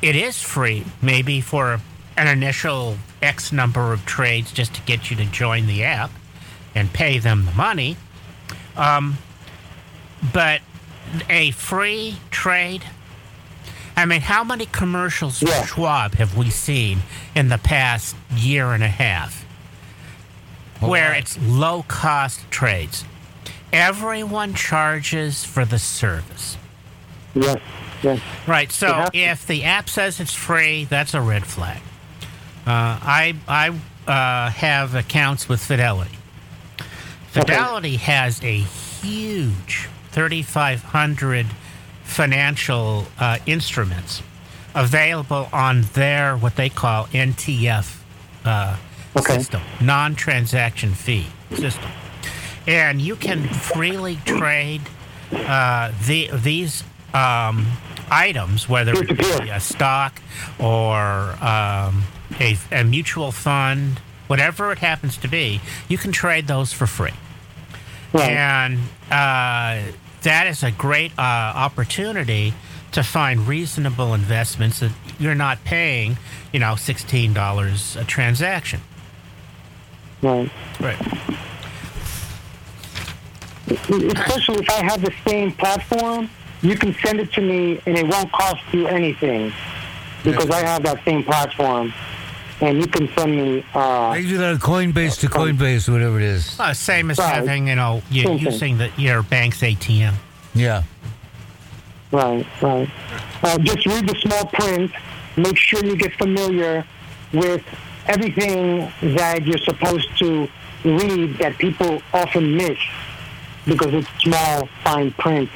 it 0.00 0.16
is 0.16 0.40
free, 0.40 0.84
maybe 1.02 1.40
for 1.40 1.80
an 2.16 2.28
initial 2.28 2.96
X 3.20 3.52
number 3.52 3.92
of 3.92 4.06
trades 4.06 4.52
just 4.52 4.74
to 4.74 4.82
get 4.82 5.10
you 5.10 5.16
to 5.16 5.24
join 5.24 5.66
the 5.66 5.82
app 5.82 6.10
and 6.74 6.92
pay 6.92 7.18
them 7.18 7.46
the 7.46 7.52
money. 7.52 7.96
Um, 8.76 9.18
but 10.32 10.60
a 11.28 11.50
free 11.52 12.18
trade, 12.30 12.84
I 13.96 14.04
mean, 14.04 14.20
how 14.20 14.44
many 14.44 14.66
commercials 14.66 15.38
for 15.38 15.66
Schwab 15.66 16.14
have 16.16 16.36
we 16.36 16.50
seen 16.50 16.98
in 17.34 17.48
the 17.48 17.58
past 17.58 18.14
year 18.34 18.72
and 18.72 18.84
a 18.84 18.88
half 18.88 19.46
where 20.80 21.14
it's 21.14 21.38
low 21.40 21.82
cost 21.88 22.50
trades? 22.50 23.04
Everyone 23.72 24.54
charges 24.54 25.44
for 25.44 25.64
the 25.64 25.78
service. 25.78 26.56
yes. 27.34 27.58
Yes. 28.02 28.20
Right. 28.46 28.70
So 28.70 29.06
if 29.14 29.46
the 29.46 29.64
app 29.64 29.88
says 29.88 30.20
it's 30.20 30.34
free, 30.34 30.84
that's 30.84 31.14
a 31.14 31.20
red 31.20 31.46
flag. 31.46 31.80
Uh, 32.66 33.00
I 33.02 33.34
I 33.48 33.70
uh, 34.06 34.50
have 34.50 34.94
accounts 34.94 35.48
with 35.48 35.60
Fidelity. 35.60 36.16
Fidelity 37.28 37.96
has 37.96 38.42
a 38.42 38.58
huge 38.58 39.88
3,500 40.12 41.46
financial 42.06 43.06
uh, 43.18 43.38
instruments 43.46 44.22
available 44.74 45.48
on 45.52 45.82
their 45.94 46.36
what 46.36 46.56
they 46.56 46.68
call 46.68 47.06
NTF 47.06 48.00
uh, 48.44 48.76
Okay. 49.16 49.38
system, 49.38 49.62
non-transaction 49.80 50.92
fee 50.92 51.26
system, 51.54 51.90
and 52.66 53.00
you 53.00 53.16
can 53.16 53.48
freely 53.48 54.16
trade 54.26 54.82
uh, 55.32 55.90
the 56.06 56.28
these 56.34 56.84
um, 57.14 57.66
items, 58.10 58.68
whether 58.68 58.92
it 58.92 59.16
be 59.16 59.48
a 59.48 59.58
stock 59.58 60.20
or 60.58 61.32
um, 61.42 62.02
a, 62.38 62.58
a 62.70 62.84
mutual 62.84 63.32
fund, 63.32 64.00
whatever 64.26 64.70
it 64.70 64.78
happens 64.80 65.16
to 65.16 65.28
be, 65.28 65.62
you 65.88 65.96
can 65.96 66.12
trade 66.12 66.46
those 66.46 66.74
for 66.74 66.86
free. 66.86 67.14
Right. 68.12 68.30
And 68.32 68.78
uh, 69.10 69.80
that 70.26 70.48
is 70.48 70.64
a 70.64 70.72
great 70.72 71.12
uh, 71.16 71.22
opportunity 71.22 72.52
to 72.90 73.04
find 73.04 73.46
reasonable 73.46 74.12
investments 74.12 74.80
that 74.80 74.90
you're 75.20 75.36
not 75.36 75.62
paying, 75.64 76.18
you 76.52 76.58
know, 76.58 76.72
$16 76.72 78.00
a 78.00 78.04
transaction. 78.04 78.80
Right. 80.22 80.50
Right. 80.80 81.00
Especially 83.68 84.56
if 84.56 84.70
I 84.70 84.84
have 84.84 85.00
the 85.00 85.12
same 85.24 85.52
platform, 85.52 86.28
you 86.60 86.76
can 86.76 86.92
send 87.04 87.20
it 87.20 87.32
to 87.34 87.40
me 87.40 87.80
and 87.86 87.96
it 87.96 88.08
won't 88.08 88.32
cost 88.32 88.62
you 88.72 88.88
anything 88.88 89.52
because 90.24 90.50
I 90.50 90.60
have 90.66 90.82
that 90.82 91.04
same 91.04 91.22
platform. 91.22 91.94
And 92.60 92.78
you 92.78 92.86
can 92.86 93.08
send 93.16 93.36
me. 93.36 93.64
Uh, 93.74 93.78
I 93.80 94.22
do 94.22 94.38
that 94.38 94.52
on 94.54 94.58
Coinbase 94.58 95.20
to 95.20 95.26
Coinbase, 95.28 95.90
whatever 95.92 96.16
it 96.16 96.22
is. 96.24 96.58
Uh, 96.58 96.72
same 96.72 97.10
as 97.10 97.18
Right. 97.18 97.34
having, 97.34 97.68
you 97.68 97.74
know, 97.74 98.02
you, 98.10 98.22
Same 98.22 98.38
thing. 98.38 98.46
using 98.46 98.78
the, 98.78 98.90
your 98.96 99.22
bank's 99.22 99.60
ATM. 99.60 100.14
Yeah. 100.54 100.82
Right, 102.12 102.46
right. 102.62 102.88
Uh, 103.42 103.58
just 103.58 103.84
read 103.86 104.08
the 104.08 104.14
small 104.20 104.46
print. 104.46 104.90
Make 105.36 105.58
sure 105.58 105.84
you 105.84 105.96
get 105.96 106.14
familiar 106.14 106.84
with 107.32 107.62
everything 108.06 108.90
that 109.16 109.44
you're 109.44 109.58
supposed 109.58 110.16
to 110.20 110.48
read 110.84 111.36
that 111.38 111.58
people 111.58 112.00
often 112.14 112.56
miss 112.56 112.78
because 113.66 113.92
it's 113.92 114.08
small, 114.22 114.66
fine 114.84 115.10
print. 115.12 115.50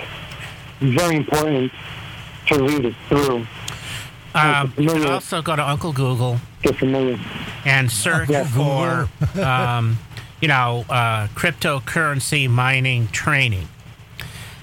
Very 0.80 1.16
important 1.16 1.72
to 2.48 2.62
read 2.62 2.84
it 2.86 2.94
through. 3.09 3.46
Um, 4.34 4.72
you 4.78 4.88
can 4.88 5.06
also 5.06 5.42
go 5.42 5.56
to 5.56 5.68
Uncle 5.68 5.92
Google 5.92 6.40
and 7.64 7.90
search 7.90 8.28
Yeah. 8.28 8.44
for, 8.44 9.08
um, 9.42 9.98
you 10.40 10.48
know, 10.48 10.84
uh, 10.88 11.26
cryptocurrency 11.34 12.48
mining 12.48 13.08
training. 13.08 13.68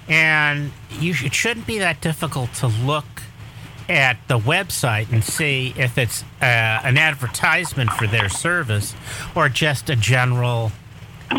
And 0.08 0.72
you 1.00 1.14
it 1.24 1.34
shouldn't 1.34 1.68
be 1.68 1.80
that 1.80 2.00
difficult 2.00 2.54
to 2.56 2.68
look 2.68 3.06
at 3.90 4.18
the 4.28 4.40
website 4.40 5.12
and 5.12 5.24
see 5.24 5.74
if 5.78 5.98
it's 5.98 6.24
uh, 6.42 6.46
an 6.46 6.98
advertisement 6.98 7.90
for 7.92 8.08
their 8.08 8.30
service 8.30 8.96
or 9.36 9.50
just 9.50 9.90
a 9.90 9.96
general 9.96 10.72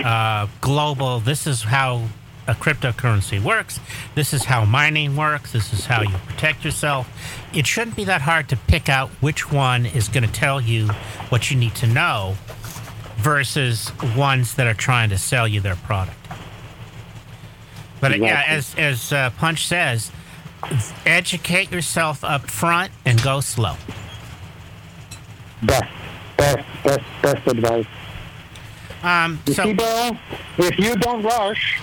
uh, 0.04 0.46
global. 0.60 1.20
This 1.20 1.46
is 1.46 1.62
how 1.62 2.04
a 2.48 2.54
cryptocurrency 2.54 3.40
works. 3.40 3.78
This 4.14 4.32
is 4.32 4.44
how 4.44 4.64
mining 4.64 5.14
works. 5.14 5.52
This 5.52 5.72
is 5.72 5.84
how 5.84 6.02
you 6.02 6.16
protect 6.26 6.64
yourself. 6.64 7.08
It 7.54 7.66
shouldn't 7.66 7.94
be 7.94 8.04
that 8.04 8.22
hard 8.22 8.48
to 8.48 8.56
pick 8.56 8.88
out 8.88 9.10
which 9.20 9.52
one 9.52 9.84
is 9.86 10.08
going 10.08 10.24
to 10.24 10.32
tell 10.32 10.60
you 10.60 10.88
what 11.28 11.50
you 11.50 11.56
need 11.56 11.74
to 11.76 11.86
know 11.86 12.36
versus 13.18 13.92
ones 14.16 14.54
that 14.54 14.66
are 14.66 14.74
trying 14.74 15.10
to 15.10 15.18
sell 15.18 15.46
you 15.46 15.60
their 15.60 15.76
product. 15.76 16.16
But 18.00 18.12
uh, 18.12 18.16
yeah, 18.16 18.44
as 18.46 18.74
as 18.76 19.12
uh, 19.12 19.30
Punch 19.36 19.66
says, 19.66 20.10
educate 21.04 21.70
yourself 21.70 22.24
up 22.24 22.50
front 22.50 22.92
and 23.04 23.22
go 23.22 23.40
slow. 23.40 23.74
Best, 25.62 25.84
best, 26.36 26.64
best, 26.84 27.04
best 27.22 27.46
advice. 27.48 27.86
Um, 29.02 29.40
You 29.46 29.54
so 29.54 29.64
see, 29.64 29.72
Burl, 29.74 30.16
if 30.58 30.78
you 30.78 30.94
don't 30.96 31.22
rush, 31.22 31.80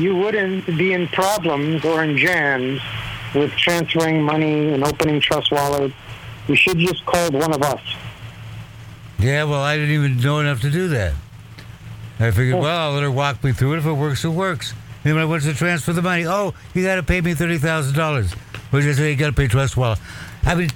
you 0.00 0.16
wouldn't 0.16 0.66
be 0.66 0.92
in 0.94 1.06
problems 1.08 1.84
or 1.84 2.02
in 2.02 2.16
jams 2.16 2.80
with 3.34 3.50
transferring 3.52 4.22
money 4.22 4.72
and 4.72 4.82
opening 4.84 5.20
trust 5.20 5.52
wallets. 5.52 5.94
You 6.48 6.56
should 6.56 6.78
just 6.78 7.04
call 7.06 7.30
one 7.30 7.52
of 7.52 7.62
us. 7.62 7.80
Yeah, 9.18 9.44
well, 9.44 9.60
I 9.60 9.76
didn't 9.76 9.94
even 9.94 10.16
know 10.18 10.40
enough 10.40 10.60
to 10.62 10.70
do 10.70 10.88
that. 10.88 11.12
I 12.18 12.30
figured, 12.30 12.56
Oh. 12.56 12.60
well, 12.62 12.88
I'll 12.88 12.92
let 12.94 13.02
her 13.02 13.10
walk 13.10 13.44
me 13.44 13.52
through 13.52 13.74
it. 13.74 13.78
If 13.78 13.86
it 13.86 13.92
works, 13.92 14.24
it 14.24 14.28
works. 14.30 14.72
Then 15.04 15.14
when 15.14 15.22
I 15.22 15.26
went 15.26 15.42
to 15.44 15.54
transfer 15.54 15.92
the 15.92 16.02
money, 16.02 16.26
oh, 16.26 16.54
you 16.74 16.82
got 16.82 16.96
to 16.96 17.02
pay 17.02 17.20
me 17.20 17.34
$30,000. 17.34 18.32
Which 18.70 18.84
I 18.84 18.92
say, 18.92 19.10
you 19.10 19.16
got 19.16 19.26
to 19.26 19.32
pay 19.32 19.48
Trust 19.48 19.76
Wallet. 19.76 19.98
I 20.44 20.54
mean, 20.54 20.70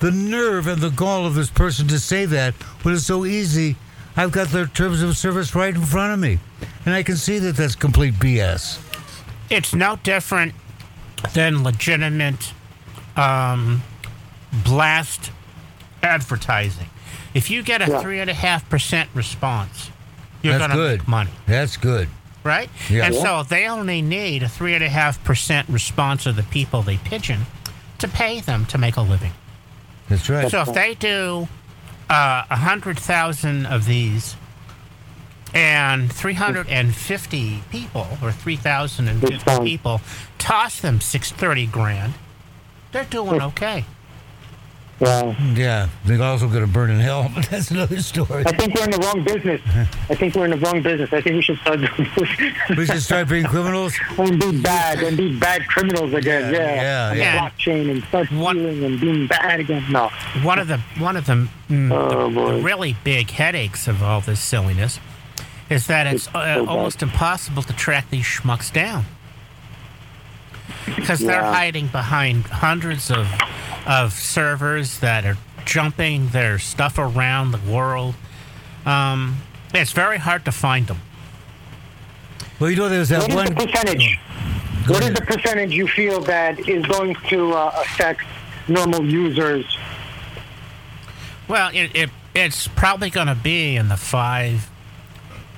the 0.00 0.10
nerve 0.10 0.66
and 0.66 0.80
the 0.80 0.90
gall 0.90 1.26
of 1.26 1.34
this 1.34 1.50
person 1.50 1.86
to 1.88 1.98
say 1.98 2.24
that 2.26 2.54
when 2.82 2.94
it's 2.94 3.04
so 3.04 3.24
easy. 3.24 3.76
I've 4.16 4.32
got 4.32 4.48
their 4.48 4.66
terms 4.66 5.02
of 5.02 5.16
service 5.16 5.54
right 5.54 5.74
in 5.74 5.82
front 5.82 6.12
of 6.12 6.18
me. 6.18 6.38
And 6.84 6.94
I 6.94 7.02
can 7.02 7.16
see 7.16 7.38
that 7.40 7.56
that's 7.56 7.74
complete 7.74 8.14
BS. 8.14 8.78
it's 9.50 9.74
no 9.74 9.96
different 10.02 10.54
than 11.34 11.62
legitimate 11.62 12.52
um, 13.16 13.82
blast 14.64 15.30
advertising. 16.02 16.88
If 17.34 17.50
you 17.50 17.62
get 17.62 17.82
a 17.82 17.90
Yeah. 17.90 18.00
three 18.00 18.20
and 18.20 18.30
a 18.30 18.34
half 18.34 18.68
percent 18.68 19.08
response, 19.14 19.90
you're 20.42 20.58
going 20.58 20.70
to 20.70 20.76
good. 20.76 21.00
make 21.00 21.08
money, 21.08 21.30
That's 21.46 21.76
good. 21.76 22.08
right? 22.44 22.70
Yeah. 22.88 23.04
And 23.06 23.14
Yeah. 23.14 23.22
so 23.22 23.42
they 23.42 23.66
only 23.68 24.02
need 24.02 24.42
a 24.42 24.48
three 24.48 24.74
and 24.74 24.82
a 24.84 24.88
half 24.88 25.22
percent 25.24 25.68
response 25.68 26.26
of 26.26 26.36
the 26.36 26.42
people 26.44 26.82
they 26.82 26.96
pigeon 26.98 27.46
to 27.98 28.08
pay 28.08 28.40
them 28.40 28.64
to 28.66 28.78
make 28.78 28.96
a 28.96 29.02
living. 29.02 29.32
That's 30.08 30.28
right. 30.30 30.50
So 30.50 30.60
if 30.62 30.72
they 30.74 30.94
do 30.94 31.48
uh, 32.08 32.44
a 32.50 32.56
hundred 32.56 32.98
thousand 32.98 33.66
of 33.66 33.84
these, 33.86 34.36
and 35.54 36.12
three 36.12 36.34
hundred 36.34 36.68
and 36.68 36.94
fifty 36.94 37.62
people 37.70 38.06
or 38.22 38.32
three 38.32 38.56
thousand 38.56 39.08
and 39.08 39.20
fifty 39.20 39.34
Respond. 39.36 39.64
people 39.66 40.00
toss 40.38 40.80
them 40.80 41.00
six 41.00 41.30
thirty 41.32 41.66
grand, 41.66 42.14
they're 42.92 43.04
doing 43.04 43.40
okay. 43.42 43.84
Yeah. 44.98 45.34
Yeah, 45.54 45.88
they're 46.06 46.22
also 46.22 46.48
going 46.48 46.62
to 46.64 46.66
burn 46.72 46.90
in 46.90 47.00
hell, 47.00 47.30
but 47.34 47.46
that's 47.50 47.70
another 47.70 48.00
story. 48.00 48.44
I 48.46 48.52
think 48.56 48.74
we're 48.74 48.84
in 48.84 48.90
the 48.92 48.98
wrong 48.98 49.22
business. 49.24 49.60
I 50.08 50.14
think 50.14 50.34
we're 50.34 50.46
in 50.46 50.52
the 50.52 50.56
wrong 50.58 50.80
business. 50.82 51.12
I 51.12 51.20
think 51.20 51.36
we 51.36 51.42
should 51.42 51.58
start 51.58 51.80
We 52.76 52.86
should 52.86 53.02
start 53.02 53.28
being 53.28 53.44
criminals. 53.44 53.94
and 54.18 54.40
be 54.40 54.60
bad 54.62 55.02
and 55.02 55.16
be 55.16 55.38
bad 55.38 55.66
criminals 55.68 56.14
again. 56.14 56.52
Yeah, 56.52 56.60
Yeah, 56.60 56.82
yeah, 56.82 57.10
On 57.10 57.16
yeah. 57.18 57.38
blockchain 57.50 57.90
and 57.90 58.04
start 58.04 58.32
What- 58.32 58.56
stealing 58.56 58.84
and 58.84 59.00
being 59.00 59.26
bad 59.26 59.60
again. 59.60 59.84
No. 59.90 60.08
One 60.42 60.58
of 60.58 60.68
the 60.68 60.78
one 60.98 61.16
of 61.16 61.26
the, 61.26 61.46
mm, 61.68 61.92
Oh, 61.92 62.30
the- 62.30 62.56
the 62.56 62.62
really 62.62 62.96
big 63.04 63.30
headaches 63.30 63.86
of 63.88 64.02
all 64.02 64.22
this 64.22 64.40
silliness 64.40 64.98
is 65.68 65.88
that 65.88 66.06
it's 66.06 66.24
It's 66.26 66.32
so 66.32 66.38
uh, 66.38 66.64
almost 66.66 67.02
impossible 67.02 67.62
to 67.64 67.72
track 67.74 68.08
these 68.10 68.24
schmucks 68.24 68.72
down 68.72 69.04
because 70.94 71.20
they're 71.20 71.42
hiding 71.42 71.88
behind 71.88 72.44
hundreds 72.44 73.10
of 73.10 73.28
of 73.86 74.12
servers 74.12 74.98
that 75.00 75.24
are 75.24 75.36
jumping 75.64 76.28
their 76.28 76.58
stuff 76.58 76.98
around 76.98 77.50
the 77.52 77.70
world. 77.70 78.14
Um, 78.84 79.38
it's 79.74 79.92
very 79.92 80.18
hard 80.18 80.44
to 80.44 80.52
find 80.52 80.86
them. 80.86 80.98
Well, 82.58 82.70
you 82.70 82.76
know, 82.76 82.88
there's 82.88 83.08
that 83.10 83.20
What 83.22 83.30
is 83.30 83.34
one. 83.36 83.46
the 83.54 83.66
percentage? 83.66 84.18
What 84.88 85.02
is 85.02 85.10
the 85.14 85.22
percentage 85.22 85.72
you 85.72 85.86
feel 85.88 86.20
that 86.22 86.68
is 86.68 86.86
going 86.86 87.14
to 87.28 87.52
uh, 87.52 87.72
affect 87.76 88.22
normal 88.68 89.04
users? 89.04 89.64
Well, 91.48 91.70
it, 91.74 91.94
it 91.94 92.10
it's 92.34 92.68
probably 92.68 93.10
going 93.10 93.26
to 93.28 93.34
be 93.34 93.76
in 93.76 93.88
the 93.88 93.96
five 93.96 94.68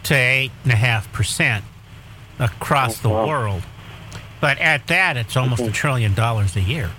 to 0.05 0.14
eight 0.14 0.53
and 0.64 0.72
a 0.72 0.76
half 0.76 1.11
percent 1.12 1.64
across 2.39 2.99
the 2.99 3.09
Oh, 3.09 3.12
wow. 3.12 3.26
world, 3.26 3.62
but 4.41 4.59
at 4.59 4.86
that, 4.89 5.16
it's 5.16 5.36
almost 5.36 5.62
a 5.62 5.70
trillion 5.70 6.14
dollars 6.14 6.57
a 6.57 6.61
year. 6.61 6.91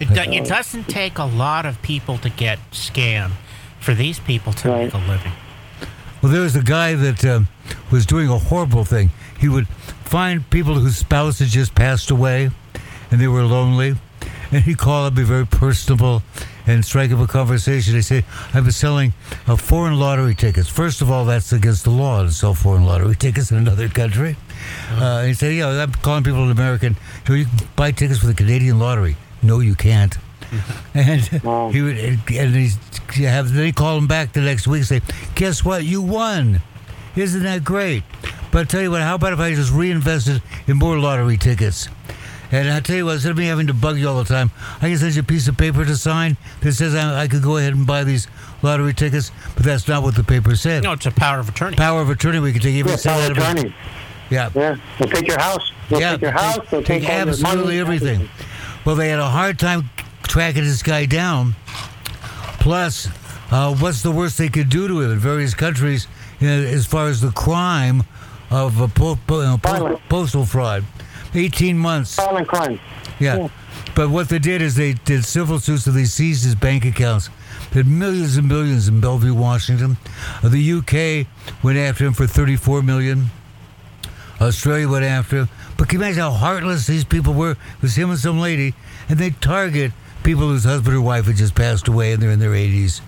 It, 0.00 0.08
do, 0.08 0.20
it 0.20 0.46
doesn't 0.46 0.84
take 0.84 1.18
a 1.18 1.24
lot 1.24 1.66
of 1.66 1.82
people 1.82 2.18
to 2.18 2.30
get 2.30 2.58
scammed 2.70 3.32
for 3.80 3.94
these 3.94 4.20
people 4.20 4.52
to 4.52 4.68
make 4.68 4.94
a 4.94 4.98
living. 4.98 5.32
Well, 6.22 6.32
there 6.32 6.42
was 6.42 6.56
a 6.56 6.62
guy 6.62 6.94
that 6.94 7.24
um, 7.24 7.48
was 7.90 8.06
doing 8.06 8.28
a 8.28 8.38
horrible 8.38 8.84
thing. 8.84 9.10
He 9.40 9.48
would 9.48 9.68
find 9.68 10.48
people 10.50 10.74
whose 10.74 10.96
spouse 10.96 11.38
had 11.38 11.48
just 11.48 11.74
passed 11.74 12.10
away 12.10 12.50
and 13.10 13.20
they 13.20 13.28
were 13.28 13.42
lonely, 13.42 13.94
and 14.50 14.64
he'd 14.64 14.78
call 14.78 15.06
up, 15.06 15.14
be 15.14 15.22
very 15.22 15.46
personable, 15.46 16.22
and 16.66 16.84
strike 16.84 17.10
up 17.10 17.20
a 17.20 17.26
conversation. 17.26 17.94
They 17.94 18.02
say, 18.02 18.24
I've 18.52 18.64
been 18.64 18.72
selling 18.72 19.14
uh, 19.46 19.56
foreign 19.56 19.98
lottery 19.98 20.34
tickets. 20.34 20.68
First 20.68 21.00
of 21.00 21.10
all, 21.10 21.24
that's 21.24 21.52
against 21.52 21.84
the 21.84 21.90
law 21.90 22.22
to 22.22 22.30
sell 22.30 22.54
foreign 22.54 22.84
lottery 22.84 23.16
tickets 23.18 23.50
in 23.50 23.56
another 23.56 23.88
country. 23.88 24.36
Uh, 24.90 25.24
he 25.24 25.34
said, 25.34 25.54
Yeah, 25.54 25.68
I'm 25.68 25.92
calling 25.92 26.24
people 26.24 26.44
in 26.44 26.50
American. 26.50 26.96
So 27.26 27.34
you 27.34 27.44
can 27.46 27.68
buy 27.76 27.92
tickets 27.92 28.20
for 28.20 28.26
the 28.26 28.34
Canadian 28.34 28.78
lottery. 28.78 29.16
No, 29.42 29.60
you 29.60 29.74
can't. 29.74 30.16
And 30.94 31.40
Wow. 31.44 31.68
he 31.70 31.82
would, 31.82 31.96
and 31.98 32.54
he's, 32.54 32.78
you 33.14 33.26
have, 33.26 33.52
then 33.52 33.66
he 33.66 33.72
called 33.72 34.02
him 34.02 34.08
back 34.08 34.32
the 34.32 34.40
next 34.40 34.66
week 34.66 34.78
and 34.80 34.86
say, 34.86 35.00
Guess 35.34 35.64
what? 35.64 35.84
You 35.84 36.00
won. 36.02 36.60
Isn't 37.16 37.42
that 37.42 37.64
great? 37.64 38.02
But 38.50 38.60
I 38.60 38.64
tell 38.64 38.80
you 38.80 38.90
what, 38.90 39.02
how 39.02 39.16
about 39.16 39.32
if 39.34 39.38
I 39.40 39.54
just 39.54 39.72
reinvested 39.72 40.40
in 40.66 40.76
more 40.78 40.98
lottery 40.98 41.36
tickets? 41.36 41.88
And 42.50 42.70
I 42.70 42.80
tell 42.80 42.96
you 42.96 43.04
what, 43.04 43.14
instead 43.16 43.32
of 43.32 43.36
me 43.36 43.44
having 43.46 43.66
to 43.66 43.74
bug 43.74 43.98
you 43.98 44.08
all 44.08 44.16
the 44.22 44.24
time, 44.24 44.50
I 44.80 44.88
can 44.88 44.96
send 44.96 45.14
you 45.14 45.20
a 45.20 45.24
piece 45.24 45.48
of 45.48 45.58
paper 45.58 45.84
to 45.84 45.96
sign 45.96 46.38
that 46.62 46.72
says 46.72 46.94
I, 46.94 47.22
I 47.24 47.28
could 47.28 47.42
go 47.42 47.58
ahead 47.58 47.74
and 47.74 47.86
buy 47.86 48.04
these 48.04 48.26
lottery 48.62 48.94
tickets, 48.94 49.30
but 49.54 49.64
that's 49.64 49.86
not 49.86 50.02
what 50.02 50.14
the 50.14 50.24
paper 50.24 50.56
said. 50.56 50.82
No, 50.84 50.92
it's 50.92 51.04
a 51.04 51.10
power 51.10 51.40
of 51.40 51.48
attorney. 51.50 51.76
Power 51.76 52.00
of 52.00 52.08
attorney, 52.08 52.38
we 52.40 52.54
could 52.54 52.62
take 52.62 52.74
even 52.74 52.92
Yeah, 52.92 52.96
sell 52.96 53.20
power 53.20 53.30
of 53.32 53.36
a- 53.36 53.40
attorney. 53.42 53.74
Yeah. 54.30 54.50
Yeah, 54.54 54.76
they'll 54.98 55.08
take 55.08 55.26
your 55.26 55.38
house. 55.38 55.72
They'll 55.88 56.00
yeah, 56.00 56.12
take 56.12 56.20
your 56.22 56.30
house. 56.32 56.58
They'll 56.70 56.82
take, 56.82 57.02
take, 57.02 57.10
absolutely 57.10 57.64
money, 57.64 57.78
everything. 57.78 58.28
Well, 58.84 58.94
they 58.96 59.08
had 59.08 59.18
a 59.18 59.28
hard 59.28 59.58
time 59.58 59.90
tracking 60.22 60.64
this 60.64 60.82
guy 60.82 61.06
down. 61.06 61.54
Plus, 62.60 63.08
uh, 63.50 63.74
what's 63.76 64.02
the 64.02 64.10
worst 64.10 64.38
they 64.38 64.48
could 64.48 64.68
do 64.68 64.88
to 64.88 65.00
him 65.00 65.12
in 65.12 65.18
various 65.18 65.54
countries 65.54 66.06
you 66.40 66.48
know, 66.48 66.62
as 66.62 66.86
far 66.86 67.08
as 67.08 67.20
the 67.20 67.30
crime 67.30 68.02
of 68.50 68.80
uh, 68.80 68.88
po- 68.88 69.18
po- 69.26 69.40
you 69.40 69.46
know, 69.46 69.58
po- 69.58 70.00
postal 70.08 70.44
fraud? 70.44 70.84
18 71.34 71.78
months. 71.78 72.16
Violent 72.16 72.48
crime. 72.48 72.80
Yeah. 73.18 73.36
Yeah. 73.36 73.48
But 73.94 74.10
what 74.10 74.28
they 74.28 74.38
did 74.38 74.62
is 74.62 74.76
they 74.76 74.92
did 74.94 75.24
civil 75.24 75.58
suits 75.58 75.84
so 75.84 75.90
they 75.90 76.04
seized 76.04 76.44
his 76.44 76.54
bank 76.54 76.84
accounts. 76.84 77.30
They 77.70 77.80
had 77.80 77.86
millions 77.86 78.36
and 78.36 78.48
millions 78.48 78.88
in 78.88 79.00
Bellevue, 79.00 79.34
Washington. 79.34 79.96
Uh, 80.42 80.48
the 80.48 80.72
UK 80.72 81.26
went 81.62 81.78
after 81.78 82.06
him 82.06 82.12
for 82.12 82.26
34 82.26 82.82
million. 82.82 83.30
Australia 84.40 84.88
went 84.88 85.04
after 85.04 85.36
him. 85.36 85.48
But 85.76 85.88
can 85.88 85.98
you 85.98 86.04
imagine 86.04 86.22
how 86.22 86.30
heartless 86.30 86.86
these 86.86 87.04
people 87.04 87.34
were? 87.34 87.52
It 87.52 87.82
was 87.82 87.96
him 87.96 88.10
and 88.10 88.18
some 88.18 88.38
lady, 88.38 88.74
and 89.08 89.18
they 89.18 89.30
target 89.30 89.92
people 90.22 90.48
whose 90.48 90.64
husband 90.64 90.96
or 90.96 91.00
wife 91.00 91.26
had 91.26 91.36
just 91.36 91.54
passed 91.54 91.88
away 91.88 92.12
and 92.12 92.22
they're 92.22 92.30
in 92.30 92.38
their 92.38 92.50
80s. 92.50 93.00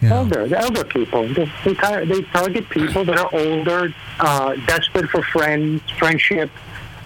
You 0.00 0.08
know. 0.08 0.16
Elder, 0.16 0.48
the 0.48 0.58
elder 0.58 0.84
people. 0.84 1.28
They, 1.28 1.50
they, 1.64 1.74
tar- 1.74 2.04
they 2.04 2.22
target 2.22 2.68
people 2.70 3.04
that 3.04 3.18
are 3.18 3.30
older, 3.32 3.94
uh, 4.18 4.56
desperate 4.66 5.08
for 5.10 5.22
friends, 5.22 5.82
friendship, 5.98 6.50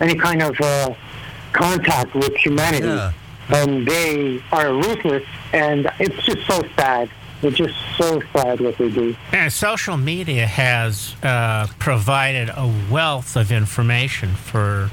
any 0.01 0.15
kind 0.15 0.43
of 0.43 0.59
uh, 0.61 0.95
contact 1.53 2.15
with 2.15 2.35
humanity. 2.37 2.87
Yeah. 2.87 3.13
And 3.51 3.87
they 3.87 4.43
are 4.51 4.73
ruthless, 4.73 5.25
and 5.53 5.91
it's 6.01 6.21
just 6.25 6.47
so 6.47 6.63
sad. 6.77 7.11
It's 7.43 7.57
just 7.57 7.75
so 7.99 8.21
sad 8.33 8.61
what 8.61 8.79
they 8.79 8.91
do. 8.91 9.15
And 9.33 9.53
social 9.53 9.97
media 9.97 10.47
has 10.47 11.15
uh, 11.23 11.67
provided 11.79 12.49
a 12.49 12.73
wealth 12.91 13.37
of 13.37 13.53
information 13.53 14.35
for 14.35 14.91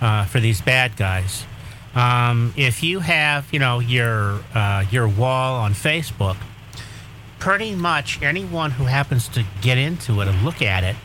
uh, 0.00 0.24
for 0.26 0.40
these 0.40 0.60
bad 0.60 0.96
guys. 0.96 1.44
Um, 1.94 2.54
if 2.56 2.82
you 2.82 3.00
have, 3.00 3.52
you 3.52 3.58
know, 3.58 3.80
your 3.80 4.40
uh, 4.54 4.84
your 4.90 5.08
wall 5.08 5.60
on 5.60 5.72
Facebook, 5.72 6.36
pretty 7.38 7.74
much 7.74 8.22
anyone 8.22 8.72
who 8.72 8.84
happens 8.84 9.28
to 9.28 9.44
get 9.60 9.76
into 9.76 10.20
it 10.20 10.28
and 10.28 10.42
look 10.44 10.62
at 10.62 10.84
it 10.84 10.96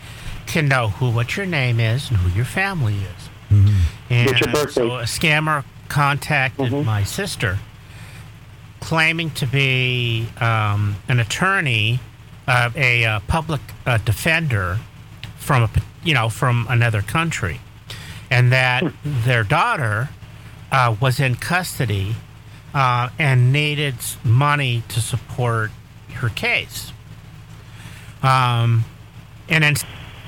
can 0.45 0.67
know 0.67 0.89
who 0.89 1.09
what 1.09 1.36
your 1.36 1.45
name 1.45 1.79
is 1.79 2.09
and 2.09 2.17
who 2.19 2.29
your 2.36 2.45
family 2.45 2.95
is. 2.95 3.29
And 4.09 4.29
What's 4.29 4.41
your 4.41 4.67
so 4.69 4.86
a 4.97 5.03
scammer 5.03 5.65
contacted 5.88 6.71
my 6.86 7.03
sister 7.03 7.59
claiming 8.86 9.31
to 9.31 9.47
be 9.47 10.27
um, 10.39 10.95
an 11.09 11.19
attorney, 11.19 11.99
uh, 12.47 12.69
a 12.75 13.03
uh, 13.03 13.19
public 13.21 13.59
uh, 13.88 13.97
defender 13.97 14.77
from 15.38 15.63
a, 15.63 15.69
you 16.03 16.13
know 16.13 16.29
from 16.29 16.67
another 16.69 17.01
country, 17.01 17.59
and 18.29 18.51
that 18.51 18.83
their 19.03 19.43
daughter 19.43 20.09
uh, 20.71 20.95
was 21.01 21.19
in 21.19 21.33
custody 21.33 22.15
uh, 22.75 23.09
and 23.17 23.51
needed 23.51 23.95
money 24.23 24.83
to 24.88 25.01
support 25.01 25.71
her 26.13 26.29
case. 26.29 26.93
Um, 28.21 28.86
and 29.49 29.63
then 29.63 29.73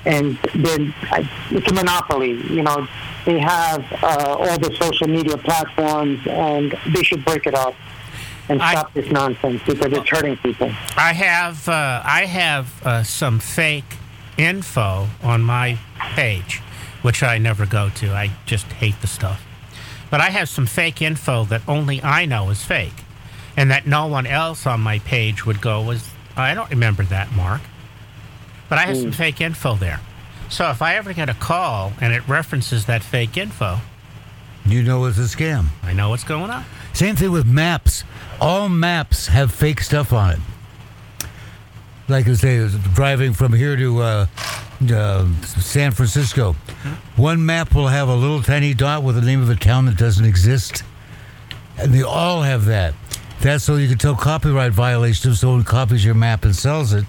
and 0.03 0.35
then 0.55 0.95
uh, 1.11 1.23
it's 1.51 1.71
a 1.71 1.75
monopoly. 1.75 2.31
You 2.51 2.63
know, 2.63 2.87
they 3.23 3.37
have 3.37 3.85
uh, 4.01 4.35
all 4.39 4.57
the 4.57 4.75
social 4.81 5.07
media 5.07 5.37
platforms, 5.37 6.25
and 6.25 6.75
they 6.87 7.03
should 7.03 7.23
break 7.23 7.45
it 7.45 7.53
up 7.53 7.75
and 8.49 8.61
I- 8.61 8.71
stop 8.71 8.93
this 8.93 9.09
nonsense 9.11 9.61
because 9.65 9.91
it's 9.93 10.09
hurting 10.09 10.37
people. 10.37 10.67
I 10.95 11.13
have 11.13 11.67
uh, 11.67 12.01
I 12.03 12.25
have 12.25 12.85
uh, 12.85 13.03
some 13.03 13.39
fake 13.39 13.97
info 14.37 15.07
on 15.23 15.41
my 15.41 15.77
page, 15.99 16.61
which 17.01 17.23
I 17.23 17.37
never 17.37 17.65
go 17.65 17.89
to. 17.95 18.13
I 18.13 18.31
just 18.45 18.65
hate 18.67 18.99
the 19.01 19.07
stuff. 19.07 19.43
But 20.09 20.21
I 20.21 20.29
have 20.29 20.47
some 20.47 20.65
fake 20.67 21.01
info 21.01 21.43
that 21.45 21.61
only 21.67 22.01
I 22.01 22.25
know 22.25 22.49
is 22.49 22.63
fake, 22.63 22.93
and 23.57 23.69
that 23.71 23.85
no 23.85 24.07
one 24.07 24.25
else 24.25 24.65
on 24.65 24.79
my 24.81 24.99
page 24.99 25.45
would 25.45 25.61
go 25.61 25.81
was. 25.81 26.07
I 26.35 26.53
don't 26.53 26.69
remember 26.69 27.03
that, 27.05 27.31
Mark. 27.33 27.61
But 28.69 28.77
I 28.77 28.81
have 28.83 28.97
some 28.97 29.11
fake 29.11 29.41
info 29.41 29.75
there. 29.75 29.99
So 30.49 30.69
if 30.69 30.81
I 30.81 30.95
ever 30.95 31.11
get 31.13 31.29
a 31.29 31.33
call 31.33 31.93
and 31.99 32.13
it 32.13 32.25
references 32.27 32.85
that 32.85 33.01
fake 33.03 33.37
info, 33.37 33.79
You 34.65 34.83
know 34.83 35.05
it's 35.05 35.17
a 35.17 35.21
scam. 35.21 35.67
I 35.83 35.93
know 35.93 36.09
what's 36.09 36.23
going 36.25 36.51
on. 36.51 36.63
Same 36.93 37.15
thing 37.15 37.31
with 37.31 37.45
maps. 37.45 38.03
All 38.39 38.69
maps 38.69 39.27
have 39.27 39.51
fake 39.51 39.81
stuff 39.81 40.13
on 40.13 40.31
it. 40.33 40.39
Like 42.07 42.27
I 42.27 42.33
say, 42.33 42.67
driving 42.93 43.33
from 43.33 43.51
here 43.53 43.75
to 43.75 43.99
uh, 44.01 44.27
uh, 44.91 45.27
San 45.43 45.91
Francisco, 45.91 46.53
one 47.15 47.45
map 47.45 47.73
will 47.75 47.87
have 47.87 48.07
a 48.07 48.15
little 48.15 48.41
tiny 48.41 48.73
dot 48.73 49.03
with 49.03 49.15
the 49.15 49.21
name 49.21 49.41
of 49.41 49.49
a 49.49 49.55
town 49.55 49.85
that 49.87 49.97
doesn't 49.97 50.25
exist. 50.25 50.83
and 51.77 51.93
they 51.93 52.03
all 52.03 52.43
have 52.43 52.65
that. 52.65 52.93
That's 53.41 53.63
so 53.63 53.75
you 53.75 53.87
can 53.87 53.97
tell 53.97 54.15
copyright 54.15 54.71
violation 54.71 55.31
if 55.31 55.37
someone 55.37 55.63
copies 55.63 56.03
your 56.05 56.15
map 56.15 56.45
and 56.45 56.55
sells 56.55 56.93
it. 56.93 57.05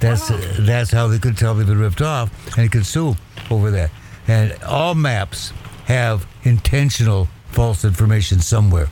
That's 0.00 0.28
that's 0.58 0.90
how 0.90 1.06
they 1.06 1.18
could 1.18 1.38
tell 1.38 1.54
they've 1.54 1.66
been 1.66 1.78
ripped 1.78 2.02
off 2.02 2.58
and 2.58 2.70
can 2.70 2.84
sue 2.84 3.14
over 3.50 3.70
that. 3.70 3.90
And 4.28 4.52
all 4.64 4.94
maps 4.94 5.52
have 5.86 6.26
intentional 6.42 7.28
false 7.52 7.84
information 7.84 8.40
somewhere. 8.40 8.88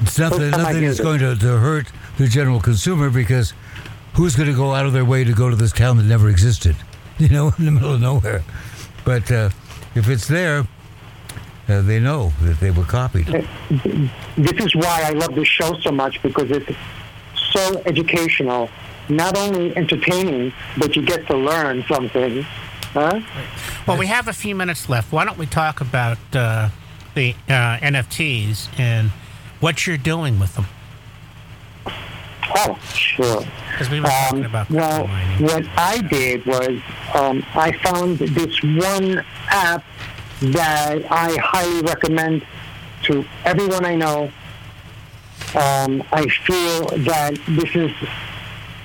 It's 0.00 0.18
nothing, 0.18 0.38
First 0.40 0.58
nothing 0.58 0.76
hear 0.78 0.88
that's 0.88 0.98
this. 0.98 1.04
going 1.04 1.20
to, 1.20 1.36
to 1.36 1.58
hurt 1.58 1.86
the 2.18 2.26
general 2.26 2.60
consumer 2.60 3.10
because 3.10 3.52
who's 4.14 4.34
going 4.36 4.48
to 4.48 4.54
go 4.56 4.72
out 4.74 4.86
of 4.86 4.92
their 4.92 5.04
way 5.04 5.24
to 5.24 5.32
go 5.32 5.50
to 5.50 5.56
this 5.56 5.72
town 5.72 5.96
that 5.98 6.04
never 6.04 6.28
existed? 6.28 6.76
You 7.18 7.28
know, 7.28 7.52
in 7.58 7.66
the 7.66 7.70
middle 7.70 7.92
of 7.94 8.00
nowhere. 8.00 8.42
But 9.04 9.30
uh, 9.30 9.50
if 9.94 10.08
it's 10.08 10.26
there, 10.26 10.66
uh, 11.68 11.82
they 11.82 12.00
know 12.00 12.32
that 12.40 12.58
they 12.58 12.70
were 12.72 12.84
copied. 12.84 13.26
this 13.26 14.64
is 14.66 14.74
why 14.74 15.02
I 15.04 15.10
love 15.10 15.34
this 15.36 15.46
show 15.46 15.78
so 15.80 15.92
much 15.92 16.20
because 16.22 16.50
it's 16.50 16.74
so 17.52 17.82
educational, 17.84 18.70
not 19.08 19.36
only 19.38 19.76
entertaining, 19.76 20.52
but 20.78 20.96
you 20.96 21.02
get 21.02 21.26
to 21.28 21.36
learn 21.36 21.84
something. 21.84 22.42
Huh? 22.94 23.20
Well, 23.86 23.98
we 23.98 24.06
have 24.06 24.26
a 24.26 24.32
few 24.32 24.54
minutes 24.56 24.88
left. 24.88 25.12
Why 25.12 25.24
don't 25.24 25.38
we 25.38 25.46
talk 25.46 25.80
about 25.80 26.18
uh, 26.34 26.70
the 27.14 27.34
uh, 27.48 27.76
NFTs 27.78 28.68
and 28.80 29.10
what 29.62 29.86
you're 29.86 29.96
doing 29.96 30.38
with 30.40 30.54
them? 30.56 30.66
Oh, 32.54 32.78
sure. 32.92 33.42
Because 33.70 33.88
we 33.88 34.00
were 34.00 34.06
talking 34.08 34.40
Um, 34.40 34.50
about 34.50 34.70
well, 34.70 35.06
what 35.38 35.64
I 35.78 36.02
did 36.02 36.44
was 36.44 36.80
um, 37.14 37.42
I 37.54 37.72
found 37.84 38.18
this 38.18 38.60
one 38.62 39.24
app 39.48 39.84
that 40.42 41.10
I 41.10 41.36
highly 41.40 41.80
recommend 41.82 42.44
to 43.04 43.24
everyone 43.44 43.84
I 43.86 43.94
know. 43.94 44.30
Um, 45.54 46.02
I 46.12 46.26
feel 46.46 46.86
that 47.04 47.38
this 47.48 47.74
is 47.76 47.92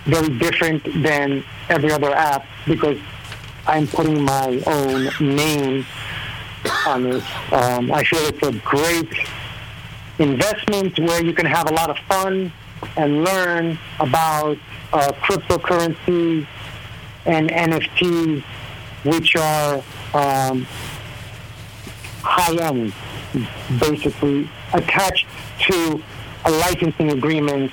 very 0.06 0.30
different 0.38 0.84
than 1.04 1.44
every 1.70 1.92
other 1.92 2.14
app 2.14 2.46
because 2.68 3.00
I'm 3.66 3.88
putting 3.88 4.22
my 4.24 4.62
own 4.68 5.10
name 5.38 5.86
on 6.86 7.04
this. 7.04 7.24
Um, 7.52 7.92
I 7.92 8.04
feel 8.04 8.20
it's 8.28 8.44
a 8.48 8.52
great 8.64 9.12
investment 10.20 10.98
where 11.00 11.24
you 11.24 11.34
can 11.34 11.46
have 11.46 11.70
a 11.70 11.74
lot 11.74 11.90
of 11.90 11.98
fun 12.10 12.52
and 12.96 13.24
learn 13.24 13.78
about 14.00 14.58
uh, 14.94 15.12
cryptocurrency 15.22 16.46
and 17.26 17.50
NFTs, 17.50 18.44
which 19.04 19.36
are 19.36 19.84
um, 20.14 20.66
high 22.24 22.56
end, 22.56 22.94
basically 23.80 24.50
attached 24.74 25.28
to 25.60 26.02
a 26.46 26.52
licensing 26.52 27.12
agreement 27.12 27.72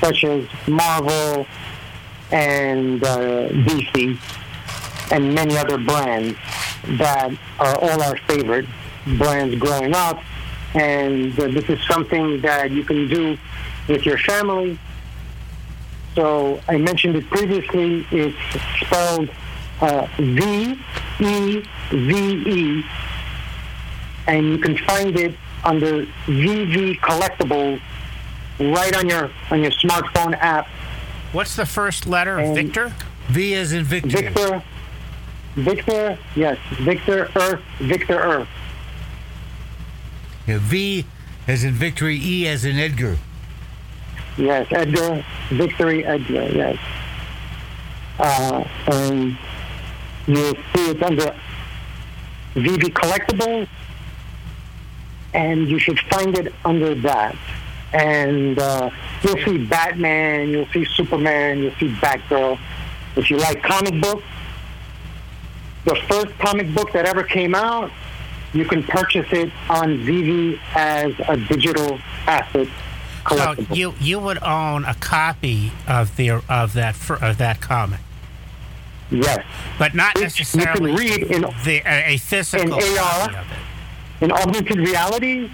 such 0.00 0.24
as 0.24 0.46
Marvel 0.66 1.46
and 2.30 3.02
uh, 3.02 3.48
DC 3.48 4.18
and 5.12 5.34
many 5.34 5.56
other 5.56 5.78
brands 5.78 6.38
that 6.98 7.30
are 7.58 7.76
all 7.76 8.02
our 8.02 8.16
favorite 8.28 8.66
brands 9.18 9.54
growing 9.56 9.94
up. 9.94 10.22
And 10.74 11.38
uh, 11.38 11.48
this 11.48 11.68
is 11.68 11.78
something 11.86 12.40
that 12.42 12.70
you 12.70 12.84
can 12.84 13.08
do 13.08 13.36
with 13.88 14.06
your 14.06 14.18
family. 14.18 14.78
So 16.14 16.60
I 16.68 16.76
mentioned 16.76 17.16
it 17.16 17.28
previously. 17.28 18.06
It's 18.10 18.36
spelled 18.80 19.30
uh, 19.80 20.06
V 20.18 20.78
E 21.20 21.62
V 21.90 22.14
E, 22.16 22.84
and 24.26 24.50
you 24.50 24.58
can 24.58 24.76
find 24.78 25.18
it 25.18 25.34
under 25.64 26.06
VeVe 26.26 26.98
Collectibles 27.00 27.80
right 28.58 28.94
on 28.96 29.08
your 29.08 29.30
on 29.50 29.60
your 29.62 29.70
smartphone 29.72 30.34
app. 30.34 30.66
What's 31.32 31.56
the 31.56 31.66
first 31.66 32.06
letter 32.06 32.38
of 32.38 32.48
Um, 32.48 32.54
Victor? 32.54 32.92
V 33.28 33.54
is 33.54 33.72
in 33.72 33.84
Victor. 33.84 34.08
Victor, 34.08 34.62
Victor, 35.54 36.18
yes, 36.36 36.58
Victor 36.80 37.30
Earth, 37.36 37.62
Victor 37.78 38.18
Earth. 38.20 38.48
V 40.58 41.04
as 41.46 41.64
in 41.64 41.74
victory, 41.74 42.18
E 42.22 42.46
as 42.46 42.64
in 42.64 42.76
Edgar. 42.76 43.16
Yes, 44.36 44.66
Edgar, 44.70 45.24
Victory 45.50 46.04
Edgar, 46.04 46.48
yes. 46.52 46.78
Uh, 48.18 48.64
and 48.86 49.36
you'll 50.26 50.54
see 50.54 50.90
it 50.90 51.02
under 51.02 51.34
VeVe 52.54 52.92
Collectibles, 52.92 53.68
and 55.34 55.68
you 55.68 55.78
should 55.78 55.98
find 56.00 56.36
it 56.38 56.54
under 56.64 56.94
that. 56.96 57.36
And 57.92 58.58
uh, 58.58 58.90
you'll 59.22 59.38
see 59.38 59.58
Batman, 59.58 60.50
you'll 60.50 60.66
see 60.66 60.84
Superman, 60.84 61.58
you'll 61.58 61.74
see 61.74 61.88
Batgirl. 61.94 62.58
If 63.16 63.30
you 63.30 63.38
like 63.38 63.62
comic 63.62 64.00
books, 64.00 64.24
the 65.84 65.96
first 66.08 66.38
comic 66.38 66.72
book 66.74 66.92
that 66.92 67.06
ever 67.06 67.24
came 67.24 67.54
out, 67.54 67.90
you 68.52 68.64
can 68.64 68.82
purchase 68.82 69.26
it 69.32 69.50
on 69.68 69.98
VeVe 69.98 70.58
as 70.74 71.12
a 71.28 71.36
digital 71.36 71.98
asset 72.26 72.68
So 73.28 73.54
you 73.72 73.94
you 74.00 74.18
would 74.18 74.42
own 74.42 74.84
a 74.84 74.94
copy 74.94 75.72
of 75.86 76.16
the 76.16 76.30
of 76.48 76.72
that 76.74 76.96
of 77.22 77.38
that 77.38 77.60
comic, 77.60 78.00
yes. 79.10 79.44
but 79.78 79.94
not 79.94 80.14
Which 80.16 80.38
you 80.38 80.44
necessarily 80.44 80.90
can 80.90 80.98
read 80.98 81.22
in 81.30 81.42
the 81.64 81.82
a, 81.86 82.14
a 82.14 82.16
physical 82.18 82.78
in 82.78 82.98
AR. 82.98 83.28
copy 83.28 83.36
of 83.36 83.46
it. 83.52 84.24
in 84.24 84.32
augmented 84.32 84.78
reality, 84.78 85.50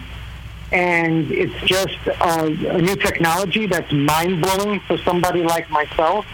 and 0.72 1.30
it's 1.30 1.54
just 1.66 1.98
uh, 2.08 2.46
a 2.46 2.80
new 2.80 2.96
technology 2.96 3.66
that's 3.66 3.92
mind 3.92 4.40
blowing 4.42 4.80
for 4.80 4.96
somebody 4.98 5.42
like 5.42 5.68
myself. 5.70 6.24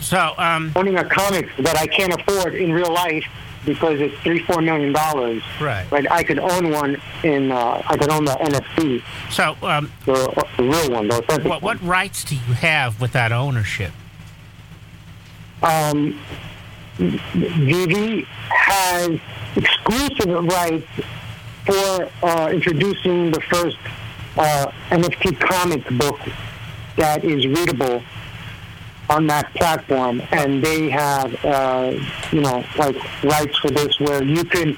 So 0.00 0.34
um, 0.38 0.72
Owning 0.76 0.96
a 0.96 1.04
comic 1.04 1.48
that 1.58 1.76
I 1.76 1.86
can't 1.86 2.12
afford 2.20 2.54
in 2.54 2.72
real 2.72 2.92
life 2.92 3.24
because 3.68 4.00
it's 4.00 4.16
three, 4.20 4.38
four 4.40 4.62
million 4.62 4.92
dollars. 4.92 5.42
Right. 5.60 5.86
But 5.90 6.10
I 6.10 6.22
could 6.22 6.38
own 6.38 6.70
one 6.70 6.96
in. 7.22 7.52
Uh, 7.52 7.82
I 7.86 7.96
could 7.96 8.10
own 8.10 8.24
the 8.24 8.32
NFT, 8.32 9.02
so 9.30 9.54
um, 9.62 9.92
the, 10.06 10.46
the 10.56 10.62
real 10.62 10.90
one, 10.90 11.08
the 11.08 11.18
authentic 11.18 11.48
what 11.48 11.62
what 11.62 11.80
rights 11.82 12.24
do 12.24 12.34
you 12.34 12.54
have 12.54 13.00
with 13.00 13.12
that 13.12 13.30
ownership? 13.30 13.92
Um, 15.62 16.18
VeVe 16.96 18.24
has 18.48 19.18
exclusive 19.56 20.44
rights 20.44 20.86
for 21.66 22.10
uh, 22.22 22.50
introducing 22.52 23.30
the 23.30 23.40
first 23.42 23.76
uh, 24.36 24.72
NFT 24.90 25.38
comic 25.40 25.86
book 25.98 26.18
that 26.96 27.24
is 27.24 27.46
readable 27.46 28.02
on 29.10 29.26
that 29.26 29.52
platform, 29.54 30.22
and 30.32 30.62
they 30.62 30.90
have, 30.90 31.44
uh, 31.44 31.92
you 32.30 32.40
know, 32.40 32.64
like 32.76 32.96
rights 33.24 33.56
for 33.58 33.70
this 33.70 33.98
where 34.00 34.22
you 34.22 34.44
can 34.44 34.76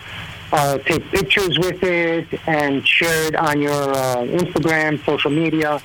uh, 0.53 0.79
take 0.79 1.05
pictures 1.11 1.59
with 1.59 1.83
it 1.83 2.27
and 2.47 2.87
share 2.87 3.29
it 3.29 3.37
on 3.37 3.61
your 3.61 3.73
uh, 3.73 4.17
Instagram, 4.27 5.05
social 5.05 5.31
media. 5.31 5.81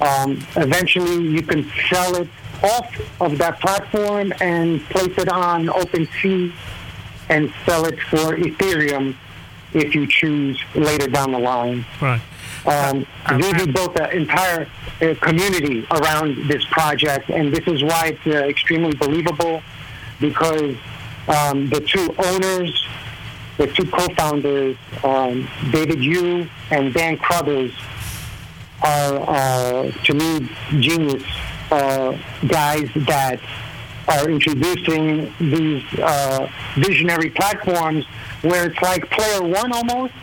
Um, 0.00 0.38
eventually, 0.56 1.26
you 1.26 1.42
can 1.42 1.70
sell 1.90 2.16
it 2.16 2.28
off 2.62 3.20
of 3.20 3.38
that 3.38 3.60
platform 3.60 4.32
and 4.40 4.80
place 4.90 5.16
it 5.18 5.28
on 5.28 5.66
OpenSea 5.66 6.52
and 7.28 7.52
sell 7.66 7.84
it 7.84 8.00
for 8.02 8.36
Ethereum 8.36 9.14
if 9.74 9.94
you 9.94 10.06
choose 10.06 10.62
later 10.74 11.08
down 11.08 11.32
the 11.32 11.38
line. 11.38 11.84
Right. 12.00 12.20
Um, 12.68 13.06
VeVe 13.28 13.72
built 13.72 13.98
an 13.98 14.10
entire 14.10 14.68
uh, 15.00 15.14
community 15.22 15.86
around 15.90 16.48
this 16.48 16.62
project, 16.66 17.30
and 17.30 17.52
this 17.52 17.66
is 17.66 17.82
why 17.82 18.08
it's 18.08 18.26
uh, 18.26 18.46
extremely 18.46 18.94
believable 18.94 19.62
because 20.20 20.76
um, 21.28 21.68
the 21.70 21.80
two 21.80 22.14
owners, 22.18 22.86
the 23.56 23.68
two 23.68 23.86
co-founders, 23.86 24.76
um, 25.02 25.48
David 25.70 26.04
Yu 26.04 26.46
and 26.70 26.92
Dan 26.92 27.16
Crothers, 27.16 27.72
are, 28.82 29.14
uh, 29.28 29.90
to 30.04 30.14
me, 30.14 30.48
genius 30.80 31.24
uh, 31.70 32.16
guys 32.46 32.88
that 33.06 33.40
are 34.08 34.28
introducing 34.30 35.32
these 35.38 35.84
uh, 36.00 36.50
visionary 36.76 37.30
platforms 37.30 38.04
where 38.42 38.70
it's 38.70 38.80
like 38.82 39.10
Player 39.10 39.42
One 39.42 39.72
almost. 39.72 40.14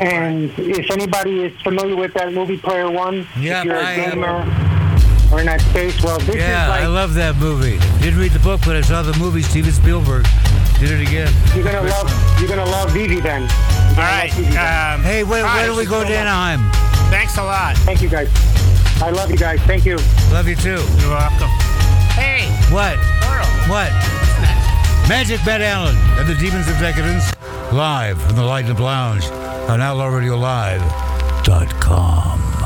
And 0.00 0.50
if 0.58 0.90
anybody 0.90 1.44
is 1.44 1.60
familiar 1.62 1.96
with 1.96 2.14
that 2.14 2.32
movie 2.32 2.56
Player 2.56 2.90
One, 2.90 3.26
Yeah, 3.38 3.60
if 3.60 3.64
you're 3.64 3.74
a 3.76 3.82
I 3.82 3.92
am. 3.94 4.10
gamer 4.20 5.32
or 5.32 5.40
in 5.40 5.46
that 5.46 5.60
space, 5.60 6.00
well, 6.02 6.18
this 6.20 6.36
Yeah, 6.36 6.64
is 6.64 6.68
like 6.70 6.82
I 6.82 6.86
love 6.86 7.14
that 7.14 7.36
movie. 7.36 7.78
Didn't 8.00 8.18
read 8.20 8.32
the 8.32 8.38
book, 8.38 8.60
but 8.64 8.76
I 8.76 8.80
saw 8.82 9.02
the 9.02 9.16
movie. 9.18 9.42
Steven 9.42 9.72
Spielberg 9.72 10.24
did 10.78 10.90
it 10.92 11.00
again. 11.06 11.32
you're 11.54 11.64
gonna 11.64 11.82
love 11.82 12.40
you're 12.40 12.48
gonna 12.48 12.64
love 12.64 12.90
VeVe 12.92 13.20
then. 13.22 13.42
You're 13.42 13.50
All 13.50 13.94
gonna 13.96 14.22
love 14.22 14.30
VeVe 14.36 14.52
then. 14.54 14.94
Um, 14.94 15.02
Hey, 15.02 15.24
where, 15.24 15.42
where 15.42 15.44
right, 15.44 15.66
do 15.66 15.76
we 15.76 15.84
go 15.84 16.04
to 16.04 16.08
Anaheim? 16.16 16.60
Thanks 17.10 17.36
a 17.36 17.42
lot. 17.42 17.76
Thank 17.78 18.00
you 18.00 18.08
guys. 18.08 18.28
I 19.02 19.10
love 19.10 19.30
you 19.30 19.36
guys. 19.36 19.58
Thank 19.62 19.84
you. 19.84 19.96
Love 20.30 20.46
you 20.46 20.54
too. 20.54 20.78
You're 21.02 21.10
welcome. 21.10 21.48
Hey, 22.14 22.46
What? 22.70 22.94
Earl. 23.26 23.46
What? 23.70 23.90
Magic 25.08 25.44
Matt 25.46 25.62
Allen 25.62 25.96
and 26.18 26.28
the 26.28 26.34
Demons 26.34 26.68
of 26.68 26.78
Decadence. 26.78 27.32
Live 27.72 28.22
from 28.22 28.36
the 28.36 28.42
Light 28.42 28.70
Lounge 28.80 29.26
on 29.68 29.80
outlawradiolive.com. 29.80 32.57